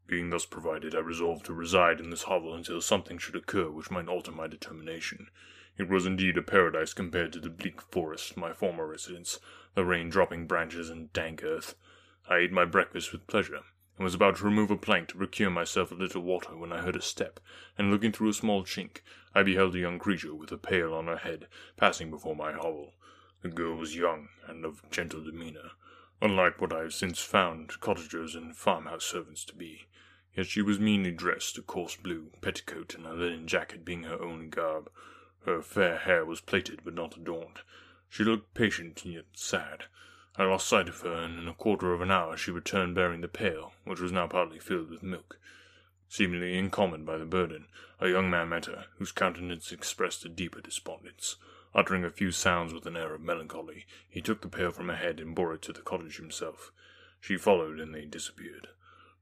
Being 0.07 0.29
thus 0.29 0.45
provided, 0.45 0.93
I 0.93 0.99
resolved 0.99 1.45
to 1.47 1.53
reside 1.53 1.99
in 1.99 2.11
this 2.11 2.23
hovel 2.23 2.53
until 2.53 2.79
something 2.79 3.17
should 3.17 3.35
occur 3.35 3.71
which 3.71 3.89
might 3.89 4.07
alter 4.07 4.31
my 4.31 4.45
determination. 4.45 5.31
It 5.77 5.89
was 5.89 6.05
indeed 6.05 6.37
a 6.37 6.43
paradise 6.43 6.93
compared 6.93 7.33
to 7.33 7.39
the 7.39 7.49
bleak 7.49 7.81
forest, 7.81 8.37
my 8.37 8.53
former 8.53 8.85
residence, 8.85 9.39
the 9.73 9.83
rain 9.83 10.09
dropping 10.09 10.45
branches 10.45 10.91
and 10.91 11.11
dank 11.11 11.43
earth. 11.43 11.75
I 12.29 12.37
ate 12.37 12.51
my 12.51 12.65
breakfast 12.65 13.11
with 13.11 13.25
pleasure, 13.25 13.61
and 13.97 14.03
was 14.03 14.13
about 14.13 14.37
to 14.37 14.45
remove 14.45 14.69
a 14.69 14.77
plank 14.77 15.09
to 15.09 15.17
procure 15.17 15.49
myself 15.49 15.91
a 15.91 15.95
little 15.95 16.21
water 16.21 16.55
when 16.55 16.71
I 16.71 16.81
heard 16.81 16.95
a 16.95 17.01
step, 17.01 17.39
and 17.75 17.89
looking 17.89 18.11
through 18.11 18.29
a 18.29 18.33
small 18.33 18.63
chink, 18.63 19.01
I 19.33 19.41
beheld 19.41 19.75
a 19.75 19.79
young 19.79 19.97
creature 19.97 20.35
with 20.35 20.51
a 20.51 20.57
pail 20.57 20.93
on 20.93 21.07
her 21.07 21.17
head 21.17 21.47
passing 21.77 22.11
before 22.11 22.35
my 22.35 22.53
hovel. 22.53 22.93
The 23.41 23.49
girl 23.49 23.75
was 23.75 23.95
young 23.95 24.29
and 24.47 24.65
of 24.65 24.87
gentle 24.91 25.23
demeanour, 25.23 25.71
unlike 26.21 26.61
what 26.61 26.71
I 26.71 26.83
have 26.83 26.93
since 26.93 27.21
found 27.21 27.79
cottagers 27.79 28.35
and 28.35 28.55
farmhouse 28.55 29.03
servants 29.03 29.43
to 29.45 29.55
be. 29.55 29.87
Yet 30.36 30.47
she 30.47 30.61
was 30.61 30.79
meanly 30.79 31.11
dressed, 31.11 31.57
a 31.57 31.61
coarse 31.61 31.95
blue 31.95 32.31
petticoat 32.41 32.93
and 32.93 33.05
a 33.05 33.13
linen 33.13 33.47
jacket 33.47 33.86
being 33.86 34.03
her 34.03 34.21
only 34.21 34.47
garb. 34.47 34.91
Her 35.45 35.61
fair 35.61 35.97
hair 35.97 36.25
was 36.25 36.41
plaited 36.41 36.81
but 36.83 36.93
not 36.93 37.15
adorned. 37.15 37.59
She 38.09 38.25
looked 38.25 38.53
patient 38.53 39.05
and 39.05 39.13
yet 39.13 39.25
sad. 39.33 39.86
I 40.38 40.43
lost 40.43 40.67
sight 40.67 40.89
of 40.89 40.99
her, 41.01 41.13
and 41.13 41.39
in 41.39 41.47
a 41.47 41.53
quarter 41.53 41.93
of 41.93 42.01
an 42.01 42.11
hour 42.11 42.36
she 42.36 42.51
returned 42.51 42.95
bearing 42.95 43.21
the 43.21 43.29
pail, 43.29 43.73
which 43.86 44.01
was 44.01 44.11
now 44.11 44.27
partly 44.27 44.59
filled 44.59 44.89
with 44.89 45.01
milk. 45.01 45.39
Seemingly 46.09 46.57
incommened 46.57 47.05
by 47.05 47.17
the 47.17 47.25
burden, 47.25 47.67
a 48.01 48.09
young 48.09 48.29
man 48.29 48.49
met 48.49 48.65
her, 48.65 48.88
whose 48.97 49.13
countenance 49.13 49.71
expressed 49.71 50.25
a 50.25 50.29
deeper 50.29 50.59
despondence. 50.59 51.38
Uttering 51.73 52.03
a 52.03 52.09
few 52.09 52.31
sounds 52.31 52.73
with 52.73 52.86
an 52.86 52.97
air 52.97 53.13
of 53.13 53.21
melancholy, 53.21 53.86
he 54.09 54.19
took 54.19 54.41
the 54.41 54.49
pail 54.49 54.71
from 54.71 54.89
her 54.89 54.95
head 54.95 55.21
and 55.21 55.33
bore 55.33 55.53
it 55.53 55.61
to 55.61 55.71
the 55.71 55.81
cottage 55.81 56.17
himself. 56.17 56.73
She 57.21 57.38
followed, 57.38 57.79
and 57.79 57.95
they 57.95 58.03
disappeared. 58.03 58.67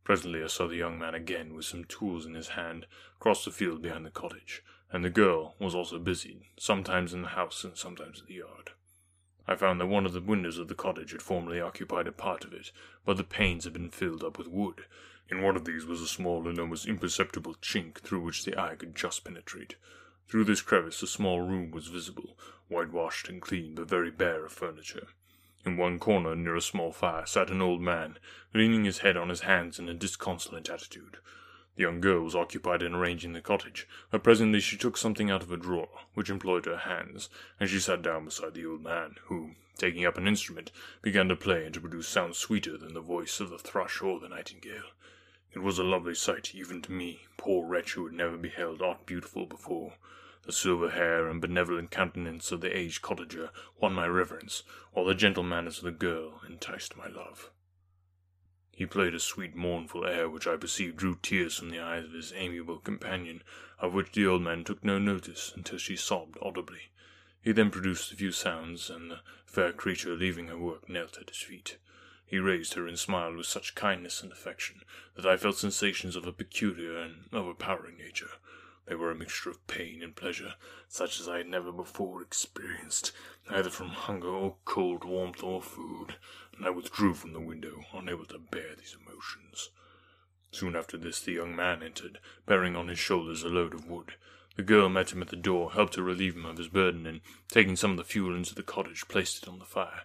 Presently 0.04 0.44
I 0.44 0.48
saw 0.48 0.68
the 0.68 0.76
young 0.76 1.00
man 1.00 1.16
again 1.16 1.54
with 1.54 1.66
some 1.66 1.86
tools 1.86 2.26
in 2.26 2.34
his 2.34 2.50
hand 2.50 2.88
cross 3.20 3.46
the 3.46 3.52
field 3.52 3.82
behind 3.82 4.06
the 4.06 4.12
cottage, 4.12 4.62
and 4.92 5.04
the 5.04 5.10
girl 5.10 5.56
was 5.60 5.74
also 5.74 5.98
busied, 5.98 6.44
sometimes 6.60 7.14
in 7.14 7.22
the 7.22 7.30
house 7.30 7.64
and 7.64 7.78
sometimes 7.78 8.20
in 8.20 8.26
the 8.26 8.34
yard. 8.34 8.72
I 9.48 9.56
found 9.56 9.80
that 9.80 9.88
one 9.88 10.06
of 10.06 10.14
the 10.14 10.22
windows 10.22 10.58
of 10.58 10.68
the 10.68 10.76
cottage 10.76 11.12
had 11.12 11.22
formerly 11.22 11.62
occupied 11.62 12.08
a 12.08 12.12
part 12.12 12.44
of 12.44 12.54
it, 12.54 12.72
but 13.06 13.18
the 13.18 13.24
panes 13.24 13.64
had 13.64 13.74
been 13.74 13.90
filled 13.90 14.24
up 14.24 14.38
with 14.38 14.48
wood. 14.48 14.86
In 15.30 15.42
one 15.42 15.56
of 15.56 15.66
these 15.66 15.86
was 15.86 16.02
a 16.02 16.08
small 16.08 16.48
and 16.48 16.60
almost 16.60 16.86
imperceptible 16.86 17.56
chink 17.56 18.00
through 18.00 18.22
which 18.22 18.44
the 18.44 18.60
eye 18.60 18.76
could 18.76 18.96
just 18.96 19.24
penetrate. 19.24 19.76
Through 20.28 20.46
this 20.46 20.62
crevice 20.62 21.02
a 21.02 21.08
small 21.08 21.42
room 21.42 21.72
was 21.72 21.88
visible, 21.88 22.38
whitewashed 22.68 23.30
and 23.30 23.42
clean, 23.42 23.76
but 23.76 23.90
very 23.90 24.12
bare 24.12 24.46
of 24.46 24.52
furniture. 24.52 25.08
In 25.66 25.78
one 25.78 25.98
corner, 25.98 26.36
near 26.36 26.58
a 26.58 26.62
small 26.62 26.92
fire, 26.92 27.26
sat 27.26 27.50
an 27.50 27.62
old 27.62 27.82
man, 27.82 28.20
leaning 28.54 28.84
his 28.84 28.98
head 29.00 29.16
on 29.16 29.30
his 29.30 29.42
hands 29.42 29.80
in 29.80 29.88
a 29.88 29.94
disconsolate 29.94 30.70
attitude. 30.70 31.20
The 31.76 31.84
young 31.84 32.02
girl 32.02 32.24
was 32.24 32.36
occupied 32.36 32.84
in 32.84 32.94
arranging 32.94 33.32
the 33.32 33.42
cottage, 33.42 33.88
but 34.12 34.24
presently 34.24 34.60
she 34.60 34.78
took 34.78 34.98
something 34.98 35.32
out 35.32 35.42
of 35.42 35.52
a 35.52 35.58
drawer, 35.58 36.02
which 36.16 36.30
employed 36.30 36.66
her 36.66 36.80
hands, 36.80 37.30
and 37.60 37.70
she 37.70 37.80
sat 37.80 38.02
down 38.02 38.26
beside 38.26 38.56
the 38.56 38.66
old 38.66 38.84
man, 38.84 39.16
who, 39.28 39.56
taking 39.78 40.06
up 40.06 40.18
an 40.18 40.28
instrument, 40.28 40.70
began 41.02 41.30
to 41.30 41.36
play 41.36 41.64
and 41.64 41.74
to 41.76 41.82
produce 41.82 42.10
sounds 42.10 42.38
sweeter 42.38 42.78
than 42.78 42.94
the 42.94 43.00
voice 43.00 43.40
of 43.40 43.50
the 43.50 43.58
thrush 43.58 44.02
or 44.02 44.20
the 44.20 44.28
nightingale. 44.28 44.92
It 45.54 45.60
was 45.60 45.80
a 45.80 45.84
lovely 45.84 46.16
sight, 46.16 46.54
even 46.54 46.82
to 46.82 46.92
me, 46.92 47.22
poor 47.38 47.66
wretch 47.66 47.94
who 47.94 48.06
had 48.06 48.14
never 48.14 48.36
beheld 48.38 48.82
aught 48.82 49.06
beautiful 49.06 49.46
before. 49.46 49.94
The 50.46 50.52
silver 50.52 50.90
hair 50.90 51.30
and 51.30 51.40
benevolent 51.40 51.90
countenance 51.90 52.52
of 52.52 52.60
the 52.60 52.78
aged 52.78 53.02
cottager 53.02 53.50
won 53.80 53.94
my 53.94 54.08
reverence, 54.08 54.64
while 54.92 55.06
the 55.06 55.16
gentle 55.16 55.44
manners 55.44 55.78
of 55.78 55.86
the 55.86 55.92
girl 55.92 56.42
enticed 56.46 56.98
my 56.98 57.08
love. 57.08 57.50
He 58.76 58.86
played 58.86 59.16
a 59.16 59.20
sweet 59.20 59.56
mournful 59.56 60.06
air 60.06 60.28
which 60.28 60.46
I 60.46 60.58
perceived 60.58 60.98
drew 60.98 61.16
tears 61.22 61.58
from 61.58 61.70
the 61.70 61.80
eyes 61.80 62.06
of 62.06 62.12
his 62.12 62.34
amiable 62.34 62.80
companion, 62.80 63.44
of 63.80 63.94
which 63.94 64.12
the 64.12 64.26
old 64.26 64.42
man 64.42 64.64
took 64.66 64.84
no 64.84 65.00
notice 65.00 65.54
until 65.56 65.78
she 65.78 65.96
sobbed 65.96 66.38
audibly. 66.42 66.92
He 67.40 67.52
then 67.52 67.72
produced 67.72 68.12
a 68.12 68.16
few 68.16 68.32
sounds, 68.32 68.90
and 68.90 69.12
the 69.12 69.22
fair 69.46 69.72
creature, 69.72 70.16
leaving 70.16 70.48
her 70.48 70.58
work, 70.58 70.90
knelt 70.90 71.18
at 71.20 71.30
his 71.30 71.38
feet. 71.38 71.78
He 72.26 72.40
raised 72.40 72.74
her 72.74 72.88
and 72.88 72.98
smiled 72.98 73.38
with 73.38 73.46
such 73.46 73.76
kindness 73.76 74.24
and 74.24 74.32
affection 74.32 74.82
that 75.16 75.26
I 75.26 75.38
felt 75.38 75.58
sensations 75.58 76.16
of 76.16 76.26
a 76.26 76.34
peculiar 76.34 76.98
and 76.98 77.30
overpowering 77.32 77.98
nature. 77.98 78.32
They 78.86 78.96
were 78.96 79.12
a 79.12 79.16
mixture 79.16 79.50
of 79.50 79.66
pain 79.66 80.04
and 80.04 80.16
pleasure, 80.16 80.56
such 80.90 81.20
as 81.20 81.30
I 81.30 81.38
had 81.38 81.48
never 81.48 81.72
before 81.72 82.22
experienced, 82.22 83.14
either 83.50 83.70
from 83.70 83.90
hunger 83.90 84.28
or 84.28 84.58
cold 84.66 85.06
warmth 85.06 85.42
or 85.42 85.62
food, 85.62 86.18
and 86.56 86.66
I 86.66 86.70
withdrew 86.70 87.14
from 87.14 87.32
the 87.32 87.40
window, 87.40 87.86
unable 87.94 88.26
to 88.26 88.40
bear 88.40 88.76
these 88.76 88.98
emotions. 89.00 89.70
Soon 90.52 90.76
after 90.76 90.98
this 90.98 91.22
the 91.22 91.32
young 91.32 91.56
man 91.56 91.82
entered, 91.82 92.20
bearing 92.46 92.76
on 92.76 92.90
his 92.90 93.00
shoulders 93.00 93.44
a 93.44 93.50
load 93.50 93.74
of 93.74 93.88
wood. 93.88 94.16
The 94.56 94.64
girl 94.64 94.90
met 94.90 95.14
him 95.14 95.22
at 95.22 95.30
the 95.30 95.36
door, 95.36 95.72
helped 95.72 95.94
to 95.94 96.04
relieve 96.04 96.36
him 96.36 96.46
of 96.46 96.58
his 96.58 96.68
burden, 96.68 97.08
and, 97.08 97.22
taking 97.48 97.76
some 97.76 97.92
of 97.92 97.98
the 97.98 98.04
fuel 98.04 98.36
into 98.36 98.54
the 98.54 98.64
cottage, 98.64 99.08
placed 99.08 99.42
it 99.42 99.50
on 99.50 99.60
the 99.60 99.66
fire. 99.66 100.04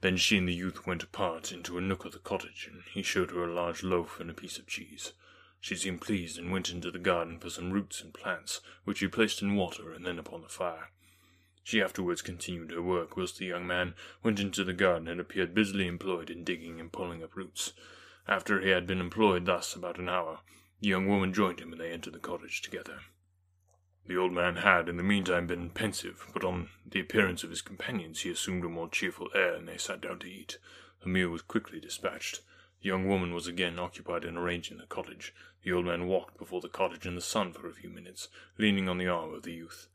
Then 0.00 0.16
she 0.16 0.36
and 0.36 0.48
the 0.48 0.54
youth 0.54 0.86
went 0.86 1.02
apart 1.02 1.52
into 1.52 1.78
a 1.78 1.80
nook 1.80 2.04
of 2.04 2.12
the 2.12 2.18
cottage, 2.18 2.68
and 2.70 2.82
he 2.92 3.02
showed 3.02 3.30
her 3.30 3.44
a 3.44 3.54
large 3.54 3.82
loaf 3.82 4.20
and 4.20 4.28
a 4.28 4.34
piece 4.34 4.58
of 4.58 4.66
cheese. 4.66 5.12
She 5.60 5.76
seemed 5.76 6.00
pleased 6.00 6.38
and 6.38 6.52
went 6.52 6.70
into 6.70 6.90
the 6.90 6.98
garden 6.98 7.38
for 7.38 7.50
some 7.50 7.72
roots 7.72 8.00
and 8.00 8.14
plants, 8.14 8.60
which 8.84 8.98
she 8.98 9.08
placed 9.08 9.42
in 9.42 9.56
water 9.56 9.92
and 9.92 10.06
then 10.06 10.18
upon 10.18 10.42
the 10.42 10.48
fire. 10.48 10.90
She 11.64 11.82
afterwards 11.82 12.22
continued 12.22 12.70
her 12.70 12.80
work, 12.80 13.16
whilst 13.16 13.38
the 13.38 13.46
young 13.46 13.66
man 13.66 13.94
went 14.22 14.40
into 14.40 14.64
the 14.64 14.72
garden 14.72 15.08
and 15.08 15.20
appeared 15.20 15.54
busily 15.54 15.86
employed 15.86 16.30
in 16.30 16.44
digging 16.44 16.80
and 16.80 16.92
pulling 16.92 17.22
up 17.22 17.36
roots. 17.36 17.72
After 18.26 18.60
he 18.60 18.70
had 18.70 18.86
been 18.86 19.00
employed 19.00 19.46
thus 19.46 19.74
about 19.74 19.98
an 19.98 20.08
hour, 20.08 20.40
the 20.80 20.88
young 20.88 21.08
woman 21.08 21.34
joined 21.34 21.60
him 21.60 21.72
and 21.72 21.80
they 21.80 21.90
entered 21.90 22.14
the 22.14 22.20
cottage 22.20 22.62
together. 22.62 23.00
The 24.06 24.16
old 24.16 24.32
man 24.32 24.56
had 24.56 24.88
in 24.88 24.96
the 24.96 25.02
meantime 25.02 25.46
been 25.46 25.68
pensive, 25.68 26.26
but 26.32 26.42
on 26.42 26.70
the 26.86 27.00
appearance 27.00 27.44
of 27.44 27.50
his 27.50 27.60
companions 27.60 28.20
he 28.20 28.30
assumed 28.30 28.64
a 28.64 28.68
more 28.68 28.88
cheerful 28.88 29.28
air, 29.34 29.54
and 29.54 29.68
they 29.68 29.76
sat 29.76 30.00
down 30.00 30.20
to 30.20 30.26
eat. 30.26 30.58
The 31.02 31.10
meal 31.10 31.28
was 31.28 31.42
quickly 31.42 31.80
dispatched. 31.80 32.40
The 32.80 32.88
young 32.88 33.08
woman 33.08 33.34
was 33.34 33.48
again 33.48 33.78
occupied 33.78 34.24
in 34.24 34.36
arranging 34.36 34.78
the 34.78 34.86
cottage. 34.86 35.34
The 35.62 35.72
old 35.72 35.86
man 35.86 36.06
walked 36.06 36.38
before 36.38 36.60
the 36.60 36.68
cottage 36.68 37.06
in 37.06 37.16
the 37.16 37.20
sun 37.20 37.52
for 37.52 37.68
a 37.68 37.72
few 37.72 37.90
minutes, 37.90 38.28
leaning 38.56 38.88
on 38.88 38.98
the 38.98 39.08
arm 39.08 39.34
of 39.34 39.42
the 39.42 39.52
youth. 39.52 39.88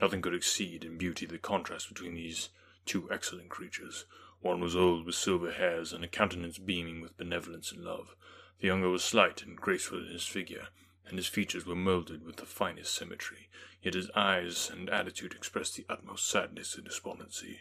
Nothing 0.00 0.22
could 0.22 0.34
exceed 0.34 0.82
in 0.82 0.96
beauty 0.96 1.26
the 1.26 1.38
contrast 1.38 1.88
between 1.88 2.14
these 2.14 2.48
two 2.86 3.10
excellent 3.12 3.50
creatures. 3.50 4.06
One 4.40 4.60
was 4.60 4.74
old, 4.74 5.04
with 5.04 5.14
silver 5.14 5.52
hairs 5.52 5.92
and 5.92 6.02
a 6.02 6.08
countenance 6.08 6.56
beaming 6.56 7.02
with 7.02 7.18
benevolence 7.18 7.70
and 7.70 7.84
love. 7.84 8.16
The 8.60 8.68
younger 8.68 8.88
was 8.88 9.04
slight 9.04 9.42
and 9.42 9.56
graceful 9.56 9.98
in 9.98 10.12
his 10.12 10.26
figure, 10.26 10.68
and 11.06 11.18
his 11.18 11.26
features 11.26 11.66
were 11.66 11.76
moulded 11.76 12.24
with 12.24 12.36
the 12.36 12.46
finest 12.46 12.94
symmetry, 12.94 13.50
yet 13.82 13.94
his 13.94 14.10
eyes 14.16 14.70
and 14.70 14.88
attitude 14.88 15.34
expressed 15.34 15.76
the 15.76 15.84
utmost 15.88 16.26
sadness 16.28 16.76
and 16.76 16.84
despondency. 16.84 17.60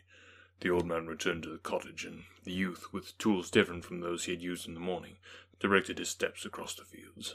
The 0.61 0.69
old 0.69 0.85
man 0.85 1.07
returned 1.07 1.41
to 1.43 1.49
the 1.49 1.57
cottage, 1.57 2.05
and 2.05 2.25
the 2.43 2.51
youth, 2.51 2.93
with 2.93 3.17
tools 3.17 3.49
different 3.49 3.83
from 3.83 3.99
those 3.99 4.25
he 4.25 4.31
had 4.31 4.43
used 4.43 4.67
in 4.67 4.75
the 4.75 4.79
morning, 4.79 5.17
directed 5.59 5.97
his 5.97 6.09
steps 6.09 6.45
across 6.45 6.75
the 6.75 6.85
fields. 6.85 7.33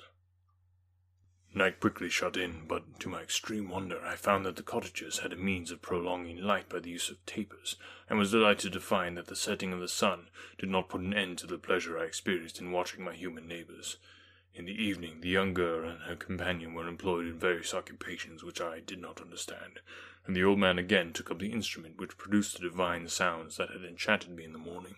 Night 1.52 1.80
quickly 1.80 2.08
shut 2.08 2.36
in, 2.36 2.68
but 2.68 3.00
to 3.00 3.08
my 3.08 3.22
extreme 3.22 3.68
wonder 3.68 4.00
I 4.04 4.14
found 4.14 4.46
that 4.46 4.54
the 4.54 4.62
cottagers 4.62 5.20
had 5.20 5.32
a 5.32 5.36
means 5.36 5.72
of 5.72 5.82
prolonging 5.82 6.40
light 6.40 6.68
by 6.68 6.78
the 6.78 6.90
use 6.90 7.10
of 7.10 7.24
tapers, 7.26 7.76
and 8.08 8.16
was 8.16 8.30
delighted 8.30 8.72
to 8.74 8.80
find 8.80 9.16
that 9.16 9.26
the 9.26 9.34
setting 9.34 9.72
of 9.72 9.80
the 9.80 9.88
sun 9.88 10.28
did 10.58 10.68
not 10.68 10.88
put 10.88 11.00
an 11.00 11.12
end 11.12 11.38
to 11.38 11.48
the 11.48 11.58
pleasure 11.58 11.98
I 11.98 12.04
experienced 12.04 12.60
in 12.60 12.70
watching 12.70 13.02
my 13.02 13.14
human 13.14 13.48
neighbors. 13.48 13.96
In 14.58 14.64
the 14.64 14.82
evening, 14.82 15.20
the 15.20 15.28
young 15.28 15.52
girl 15.52 15.86
and 15.86 16.00
her 16.04 16.16
companion 16.16 16.72
were 16.72 16.88
employed 16.88 17.26
in 17.26 17.38
various 17.38 17.74
occupations 17.74 18.42
which 18.42 18.58
I 18.58 18.80
did 18.80 18.98
not 18.98 19.20
understand, 19.20 19.80
and 20.24 20.34
the 20.34 20.44
old 20.44 20.58
man 20.58 20.78
again 20.78 21.12
took 21.12 21.30
up 21.30 21.40
the 21.40 21.52
instrument 21.52 21.98
which 21.98 22.16
produced 22.16 22.54
the 22.54 22.62
divine 22.62 23.06
sounds 23.08 23.58
that 23.58 23.68
had 23.68 23.84
enchanted 23.84 24.30
me 24.30 24.44
in 24.44 24.54
the 24.54 24.58
morning. 24.58 24.96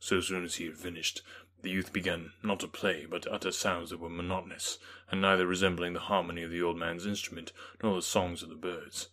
So 0.00 0.20
soon 0.20 0.44
as 0.44 0.56
he 0.56 0.66
had 0.66 0.76
finished, 0.76 1.22
The 1.62 1.70
youth 1.70 1.94
began 1.94 2.34
not 2.42 2.60
to 2.60 2.68
play, 2.68 3.06
but 3.06 3.22
to 3.22 3.32
utter 3.32 3.52
sounds 3.52 3.88
that 3.88 4.00
were 4.00 4.10
monotonous, 4.10 4.78
and 5.10 5.22
neither 5.22 5.46
resembling 5.46 5.94
the 5.94 6.00
harmony 6.00 6.42
of 6.42 6.50
the 6.50 6.60
old 6.60 6.76
man's 6.76 7.06
instrument 7.06 7.52
nor 7.82 7.96
the 7.96 8.02
songs 8.02 8.42
of 8.42 8.50
the 8.50 8.54
birds. 8.54 9.08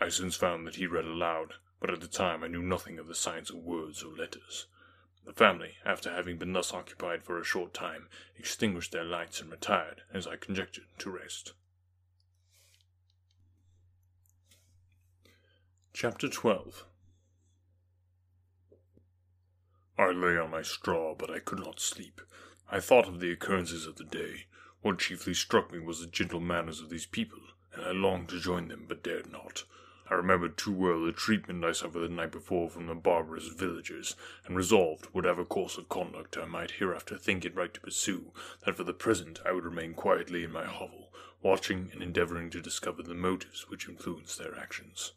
I 0.00 0.08
soon 0.08 0.30
found 0.30 0.66
that 0.66 0.76
he 0.76 0.86
read 0.86 1.04
aloud, 1.04 1.56
but 1.80 1.90
at 1.90 2.00
the 2.00 2.08
time 2.08 2.42
I 2.42 2.48
knew 2.48 2.62
nothing 2.62 2.98
of 2.98 3.08
the 3.08 3.14
science 3.14 3.50
of 3.50 3.56
words 3.56 4.02
or 4.02 4.16
letters. 4.16 4.68
The 5.24 5.32
family, 5.32 5.76
after 5.84 6.10
having 6.10 6.36
been 6.36 6.52
thus 6.52 6.72
occupied 6.72 7.22
for 7.22 7.38
a 7.38 7.44
short 7.44 7.72
time, 7.72 8.08
extinguished 8.36 8.92
their 8.92 9.04
lights 9.04 9.40
and 9.40 9.50
retired, 9.50 10.02
as 10.12 10.26
I 10.26 10.36
conjectured, 10.36 10.86
to 10.98 11.10
rest. 11.10 11.52
Chapter 15.92 16.28
12 16.28 16.86
I 19.98 20.10
lay 20.10 20.36
on 20.36 20.50
my 20.50 20.62
straw, 20.62 21.14
but 21.14 21.30
I 21.30 21.38
could 21.38 21.60
not 21.60 21.78
sleep. 21.78 22.20
I 22.68 22.80
thought 22.80 23.06
of 23.06 23.20
the 23.20 23.30
occurrences 23.30 23.86
of 23.86 23.96
the 23.96 24.04
day. 24.04 24.46
What 24.80 24.98
chiefly 24.98 25.34
struck 25.34 25.70
me 25.70 25.78
was 25.78 26.00
the 26.00 26.06
gentle 26.06 26.40
manners 26.40 26.80
of 26.80 26.90
these 26.90 27.06
people, 27.06 27.38
and 27.72 27.84
I 27.84 27.92
longed 27.92 28.30
to 28.30 28.40
join 28.40 28.68
them, 28.68 28.86
but 28.88 29.04
dared 29.04 29.30
not. 29.30 29.64
I 30.10 30.14
remembered 30.14 30.56
too 30.56 30.72
well 30.72 31.04
the 31.04 31.12
treatment 31.12 31.64
I 31.64 31.72
suffered 31.72 32.00
the 32.00 32.08
night 32.08 32.32
before 32.32 32.68
from 32.68 32.86
the 32.86 32.94
barbarous 32.94 33.48
villagers, 33.48 34.16
and 34.44 34.56
resolved, 34.56 35.06
whatever 35.12 35.44
course 35.44 35.78
of 35.78 35.88
conduct 35.88 36.36
I 36.36 36.44
might 36.44 36.72
hereafter 36.72 37.16
think 37.16 37.44
it 37.44 37.54
right 37.54 37.72
to 37.72 37.80
pursue, 37.80 38.32
that 38.64 38.76
for 38.76 38.84
the 38.84 38.92
present 38.92 39.40
I 39.44 39.52
would 39.52 39.64
remain 39.64 39.94
quietly 39.94 40.44
in 40.44 40.52
my 40.52 40.64
hovel, 40.64 41.12
watching 41.40 41.90
and 41.92 42.02
endeavouring 42.02 42.50
to 42.50 42.60
discover 42.60 43.02
the 43.02 43.14
motives 43.14 43.68
which 43.68 43.88
influenced 43.88 44.38
their 44.38 44.58
actions. 44.58 45.12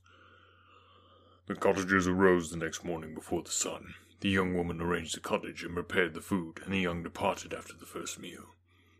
The 1.48 1.56
cottagers 1.56 2.08
arose 2.08 2.50
the 2.50 2.58
next 2.58 2.84
morning 2.84 3.14
before 3.14 3.44
the 3.44 3.52
sun. 3.52 3.96
The 4.22 4.30
young 4.30 4.56
woman 4.56 4.82
arranged 4.82 5.16
the 5.16 5.20
cottage 5.20 5.64
and 5.64 5.74
prepared 5.74 6.14
the 6.14 6.22
food, 6.22 6.62
and 6.64 6.74
the 6.74 6.80
young 6.80 7.04
departed 7.04 7.54
after 7.54 7.74
the 7.74 7.86
first 7.86 8.20
meal. 8.20 8.56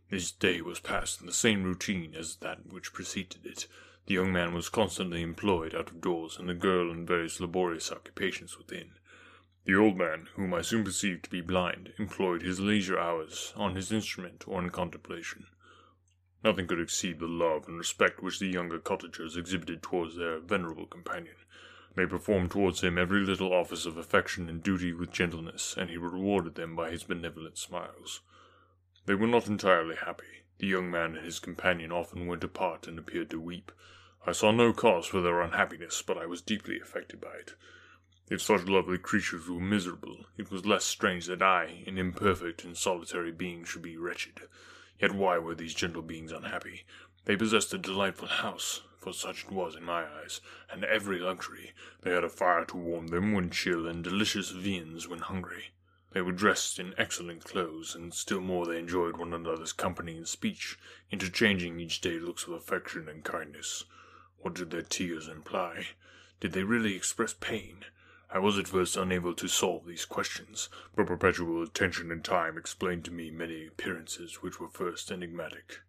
This 0.10 0.32
day 0.32 0.62
was 0.62 0.80
passed 0.80 1.22
in 1.22 1.26
the 1.26 1.34
same 1.34 1.64
routine 1.64 2.14
as 2.14 2.36
that 2.38 2.72
which 2.72 2.94
preceded 2.94 3.46
it. 3.46 3.68
The 4.08 4.14
young 4.14 4.32
man 4.32 4.54
was 4.54 4.70
constantly 4.70 5.24
employed 5.24 5.74
out 5.74 5.90
of 5.90 6.02
doors, 6.02 6.38
and 6.38 6.48
the 6.48 6.54
girl 6.54 6.92
in 6.92 7.08
various 7.08 7.40
laborious 7.40 7.92
occupations 7.92 8.58
within. 8.58 8.92
The 9.66 9.76
old 9.76 9.98
man, 9.98 10.30
whom 10.36 10.54
I 10.54 10.62
soon 10.62 10.84
perceived 10.84 11.24
to 11.24 11.30
be 11.32 11.42
blind, 11.42 11.94
employed 11.98 12.44
his 12.44 12.60
leisure 12.60 13.00
hours 13.00 13.52
on 13.56 13.76
his 13.76 13.92
instrument 13.92 14.48
or 14.48 14.62
in 14.62 14.70
contemplation. 14.70 15.48
Nothing 16.44 16.68
could 16.68 16.80
exceed 16.80 17.20
the 17.20 17.28
love 17.28 17.68
and 17.68 17.80
respect 17.80 18.22
which 18.22 18.38
the 18.38 18.46
younger 18.46 18.78
cottagers 18.78 19.36
exhibited 19.36 19.82
towards 19.82 20.16
their 20.16 20.38
venerable 20.40 20.86
companion. 20.86 21.38
They 21.96 22.06
performed 22.06 22.52
towards 22.52 22.82
him 22.82 23.00
every 23.00 23.22
little 23.22 23.52
office 23.52 23.88
of 23.88 23.98
affection 23.98 24.48
and 24.50 24.62
duty 24.62 24.94
with 24.94 25.12
gentleness, 25.12 25.76
and 25.76 25.90
he 25.90 25.98
rewarded 25.98 26.54
them 26.54 26.76
by 26.76 26.92
his 26.92 27.04
benevolent 27.04 27.58
smiles. 27.58 28.22
They 29.08 29.16
were 29.16 29.26
not 29.26 29.48
entirely 29.48 29.96
happy. 29.96 30.44
The 30.60 30.68
young 30.68 30.90
man 30.90 31.16
and 31.18 31.26
his 31.26 31.40
companion 31.40 31.92
often 31.92 32.28
went 32.28 32.44
apart 32.44 32.88
and 32.88 32.98
appeared 32.98 33.30
to 33.32 33.42
weep. 33.42 33.72
I 34.26 34.32
saw 34.32 34.52
no 34.52 34.74
cause 34.74 35.06
for 35.06 35.22
their 35.22 35.42
unhappiness, 35.42 36.02
but 36.02 36.18
I 36.18 36.26
was 36.26 36.42
deeply 36.42 36.80
affected 36.80 37.20
by 37.20 37.34
it. 37.34 37.56
If 38.28 38.42
such 38.42 38.64
lovely 38.64 38.98
creatures 38.98 39.48
were 39.48 39.60
miserable, 39.60 40.26
it 40.38 40.50
was 40.50 40.66
less 40.66 40.84
strange 40.84 41.28
that 41.28 41.44
I, 41.44 41.84
an 41.86 41.98
imperfect 41.98 42.64
and 42.64 42.76
solitary 42.76 43.32
being, 43.32 43.66
should 43.66 43.84
be 43.84 43.98
wretched. 43.98 44.48
Yet 44.98 45.12
why 45.12 45.38
were 45.38 45.54
these 45.54 45.76
gentle 45.76 46.02
beings 46.02 46.32
unhappy? 46.32 46.86
They 47.26 47.36
possessed 47.36 47.74
a 47.74 47.78
delightful 47.78 48.30
house, 48.30 48.82
for 48.98 49.14
such 49.14 49.44
it 49.44 49.52
was 49.52 49.76
in 49.76 49.84
my 49.84 50.06
eyes, 50.06 50.42
and 50.72 50.84
every 50.84 51.20
luxury. 51.20 51.74
They 52.02 52.12
had 52.12 52.24
a 52.24 52.30
fire 52.30 52.66
to 52.66 52.78
warm 52.78 53.08
them 53.08 53.34
when 53.34 53.52
chill, 53.52 53.86
and 53.86 54.04
delicious 54.04 54.50
viands 54.50 55.08
when 55.08 55.20
hungry. 55.20 55.72
They 56.16 56.22
were 56.22 56.32
dressed 56.32 56.80
in 56.80 56.96
excellent 56.98 57.44
clothes, 57.44 57.94
and 57.94 58.14
still 58.14 58.40
more 58.40 58.66
they 58.66 58.80
enjoyed 58.80 59.18
one 59.18 59.34
another's 59.34 59.74
company 59.74 60.16
and 60.16 60.26
speech, 60.26 60.80
interchanging 61.12 61.78
each 61.78 62.00
day 62.00 62.20
looks 62.20 62.48
of 62.48 62.54
affection 62.54 63.10
and 63.10 63.22
kindness. 63.22 63.84
What 64.38 64.54
did 64.54 64.72
their 64.72 64.82
tears 64.82 65.28
imply? 65.28 65.88
Did 66.40 66.54
they 66.54 66.64
really 66.64 66.96
express 66.96 67.34
pain? 67.34 67.84
I 68.30 68.40
was 68.40 68.58
at 68.58 68.70
first 68.70 68.96
unable 68.96 69.34
to 69.34 69.50
solve 69.50 69.86
these 69.86 70.06
questions, 70.06 70.70
but 70.96 71.08
perpetual 71.08 71.62
attention 71.62 72.10
and 72.14 72.24
time 72.24 72.58
explained 72.58 73.04
to 73.06 73.12
me 73.12 73.30
many 73.30 73.68
appearances 73.68 74.36
which 74.36 74.58
were 74.58 74.70
first 74.70 75.12
enigmatic. 75.12 75.82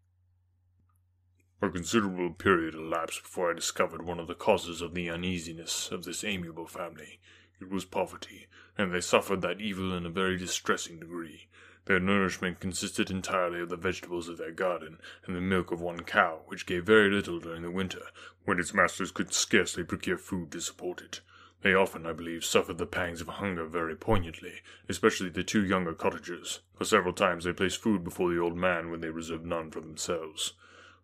A 1.63 1.71
considerable 1.71 2.35
period 2.35 2.75
elapsed 2.75 3.23
before 3.23 3.53
I 3.53 3.55
discovered 3.55 4.03
one 4.03 4.19
of 4.19 4.27
the 4.27 4.35
causes 4.35 4.83
of 4.83 4.93
the 4.93 5.09
uneasiness 5.09 5.93
of 5.93 6.03
this 6.03 6.25
amiable 6.25 6.67
family. 6.67 7.21
It 7.61 7.71
was 7.71 7.85
poverty, 7.85 8.49
and 8.77 8.93
they 8.93 9.01
suffered 9.01 9.41
that 9.41 9.61
evil 9.61 9.95
in 9.95 10.05
a 10.05 10.11
very 10.11 10.37
distressing 10.37 11.01
degree. 11.01 11.49
Their 11.87 12.01
nourishment 12.01 12.61
consisted 12.61 13.11
entirely 13.11 13.61
of 13.61 13.69
the 13.69 13.77
vegetables 13.77 14.29
of 14.29 14.39
their 14.39 14.53
garden, 14.53 14.99
and 15.25 15.35
the 15.35 15.41
milk 15.41 15.71
of 15.71 15.81
one 15.81 16.03
cow, 16.03 16.43
which 16.47 16.67
gave 16.67 16.85
very 16.85 17.11
little 17.11 17.39
during 17.39 17.63
the 17.63 17.71
winter, 17.71 18.09
when 18.45 18.59
its 18.59 18.75
masters 18.75 19.11
could 19.11 19.33
scarcely 19.33 19.85
procure 19.85 20.19
food 20.19 20.51
to 20.53 20.61
support 20.61 21.01
it. 21.01 21.21
They 21.63 21.73
often, 21.75 22.05
I 22.05 22.13
believe, 22.13 22.45
suffered 22.45 22.79
the 22.79 22.87
pangs 22.87 23.21
of 23.21 23.29
hunger 23.29 23.65
very 23.65 23.97
poignantly, 23.97 24.61
especially 24.89 25.31
the 25.31 25.43
two 25.43 25.65
younger 25.65 25.95
cottagers, 25.95 26.61
for 26.77 26.85
several 26.85 27.15
times 27.15 27.45
they 27.45 27.53
placed 27.53 27.81
food 27.81 28.05
before 28.05 28.33
the 28.33 28.41
old 28.41 28.57
man 28.57 28.91
when 28.91 29.01
they 29.01 29.11
reserved 29.11 29.47
none 29.47 29.71
for 29.71 29.81
themselves. 29.81 30.53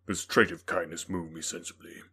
This 0.05 0.25
trait 0.25 0.51
of 0.51 0.65
kindness 0.65 1.09
moved 1.09 1.33
me 1.33 1.41
sensibly. 1.41 2.03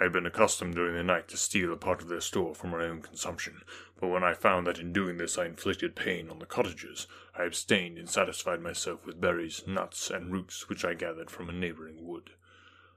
I 0.00 0.04
had 0.04 0.12
been 0.12 0.24
accustomed 0.24 0.76
during 0.76 0.94
the 0.94 1.02
night 1.02 1.28
to 1.28 1.36
steal 1.36 1.74
a 1.74 1.76
part 1.76 2.00
of 2.00 2.08
their 2.08 2.22
store 2.22 2.54
for 2.54 2.68
my 2.68 2.84
own 2.84 3.02
consumption, 3.02 3.60
but 4.00 4.08
when 4.08 4.24
I 4.24 4.32
found 4.32 4.66
that 4.66 4.78
in 4.78 4.94
doing 4.94 5.18
this 5.18 5.36
I 5.36 5.44
inflicted 5.44 5.94
pain 5.94 6.30
on 6.30 6.38
the 6.38 6.46
cottagers, 6.46 7.06
I 7.38 7.44
abstained 7.44 7.98
and 7.98 8.08
satisfied 8.08 8.62
myself 8.62 9.04
with 9.04 9.20
berries, 9.20 9.62
nuts, 9.66 10.08
and 10.08 10.32
roots 10.32 10.70
which 10.70 10.86
I 10.86 10.94
gathered 10.94 11.30
from 11.30 11.50
a 11.50 11.52
neighboring 11.52 12.06
wood. 12.06 12.30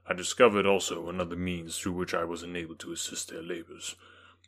I 0.06 0.14
discovered 0.14 0.64
also 0.64 1.10
another 1.10 1.36
means 1.36 1.78
through 1.78 1.92
which 1.92 2.14
I 2.14 2.24
was 2.24 2.42
enabled 2.42 2.78
to 2.78 2.92
assist 2.92 3.28
their 3.28 3.42
labors. 3.42 3.96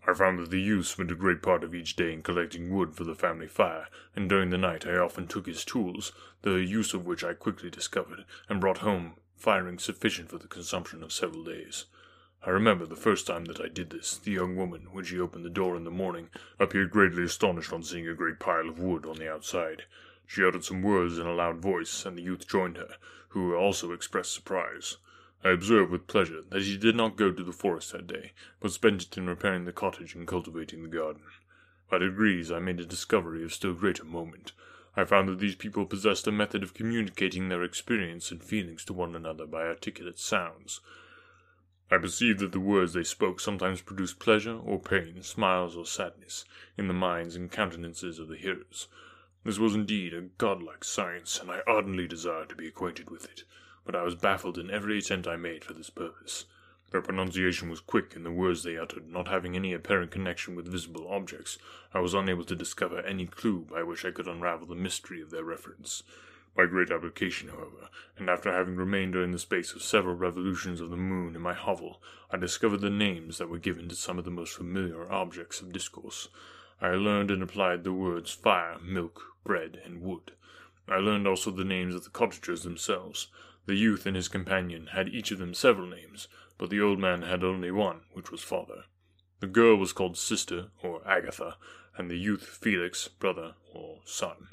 I 0.08 0.14
found 0.14 0.38
that 0.38 0.50
the 0.50 0.58
youth 0.58 0.86
spent 0.86 1.10
a 1.10 1.14
great 1.14 1.42
part 1.42 1.62
of 1.62 1.74
each 1.74 1.94
day 1.94 2.10
in 2.10 2.22
collecting 2.22 2.74
wood 2.74 2.94
for 2.94 3.04
the 3.04 3.14
family 3.14 3.48
fire, 3.48 3.88
and 4.14 4.30
during 4.30 4.48
the 4.48 4.56
night 4.56 4.86
I 4.86 4.96
often 4.96 5.26
took 5.26 5.46
his 5.46 5.62
tools, 5.62 6.10
the 6.40 6.54
use 6.54 6.94
of 6.94 7.04
which 7.04 7.22
I 7.22 7.34
quickly 7.34 7.68
discovered, 7.68 8.24
and 8.48 8.62
brought 8.62 8.78
home 8.78 9.16
firing 9.34 9.78
sufficient 9.78 10.30
for 10.30 10.38
the 10.38 10.48
consumption 10.48 11.02
of 11.02 11.12
several 11.12 11.44
days. 11.44 11.84
I 12.46 12.50
remember 12.50 12.86
the 12.86 12.94
first 12.94 13.26
time 13.26 13.46
that 13.46 13.60
I 13.60 13.66
did 13.66 13.90
this, 13.90 14.18
the 14.18 14.30
young 14.30 14.54
woman, 14.54 14.86
when 14.92 15.04
she 15.04 15.18
opened 15.18 15.44
the 15.44 15.50
door 15.50 15.74
in 15.74 15.82
the 15.82 15.90
morning, 15.90 16.30
appeared 16.60 16.92
greatly 16.92 17.24
astonished 17.24 17.72
on 17.72 17.82
seeing 17.82 18.06
a 18.06 18.14
great 18.14 18.38
pile 18.38 18.68
of 18.68 18.78
wood 18.78 19.04
on 19.04 19.16
the 19.16 19.28
outside. 19.28 19.82
She 20.28 20.44
uttered 20.44 20.64
some 20.64 20.80
words 20.80 21.18
in 21.18 21.26
a 21.26 21.34
loud 21.34 21.58
voice, 21.58 22.06
and 22.06 22.16
the 22.16 22.22
youth 22.22 22.46
joined 22.46 22.76
her, 22.76 22.98
who 23.30 23.56
also 23.56 23.90
expressed 23.90 24.32
surprise. 24.32 24.96
I 25.42 25.50
observed 25.50 25.90
with 25.90 26.06
pleasure 26.06 26.42
that 26.50 26.62
he 26.62 26.76
did 26.76 26.94
not 26.94 27.16
go 27.16 27.32
to 27.32 27.42
the 27.42 27.52
forest 27.52 27.90
that 27.90 28.06
day, 28.06 28.30
but 28.60 28.70
spent 28.70 29.02
it 29.02 29.18
in 29.18 29.26
repairing 29.26 29.64
the 29.64 29.72
cottage 29.72 30.14
and 30.14 30.24
cultivating 30.24 30.84
the 30.84 30.88
garden. 30.88 31.22
By 31.90 31.98
degrees 31.98 32.52
I 32.52 32.60
made 32.60 32.78
a 32.78 32.86
discovery 32.86 33.42
of 33.42 33.54
still 33.54 33.74
greater 33.74 34.04
moment. 34.04 34.52
I 34.96 35.04
found 35.04 35.28
that 35.30 35.40
these 35.40 35.56
people 35.56 35.84
possessed 35.84 36.28
a 36.28 36.32
method 36.32 36.62
of 36.62 36.74
communicating 36.74 37.48
their 37.48 37.64
experience 37.64 38.30
and 38.30 38.40
feelings 38.40 38.84
to 38.84 38.92
one 38.92 39.16
another 39.16 39.46
by 39.46 39.62
articulate 39.66 40.20
sounds. 40.20 40.80
I 41.88 41.98
perceived 41.98 42.40
that 42.40 42.50
the 42.50 42.58
words 42.58 42.94
they 42.94 43.04
spoke 43.04 43.38
sometimes 43.38 43.80
produced 43.80 44.18
pleasure 44.18 44.58
or 44.58 44.80
pain, 44.80 45.22
smiles 45.22 45.76
or 45.76 45.86
sadness, 45.86 46.44
in 46.76 46.88
the 46.88 46.94
minds 46.94 47.36
and 47.36 47.50
countenances 47.50 48.18
of 48.18 48.26
the 48.26 48.36
hearers. 48.36 48.88
This 49.44 49.60
was 49.60 49.76
indeed 49.76 50.12
a 50.12 50.22
godlike 50.22 50.82
science, 50.82 51.38
and 51.38 51.48
I 51.48 51.62
ardently 51.64 52.08
desired 52.08 52.48
to 52.48 52.56
be 52.56 52.66
acquainted 52.66 53.08
with 53.08 53.24
it, 53.24 53.44
but 53.84 53.94
I 53.94 54.02
was 54.02 54.16
baffled 54.16 54.58
in 54.58 54.68
every 54.68 54.98
attempt 54.98 55.28
I 55.28 55.36
made 55.36 55.64
for 55.64 55.74
this 55.74 55.90
purpose. 55.90 56.46
Their 56.90 57.02
pronunciation 57.02 57.68
was 57.68 57.78
quick, 57.78 58.16
and 58.16 58.26
the 58.26 58.32
words 58.32 58.64
they 58.64 58.76
uttered 58.76 59.08
not 59.08 59.28
having 59.28 59.54
any 59.54 59.72
apparent 59.72 60.10
connection 60.10 60.56
with 60.56 60.66
visible 60.66 61.06
objects, 61.06 61.56
I 61.94 62.00
was 62.00 62.14
unable 62.14 62.44
to 62.46 62.56
discover 62.56 62.98
any 63.02 63.26
clue 63.26 63.64
by 63.70 63.84
which 63.84 64.04
I 64.04 64.10
could 64.10 64.26
unravel 64.26 64.66
the 64.66 64.74
mystery 64.74 65.20
of 65.20 65.30
their 65.30 65.44
reference. 65.44 66.02
By 66.56 66.64
great 66.64 66.90
application, 66.90 67.50
however, 67.50 67.90
and 68.16 68.30
after 68.30 68.50
having 68.50 68.76
remained 68.76 69.12
during 69.12 69.30
the 69.30 69.38
space 69.38 69.74
of 69.74 69.82
several 69.82 70.14
revolutions 70.14 70.80
of 70.80 70.88
the 70.88 70.96
moon 70.96 71.36
in 71.36 71.42
my 71.42 71.52
hovel, 71.52 72.02
I 72.30 72.38
discovered 72.38 72.80
the 72.80 72.88
names 72.88 73.36
that 73.36 73.50
were 73.50 73.58
given 73.58 73.90
to 73.90 73.94
some 73.94 74.18
of 74.18 74.24
the 74.24 74.30
most 74.30 74.54
familiar 74.54 75.12
objects 75.12 75.60
of 75.60 75.70
discourse. 75.70 76.28
I 76.80 76.92
learned 76.92 77.30
and 77.30 77.42
applied 77.42 77.84
the 77.84 77.92
words 77.92 78.30
fire, 78.30 78.78
milk, 78.78 79.34
bread, 79.44 79.82
and 79.84 80.00
wood. 80.00 80.32
I 80.88 80.96
learned 80.96 81.26
also 81.26 81.50
the 81.50 81.62
names 81.62 81.94
of 81.94 82.04
the 82.04 82.10
cottagers 82.10 82.62
themselves. 82.62 83.28
The 83.66 83.74
youth 83.74 84.06
and 84.06 84.16
his 84.16 84.28
companion 84.28 84.86
had 84.92 85.10
each 85.10 85.30
of 85.30 85.38
them 85.38 85.52
several 85.52 85.86
names, 85.86 86.26
but 86.56 86.70
the 86.70 86.80
old 86.80 86.98
man 86.98 87.20
had 87.20 87.44
only 87.44 87.70
one, 87.70 88.02
which 88.14 88.30
was 88.30 88.42
father. 88.42 88.84
The 89.40 89.46
girl 89.46 89.76
was 89.76 89.92
called 89.92 90.16
sister, 90.16 90.68
or 90.82 91.06
Agatha, 91.06 91.58
and 91.98 92.10
the 92.10 92.16
youth 92.16 92.44
Felix, 92.46 93.08
brother, 93.08 93.56
or 93.74 94.00
son. 94.06 94.48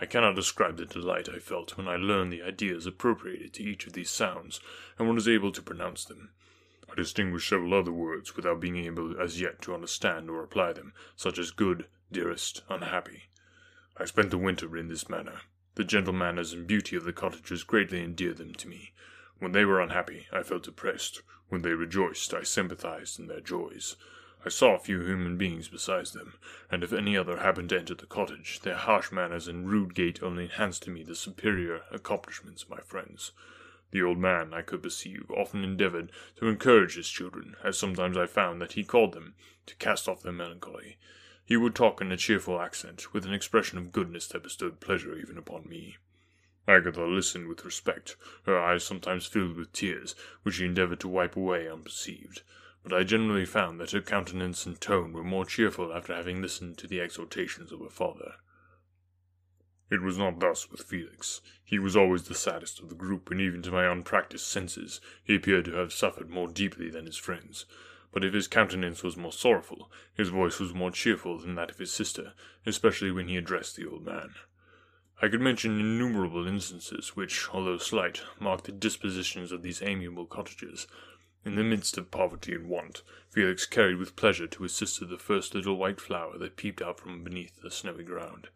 I 0.00 0.06
cannot 0.06 0.34
describe 0.34 0.76
the 0.76 0.86
delight 0.86 1.28
I 1.28 1.38
felt 1.38 1.76
when 1.76 1.86
I 1.86 1.96
learned 1.96 2.32
the 2.32 2.42
ideas 2.42 2.84
appropriated 2.84 3.52
to 3.54 3.62
each 3.62 3.86
of 3.86 3.92
these 3.92 4.10
sounds, 4.10 4.60
and 4.98 5.08
was 5.14 5.28
able 5.28 5.52
to 5.52 5.62
pronounce 5.62 6.04
them. 6.04 6.32
I 6.90 6.94
distinguished 6.96 7.48
several 7.48 7.74
other 7.74 7.92
words 7.92 8.34
without 8.34 8.60
being 8.60 8.76
able 8.76 9.20
as 9.20 9.40
yet 9.40 9.62
to 9.62 9.74
understand 9.74 10.28
or 10.30 10.42
apply 10.42 10.72
them, 10.72 10.92
such 11.16 11.38
as 11.38 11.50
good, 11.52 11.86
dearest, 12.10 12.62
unhappy. 12.68 13.24
I 13.96 14.04
spent 14.04 14.30
the 14.30 14.38
winter 14.38 14.76
in 14.76 14.88
this 14.88 15.08
manner. 15.08 15.42
The 15.76 15.84
gentle 15.84 16.12
manners 16.12 16.52
and 16.52 16.66
beauty 16.66 16.96
of 16.96 17.04
the 17.04 17.12
cottagers 17.12 17.62
greatly 17.62 18.02
endeared 18.02 18.38
them 18.38 18.54
to 18.54 18.68
me. 18.68 18.92
When 19.38 19.52
they 19.52 19.64
were 19.64 19.80
unhappy, 19.80 20.26
I 20.32 20.42
felt 20.42 20.64
depressed. 20.64 21.22
When 21.48 21.62
they 21.62 21.74
rejoiced, 21.74 22.34
I 22.34 22.42
sympathized 22.42 23.18
in 23.20 23.28
their 23.28 23.40
joys. 23.40 23.96
I 24.46 24.50
saw 24.50 24.74
a 24.74 24.78
few 24.78 25.00
human 25.00 25.38
beings 25.38 25.68
besides 25.68 26.12
them, 26.12 26.34
and 26.70 26.84
if 26.84 26.92
any 26.92 27.16
other 27.16 27.38
happened 27.38 27.70
to 27.70 27.78
enter 27.78 27.94
the 27.94 28.04
cottage, 28.04 28.60
their 28.60 28.76
harsh 28.76 29.10
manners 29.10 29.48
and 29.48 29.66
rude 29.66 29.94
gait 29.94 30.22
only 30.22 30.44
enhanced 30.44 30.82
to 30.82 30.90
me 30.90 31.02
the 31.02 31.14
superior 31.14 31.84
accomplishments 31.90 32.62
of 32.62 32.68
my 32.68 32.80
friends. 32.80 33.32
The 33.90 34.02
old 34.02 34.18
man, 34.18 34.52
I 34.52 34.60
could 34.60 34.82
perceive, 34.82 35.30
often 35.30 35.64
endeavored 35.64 36.12
to 36.36 36.48
encourage 36.48 36.96
his 36.96 37.08
children, 37.08 37.56
as 37.64 37.78
sometimes 37.78 38.18
I 38.18 38.26
found 38.26 38.60
that 38.60 38.72
he 38.72 38.84
called 38.84 39.14
them, 39.14 39.34
to 39.64 39.76
cast 39.76 40.08
off 40.08 40.20
their 40.22 40.30
melancholy. 40.30 40.98
He 41.42 41.56
would 41.56 41.74
talk 41.74 42.02
in 42.02 42.12
a 42.12 42.16
cheerful 42.18 42.60
accent, 42.60 43.14
with 43.14 43.24
an 43.24 43.32
expression 43.32 43.78
of 43.78 43.92
goodness 43.92 44.26
that 44.28 44.42
bestowed 44.42 44.78
pleasure 44.78 45.16
even 45.16 45.38
upon 45.38 45.66
me. 45.70 45.96
Agatha 46.68 47.06
listened 47.06 47.48
with 47.48 47.64
respect, 47.64 48.16
her 48.44 48.58
eyes 48.58 48.84
sometimes 48.84 49.24
filled 49.24 49.56
with 49.56 49.72
tears, 49.72 50.14
which 50.42 50.56
she 50.56 50.66
endeavored 50.66 51.00
to 51.00 51.08
wipe 51.08 51.34
away 51.34 51.66
unperceived 51.66 52.42
but 52.84 52.92
I 52.92 53.02
generally 53.02 53.46
found 53.46 53.80
that 53.80 53.92
her 53.92 54.02
countenance 54.02 54.66
and 54.66 54.78
tone 54.78 55.14
were 55.14 55.24
more 55.24 55.46
cheerful 55.46 55.92
after 55.92 56.14
having 56.14 56.42
listened 56.42 56.76
to 56.78 56.86
the 56.86 57.00
exhortations 57.00 57.72
of 57.72 57.80
her 57.80 57.88
father. 57.88 58.34
It 59.90 60.02
was 60.02 60.18
not 60.18 60.38
thus 60.38 60.70
with 60.70 60.82
Felix. 60.82 61.40
He 61.64 61.78
was 61.78 61.96
always 61.96 62.24
the 62.24 62.34
saddest 62.34 62.80
of 62.80 62.90
the 62.90 62.94
group, 62.94 63.30
and 63.30 63.40
even 63.40 63.62
to 63.62 63.72
my 63.72 63.90
unpractised 63.90 64.44
senses 64.44 65.00
he 65.22 65.34
appeared 65.34 65.64
to 65.64 65.76
have 65.76 65.92
suffered 65.92 66.28
more 66.28 66.48
deeply 66.48 66.90
than 66.90 67.06
his 67.06 67.16
friends. 67.16 67.64
But 68.12 68.24
if 68.24 68.34
his 68.34 68.48
countenance 68.48 69.02
was 69.02 69.16
more 69.16 69.32
sorrowful, 69.32 69.90
his 70.14 70.28
voice 70.28 70.60
was 70.60 70.74
more 70.74 70.90
cheerful 70.90 71.38
than 71.38 71.54
that 71.54 71.70
of 71.70 71.78
his 71.78 71.92
sister, 71.92 72.34
especially 72.66 73.10
when 73.10 73.28
he 73.28 73.36
addressed 73.36 73.76
the 73.76 73.88
old 73.88 74.04
man. 74.04 74.34
I 75.22 75.28
could 75.28 75.40
mention 75.40 75.80
innumerable 75.80 76.46
instances 76.46 77.16
which, 77.16 77.48
although 77.52 77.78
slight, 77.78 78.22
marked 78.38 78.64
the 78.64 78.72
dispositions 78.72 79.52
of 79.52 79.62
these 79.62 79.80
amiable 79.80 80.26
cottagers, 80.26 80.86
in 81.44 81.56
the 81.56 81.64
midst 81.64 81.98
of 81.98 82.10
poverty 82.10 82.54
and 82.54 82.68
want, 82.68 83.02
Felix 83.30 83.66
carried 83.66 83.98
with 83.98 84.16
pleasure 84.16 84.46
to 84.46 84.62
his 84.62 84.74
sister 84.74 85.04
the 85.04 85.18
first 85.18 85.54
little 85.54 85.76
white 85.76 86.00
flower 86.00 86.38
that 86.38 86.56
peeped 86.56 86.80
out 86.80 86.98
from 86.98 87.22
beneath 87.22 87.60
the 87.60 87.70
snowy 87.70 88.04
ground. 88.04 88.48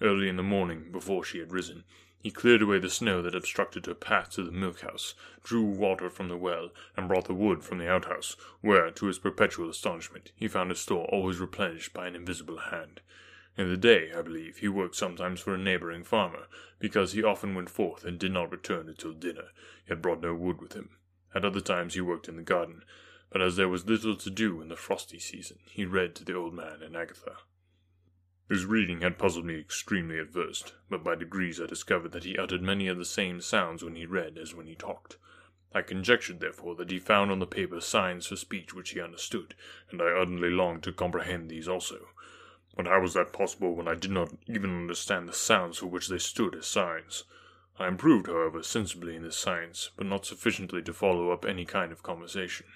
Early 0.00 0.28
in 0.28 0.36
the 0.36 0.42
morning, 0.42 0.92
before 0.92 1.24
she 1.24 1.38
had 1.38 1.52
risen, 1.52 1.84
he 2.20 2.30
cleared 2.30 2.62
away 2.62 2.78
the 2.78 2.90
snow 2.90 3.22
that 3.22 3.34
obstructed 3.34 3.86
her 3.86 3.94
path 3.94 4.30
to 4.30 4.42
the 4.42 4.52
milk 4.52 4.80
house, 4.80 5.14
drew 5.42 5.62
water 5.62 6.10
from 6.10 6.28
the 6.28 6.36
well, 6.36 6.70
and 6.96 7.08
brought 7.08 7.26
the 7.26 7.34
wood 7.34 7.62
from 7.62 7.78
the 7.78 7.88
outhouse, 7.88 8.36
where, 8.60 8.90
to 8.90 9.06
his 9.06 9.18
perpetual 9.18 9.70
astonishment, 9.70 10.32
he 10.36 10.48
found 10.48 10.70
his 10.70 10.80
store 10.80 11.06
always 11.06 11.38
replenished 11.38 11.92
by 11.92 12.06
an 12.06 12.16
invisible 12.16 12.58
hand. 12.58 13.00
In 13.56 13.68
the 13.68 13.76
day, 13.76 14.12
I 14.16 14.22
believe, 14.22 14.58
he 14.58 14.68
worked 14.68 14.96
sometimes 14.96 15.40
for 15.40 15.54
a 15.54 15.58
neighboring 15.58 16.04
farmer, 16.04 16.46
because 16.78 17.12
he 17.12 17.22
often 17.22 17.54
went 17.54 17.70
forth 17.70 18.04
and 18.04 18.18
did 18.18 18.32
not 18.32 18.52
return 18.52 18.88
until 18.88 19.12
dinner, 19.12 19.48
yet 19.88 20.02
brought 20.02 20.20
no 20.20 20.34
wood 20.34 20.60
with 20.60 20.74
him. 20.74 20.90
At 21.34 21.44
other 21.44 21.60
times 21.60 21.94
he 21.94 22.00
worked 22.00 22.28
in 22.28 22.36
the 22.36 22.42
garden, 22.42 22.84
but 23.30 23.42
as 23.42 23.56
there 23.56 23.68
was 23.68 23.86
little 23.86 24.16
to 24.16 24.30
do 24.30 24.60
in 24.60 24.68
the 24.68 24.76
frosty 24.76 25.18
season, 25.18 25.58
he 25.70 25.84
read 25.84 26.14
to 26.14 26.24
the 26.24 26.34
old 26.34 26.54
man 26.54 26.82
and 26.82 26.96
Agatha. 26.96 27.36
His 28.48 28.64
reading 28.64 29.02
had 29.02 29.18
puzzled 29.18 29.44
me 29.44 29.60
extremely 29.60 30.18
at 30.18 30.32
first, 30.32 30.74
but 30.88 31.04
by 31.04 31.14
degrees 31.14 31.60
I 31.60 31.66
discovered 31.66 32.12
that 32.12 32.24
he 32.24 32.38
uttered 32.38 32.62
many 32.62 32.88
of 32.88 32.96
the 32.96 33.04
same 33.04 33.42
sounds 33.42 33.84
when 33.84 33.94
he 33.94 34.06
read 34.06 34.38
as 34.38 34.54
when 34.54 34.66
he 34.66 34.74
talked. 34.74 35.18
I 35.74 35.82
conjectured, 35.82 36.40
therefore, 36.40 36.74
that 36.76 36.90
he 36.90 36.98
found 36.98 37.30
on 37.30 37.40
the 37.40 37.46
paper 37.46 37.82
signs 37.82 38.26
for 38.26 38.36
speech 38.36 38.72
which 38.72 38.90
he 38.90 39.00
understood, 39.02 39.54
and 39.90 40.00
I 40.00 40.06
ardently 40.06 40.48
longed 40.48 40.82
to 40.84 40.92
comprehend 40.94 41.50
these 41.50 41.68
also. 41.68 42.08
But 42.74 42.86
how 42.86 43.02
was 43.02 43.12
that 43.12 43.34
possible 43.34 43.74
when 43.74 43.86
I 43.86 43.94
did 43.94 44.10
not 44.10 44.32
even 44.46 44.70
understand 44.70 45.28
the 45.28 45.34
sounds 45.34 45.76
for 45.76 45.86
which 45.86 46.08
they 46.08 46.18
stood 46.18 46.54
as 46.54 46.66
signs? 46.66 47.24
I 47.80 47.86
improved, 47.86 48.26
however, 48.26 48.62
sensibly 48.64 49.14
in 49.14 49.22
this 49.22 49.36
science, 49.36 49.90
but 49.96 50.06
not 50.06 50.26
sufficiently 50.26 50.82
to 50.82 50.92
follow 50.92 51.30
up 51.30 51.44
any 51.44 51.64
kind 51.64 51.92
of 51.92 52.02
conversation. 52.02 52.66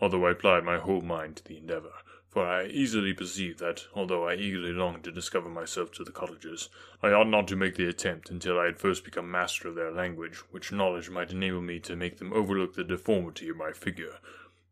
Although 0.00 0.26
I 0.26 0.32
applied 0.32 0.64
my 0.64 0.78
whole 0.78 1.02
mind 1.02 1.36
to 1.36 1.44
the 1.44 1.56
endeavor, 1.56 1.92
for 2.28 2.44
I 2.44 2.66
easily 2.66 3.14
perceived 3.14 3.60
that, 3.60 3.86
although 3.94 4.28
I 4.28 4.34
eagerly 4.34 4.72
longed 4.72 5.04
to 5.04 5.12
discover 5.12 5.48
myself 5.48 5.92
to 5.92 6.04
the 6.04 6.10
cottagers, 6.10 6.68
I 7.00 7.12
ought 7.12 7.28
not 7.28 7.46
to 7.48 7.56
make 7.56 7.76
the 7.76 7.88
attempt 7.88 8.28
until 8.28 8.58
I 8.58 8.66
had 8.66 8.78
first 8.78 9.04
become 9.04 9.30
master 9.30 9.68
of 9.68 9.76
their 9.76 9.92
language, 9.92 10.38
which 10.50 10.72
knowledge 10.72 11.08
might 11.08 11.30
enable 11.30 11.62
me 11.62 11.78
to 11.80 11.94
make 11.94 12.18
them 12.18 12.32
overlook 12.32 12.74
the 12.74 12.84
deformity 12.84 13.48
of 13.48 13.56
my 13.56 13.72
figure, 13.72 14.18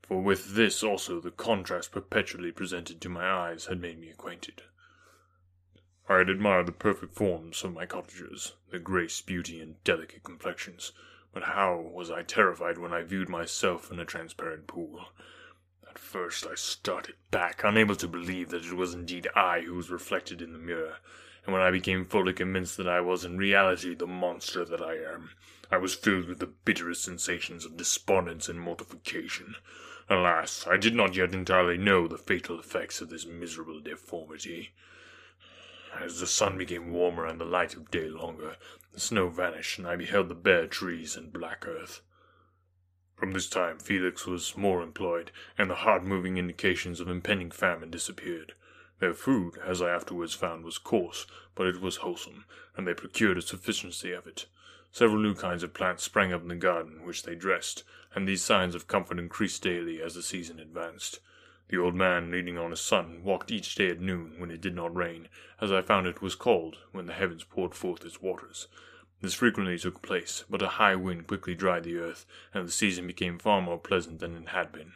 for 0.03 0.21
with 0.21 0.57
this 0.57 0.83
also 0.83 1.21
the 1.21 1.31
contrast 1.31 1.93
perpetually 1.93 2.51
presented 2.51 3.01
to 3.01 3.09
my 3.09 3.31
eyes 3.31 3.67
had 3.67 3.81
made 3.81 3.99
me 3.99 4.11
acquainted. 4.11 4.63
I 6.07 6.19
had 6.19 6.29
admired 6.29 6.67
the 6.67 6.73
perfect 6.73 7.15
forms 7.15 7.65
of 7.65 7.73
my 7.73 7.87
cottagers, 7.87 8.53
their 8.71 8.79
grace, 8.79 9.23
beauty, 9.23 9.59
and 9.61 9.83
delicate 9.85 10.23
complexions, 10.23 10.93
but 11.33 11.45
how 11.45 11.81
was 11.81 12.11
I 12.11 12.23
terrified 12.23 12.77
when 12.77 12.93
I 12.93 13.03
viewed 13.05 13.31
myself 13.31 13.91
in 13.91 13.99
a 13.99 14.05
transparent 14.05 14.67
pool. 14.67 15.09
At 15.89 15.99
first 15.99 16.47
I 16.47 16.57
started 16.57 17.15
back, 17.31 17.65
unable 17.65 17.97
to 17.97 18.07
believe 18.07 18.51
that 18.51 18.67
it 18.67 18.75
was 18.75 18.93
indeed 18.93 19.29
I 19.35 19.63
who 19.63 19.73
was 19.75 19.89
reflected 19.89 20.43
in 20.43 20.53
the 20.53 20.59
mirror, 20.59 20.99
and 21.47 21.55
when 21.55 21.63
I 21.63 21.71
became 21.71 22.05
fully 22.05 22.35
convinced 22.35 22.77
that 22.77 22.87
I 22.89 23.01
was 23.01 23.25
in 23.25 23.39
reality 23.39 23.95
the 23.95 24.07
monster 24.07 24.63
that 24.67 24.83
I 24.83 24.97
am, 24.97 25.31
I 25.71 25.79
was 25.79 25.95
filled 25.95 26.27
with 26.27 26.39
the 26.39 26.53
bitterest 26.67 27.03
sensations 27.03 27.65
of 27.65 27.79
despondence 27.79 28.51
and 28.51 28.61
mortification. 28.61 29.57
Alas, 30.11 30.67
I 30.67 30.77
did 30.77 30.95
not 30.95 31.17
yet 31.17 31.33
entirely 31.33 31.79
know 31.79 32.07
the 32.07 32.19
fatal 32.19 32.61
effects 32.61 33.01
of 33.01 33.09
this 33.09 33.25
miserable 33.25 33.81
deformity. 33.81 34.75
As 36.01 36.19
the 36.19 36.27
sun 36.27 36.59
became 36.59 36.91
warmer 36.91 37.25
and 37.25 37.41
the 37.41 37.45
light 37.45 37.75
of 37.75 37.91
day 37.91 38.09
longer, 38.09 38.57
the 38.93 39.01
snow 39.01 39.29
vanished, 39.29 39.79
and 39.79 39.87
I 39.87 39.97
beheld 39.97 40.29
the 40.29 40.35
bare 40.35 40.67
trees 40.67 41.17
and 41.17 41.33
black 41.33 41.67
earth. 41.69 42.03
From 43.17 43.33
this 43.33 43.49
time 43.49 43.79
Felix 43.79 44.27
was 44.27 44.57
more 44.57 44.83
employed, 44.83 45.31
and 45.57 45.71
the 45.71 45.77
heart 45.77 46.05
moving 46.05 46.37
indications 46.37 46.99
of 46.99 47.09
impending 47.09 47.51
famine 47.51 47.91
disappeared. 47.91 48.55
Their 48.99 49.15
food, 49.15 49.57
as 49.65 49.81
I 49.81 49.91
afterwards 49.91 50.35
found, 50.35 50.65
was 50.65 50.79
coarse, 50.79 51.27
but 51.55 51.69
it 51.69 51.81
was 51.81 51.97
wholesome, 51.97 52.45
and 52.77 52.87
they 52.87 52.95
procured 52.95 53.39
a 53.39 53.43
sufficiency 53.43 54.13
of 54.13 54.27
it. 54.27 54.47
Several 54.91 55.21
new 55.21 55.35
kinds 55.35 55.63
of 55.63 55.75
plants 55.75 56.03
sprang 56.03 56.33
up 56.33 56.43
in 56.43 56.49
the 56.49 56.57
garden, 56.57 57.05
which 57.05 57.23
they 57.23 57.35
dressed, 57.35 57.85
and 58.15 58.27
these 58.27 58.43
signs 58.43 58.75
of 58.75 58.89
comfort 58.89 59.19
increased 59.19 59.63
daily 59.63 60.03
as 60.03 60.15
the 60.15 60.23
season 60.23 60.59
advanced. 60.59 61.21
The 61.69 61.79
old 61.79 61.95
man, 61.95 62.31
leaning 62.31 62.59
on 62.59 62.71
his 62.71 62.81
son, 62.81 63.23
walked 63.23 63.51
each 63.51 63.75
day 63.75 63.89
at 63.91 64.01
noon, 64.01 64.39
when 64.39 64.51
it 64.51 64.61
did 64.61 64.75
not 64.75 64.95
rain, 64.95 65.29
as 65.61 65.73
I 65.73 65.81
found 65.81 66.07
it 66.07 66.21
was 66.21 66.35
called 66.35 66.79
when 66.93 67.07
the 67.07 67.15
heavens 67.15 67.43
poured 67.43 67.75
forth 67.75 68.05
its 68.05 68.21
waters. 68.21 68.69
This 69.23 69.35
frequently 69.35 69.79
took 69.79 70.03
place, 70.03 70.45
but 70.51 70.61
a 70.61 70.77
high 70.77 70.97
wind 70.97 71.27
quickly 71.27 71.55
dried 71.55 71.85
the 71.85 71.97
earth, 71.97 72.27
and 72.53 72.69
the 72.69 72.73
season 72.73 73.07
became 73.07 73.39
far 73.39 73.63
more 73.63 73.79
pleasant 73.79 74.21
than 74.21 74.37
it 74.37 74.49
had 74.49 74.71
been. 74.73 74.93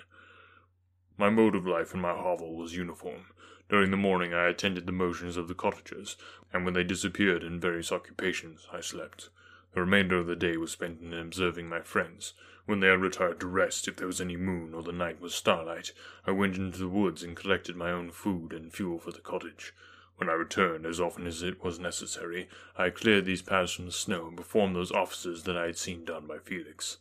My 1.16 1.30
mode 1.30 1.54
of 1.54 1.66
life 1.66 1.94
in 1.94 2.00
my 2.00 2.12
hovel 2.12 2.54
was 2.54 2.76
uniform. 2.76 3.32
During 3.70 3.90
the 3.90 3.96
morning 3.96 4.34
I 4.34 4.48
attended 4.48 4.86
the 4.86 4.92
motions 4.92 5.38
of 5.38 5.48
the 5.48 5.54
cottagers, 5.54 6.16
and 6.52 6.64
when 6.64 6.74
they 6.74 6.84
disappeared 6.84 7.42
in 7.42 7.58
various 7.58 7.90
occupations, 7.90 8.66
I 8.72 8.80
slept. 8.80 9.30
The 9.72 9.80
remainder 9.80 10.18
of 10.18 10.26
the 10.26 10.36
day 10.36 10.56
was 10.56 10.72
spent 10.72 11.00
in 11.00 11.14
observing 11.14 11.68
my 11.68 11.80
friends, 11.80 12.34
when 12.68 12.80
they 12.80 12.88
had 12.88 13.00
retired 13.00 13.40
to 13.40 13.46
rest, 13.46 13.88
if 13.88 13.96
there 13.96 14.06
was 14.06 14.20
any 14.20 14.36
moon 14.36 14.74
or 14.74 14.82
the 14.82 14.92
night 14.92 15.18
was 15.22 15.34
starlight, 15.34 15.90
I 16.26 16.32
went 16.32 16.58
into 16.58 16.76
the 16.76 16.86
woods 16.86 17.22
and 17.22 17.34
collected 17.34 17.76
my 17.76 17.90
own 17.90 18.10
food 18.10 18.52
and 18.52 18.70
fuel 18.70 18.98
for 18.98 19.10
the 19.10 19.22
cottage. 19.22 19.72
When 20.18 20.28
I 20.28 20.34
returned, 20.34 20.84
as 20.84 21.00
often 21.00 21.26
as 21.26 21.42
it 21.42 21.64
was 21.64 21.78
necessary, 21.78 22.46
I 22.76 22.90
cleared 22.90 23.24
these 23.24 23.40
paths 23.40 23.72
from 23.72 23.86
the 23.86 23.92
snow 23.92 24.26
and 24.28 24.36
performed 24.36 24.76
those 24.76 24.92
offices 24.92 25.44
that 25.44 25.56
I 25.56 25.64
had 25.64 25.78
seen 25.78 26.04
done 26.04 26.26
by 26.26 26.40
Felix. 26.40 26.98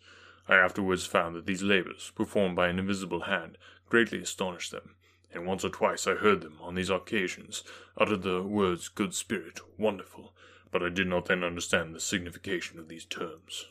I 0.48 0.56
afterwards 0.56 1.06
found 1.06 1.36
that 1.36 1.46
these 1.46 1.64
labors, 1.64 2.14
performed 2.16 2.56
by 2.56 2.70
an 2.70 2.80
invisible 2.80 3.24
hand, 3.24 3.58
greatly 3.90 4.20
astonished 4.20 4.72
them, 4.72 4.96
and 5.34 5.46
once 5.46 5.66
or 5.66 5.70
twice 5.70 6.08
I 6.08 6.14
heard 6.14 6.40
them, 6.40 6.60
on 6.62 6.76
these 6.76 6.90
occasions, 6.90 7.66
utter 7.98 8.16
the 8.16 8.42
words 8.42 8.88
good 8.88 9.14
spirit, 9.14 9.60
wonderful, 9.78 10.34
but 10.72 10.82
I 10.82 10.88
did 10.88 11.08
not 11.08 11.26
then 11.26 11.44
understand 11.44 11.94
the 11.94 12.00
signification 12.00 12.80
of 12.80 12.88
these 12.88 13.04
terms. 13.04 13.66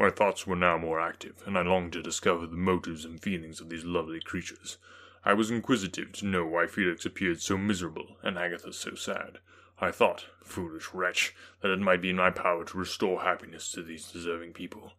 My 0.00 0.08
thoughts 0.08 0.46
were 0.46 0.56
now 0.56 0.78
more 0.78 0.98
active, 0.98 1.42
and 1.44 1.58
I 1.58 1.60
longed 1.60 1.92
to 1.92 2.02
discover 2.02 2.46
the 2.46 2.56
motives 2.56 3.04
and 3.04 3.20
feelings 3.20 3.60
of 3.60 3.68
these 3.68 3.84
lovely 3.84 4.18
creatures. 4.18 4.78
I 5.26 5.34
was 5.34 5.50
inquisitive 5.50 6.12
to 6.12 6.26
know 6.26 6.46
why 6.46 6.68
Felix 6.68 7.04
appeared 7.04 7.42
so 7.42 7.58
miserable 7.58 8.16
and 8.22 8.38
Agatha 8.38 8.72
so 8.72 8.94
sad. 8.94 9.40
I 9.78 9.90
thought, 9.90 10.24
foolish 10.42 10.94
wretch, 10.94 11.34
that 11.60 11.70
it 11.70 11.80
might 11.80 12.00
be 12.00 12.08
in 12.08 12.16
my 12.16 12.30
power 12.30 12.64
to 12.64 12.78
restore 12.78 13.20
happiness 13.20 13.70
to 13.72 13.82
these 13.82 14.10
deserving 14.10 14.54
people. 14.54 14.94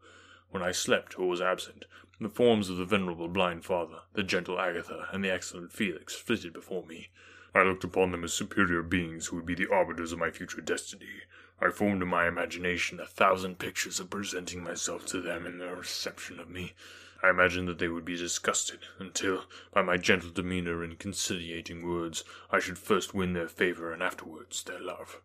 When 0.51 0.61
I 0.61 0.71
slept 0.71 1.17
or 1.17 1.27
was 1.27 1.41
absent, 1.41 1.85
the 2.19 2.29
forms 2.29 2.69
of 2.69 2.77
the 2.77 2.85
venerable 2.85 3.27
blind 3.27 3.65
father, 3.65 4.01
the 4.13 4.21
gentle 4.21 4.59
Agatha, 4.59 5.07
and 5.11 5.25
the 5.25 5.33
excellent 5.33 5.73
Felix 5.73 6.13
flitted 6.13 6.53
before 6.53 6.85
me. 6.85 7.09
I 7.55 7.63
looked 7.63 7.83
upon 7.83 8.11
them 8.11 8.23
as 8.23 8.33
superior 8.33 8.83
beings 8.83 9.25
who 9.25 9.37
would 9.37 9.47
be 9.47 9.55
the 9.55 9.71
arbiters 9.71 10.11
of 10.11 10.19
my 10.19 10.29
future 10.29 10.61
destiny. 10.61 11.23
I 11.63 11.69
formed 11.69 12.01
in 12.01 12.07
my 12.07 12.27
imagination 12.27 12.99
a 12.99 13.05
thousand 13.05 13.59
pictures 13.59 13.99
of 13.99 14.09
presenting 14.09 14.63
myself 14.63 15.05
to 15.07 15.21
them 15.21 15.45
and 15.45 15.61
their 15.61 15.75
reception 15.75 16.39
of 16.39 16.49
me. 16.49 16.73
I 17.21 17.29
imagined 17.29 17.67
that 17.67 17.77
they 17.77 17.87
would 17.87 18.03
be 18.03 18.17
disgusted, 18.17 18.79
until, 18.97 19.45
by 19.71 19.83
my 19.83 19.97
gentle 19.97 20.31
demeanor 20.31 20.83
and 20.83 20.97
conciliating 20.97 21.87
words, 21.87 22.23
I 22.49 22.59
should 22.59 22.79
first 22.79 23.13
win 23.13 23.33
their 23.33 23.47
favor 23.47 23.93
and 23.93 24.01
afterwards 24.01 24.63
their 24.63 24.79
love. 24.79 25.21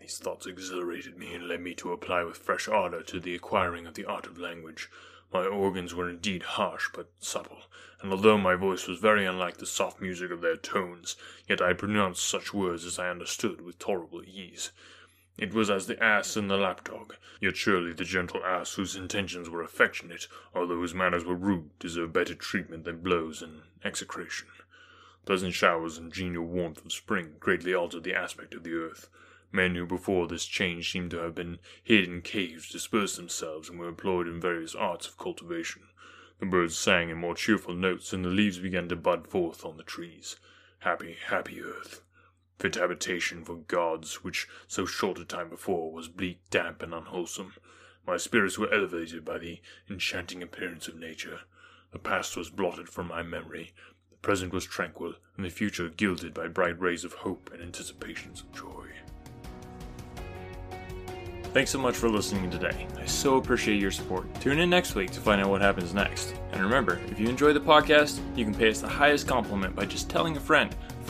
These 0.00 0.16
thoughts 0.16 0.46
exhilarated 0.46 1.18
me 1.18 1.34
and 1.34 1.46
led 1.46 1.60
me 1.60 1.74
to 1.74 1.92
apply 1.92 2.24
with 2.24 2.38
fresh 2.38 2.66
ardor 2.66 3.02
to 3.02 3.20
the 3.20 3.34
acquiring 3.34 3.86
of 3.86 3.92
the 3.92 4.06
art 4.06 4.26
of 4.26 4.38
language. 4.38 4.88
My 5.34 5.44
organs 5.44 5.94
were 5.94 6.08
indeed 6.08 6.42
harsh 6.42 6.88
but 6.94 7.10
supple, 7.20 7.64
and 8.00 8.10
although 8.10 8.38
my 8.38 8.54
voice 8.54 8.88
was 8.88 8.98
very 8.98 9.26
unlike 9.26 9.58
the 9.58 9.66
soft 9.66 10.00
music 10.00 10.30
of 10.30 10.40
their 10.40 10.56
tones, 10.56 11.14
yet 11.46 11.60
I 11.60 11.74
pronounced 11.74 12.26
such 12.26 12.54
words 12.54 12.86
as 12.86 12.98
I 12.98 13.10
understood 13.10 13.60
with 13.60 13.78
tolerable 13.78 14.22
ease. 14.24 14.72
It 15.38 15.54
was 15.54 15.70
as 15.70 15.86
the 15.86 16.02
ass 16.02 16.36
and 16.36 16.50
the 16.50 16.58
lapdog, 16.58 17.14
yet 17.40 17.56
surely 17.56 17.92
the 17.94 18.04
gentle 18.04 18.44
ass 18.44 18.74
whose 18.74 18.94
intentions 18.94 19.48
were 19.48 19.62
affectionate, 19.62 20.28
although 20.54 20.76
whose 20.76 20.92
manners 20.92 21.24
were 21.24 21.34
rude, 21.34 21.70
deserved 21.78 22.12
better 22.12 22.34
treatment 22.34 22.84
than 22.84 23.00
blows 23.00 23.40
and 23.40 23.62
execration. 23.82 24.48
Pleasant 25.24 25.54
showers 25.54 25.96
and 25.96 26.12
genial 26.12 26.44
warmth 26.44 26.84
of 26.84 26.92
spring 26.92 27.36
greatly 27.40 27.72
altered 27.72 28.04
the 28.04 28.14
aspect 28.14 28.52
of 28.52 28.62
the 28.62 28.74
earth. 28.74 29.08
Men 29.50 29.74
who 29.74 29.86
before 29.86 30.28
this 30.28 30.44
change 30.44 30.92
seemed 30.92 31.10
to 31.12 31.18
have 31.20 31.34
been 31.34 31.60
hid 31.82 32.04
in 32.04 32.20
caves 32.20 32.68
dispersed 32.68 33.16
themselves 33.16 33.70
and 33.70 33.78
were 33.78 33.88
employed 33.88 34.28
in 34.28 34.40
various 34.40 34.74
arts 34.74 35.06
of 35.06 35.16
cultivation. 35.16 35.84
The 36.40 36.46
birds 36.46 36.76
sang 36.76 37.08
in 37.08 37.16
more 37.18 37.34
cheerful 37.34 37.74
notes, 37.74 38.12
and 38.12 38.24
the 38.24 38.28
leaves 38.28 38.58
began 38.58 38.88
to 38.88 38.96
bud 38.96 39.28
forth 39.28 39.64
on 39.64 39.78
the 39.78 39.82
trees. 39.82 40.36
Happy, 40.80 41.16
happy 41.26 41.62
earth! 41.62 42.02
Fit 42.58 42.74
habitation 42.74 43.44
for 43.44 43.56
gods, 43.56 44.22
which 44.24 44.48
so 44.66 44.86
short 44.86 45.18
a 45.18 45.24
time 45.24 45.48
before 45.48 45.92
was 45.92 46.08
bleak, 46.08 46.38
damp, 46.50 46.82
and 46.82 46.94
unwholesome. 46.94 47.54
My 48.06 48.16
spirits 48.16 48.58
were 48.58 48.72
elevated 48.72 49.24
by 49.24 49.38
the 49.38 49.60
enchanting 49.88 50.42
appearance 50.42 50.88
of 50.88 50.96
nature. 50.96 51.40
The 51.92 51.98
past 51.98 52.36
was 52.36 52.50
blotted 52.50 52.88
from 52.88 53.08
my 53.08 53.22
memory, 53.22 53.72
the 54.10 54.16
present 54.16 54.52
was 54.52 54.64
tranquil, 54.64 55.14
and 55.36 55.44
the 55.44 55.50
future 55.50 55.88
gilded 55.88 56.34
by 56.34 56.48
bright 56.48 56.80
rays 56.80 57.04
of 57.04 57.12
hope 57.12 57.50
and 57.52 57.62
anticipations 57.62 58.40
of 58.40 58.52
joy. 58.52 58.88
Thanks 61.52 61.70
so 61.70 61.78
much 61.78 61.96
for 61.96 62.08
listening 62.08 62.50
today. 62.50 62.86
I 62.98 63.04
so 63.04 63.36
appreciate 63.36 63.78
your 63.78 63.90
support. 63.90 64.26
Tune 64.40 64.58
in 64.58 64.70
next 64.70 64.94
week 64.94 65.10
to 65.10 65.20
find 65.20 65.38
out 65.38 65.50
what 65.50 65.60
happens 65.60 65.92
next. 65.92 66.34
And 66.50 66.62
remember, 66.62 66.98
if 67.10 67.20
you 67.20 67.28
enjoy 67.28 67.52
the 67.52 67.60
podcast, 67.60 68.20
you 68.34 68.46
can 68.46 68.54
pay 68.54 68.70
us 68.70 68.80
the 68.80 68.88
highest 68.88 69.28
compliment 69.28 69.76
by 69.76 69.84
just 69.84 70.08
telling 70.08 70.34
a 70.38 70.40
friend. 70.40 70.74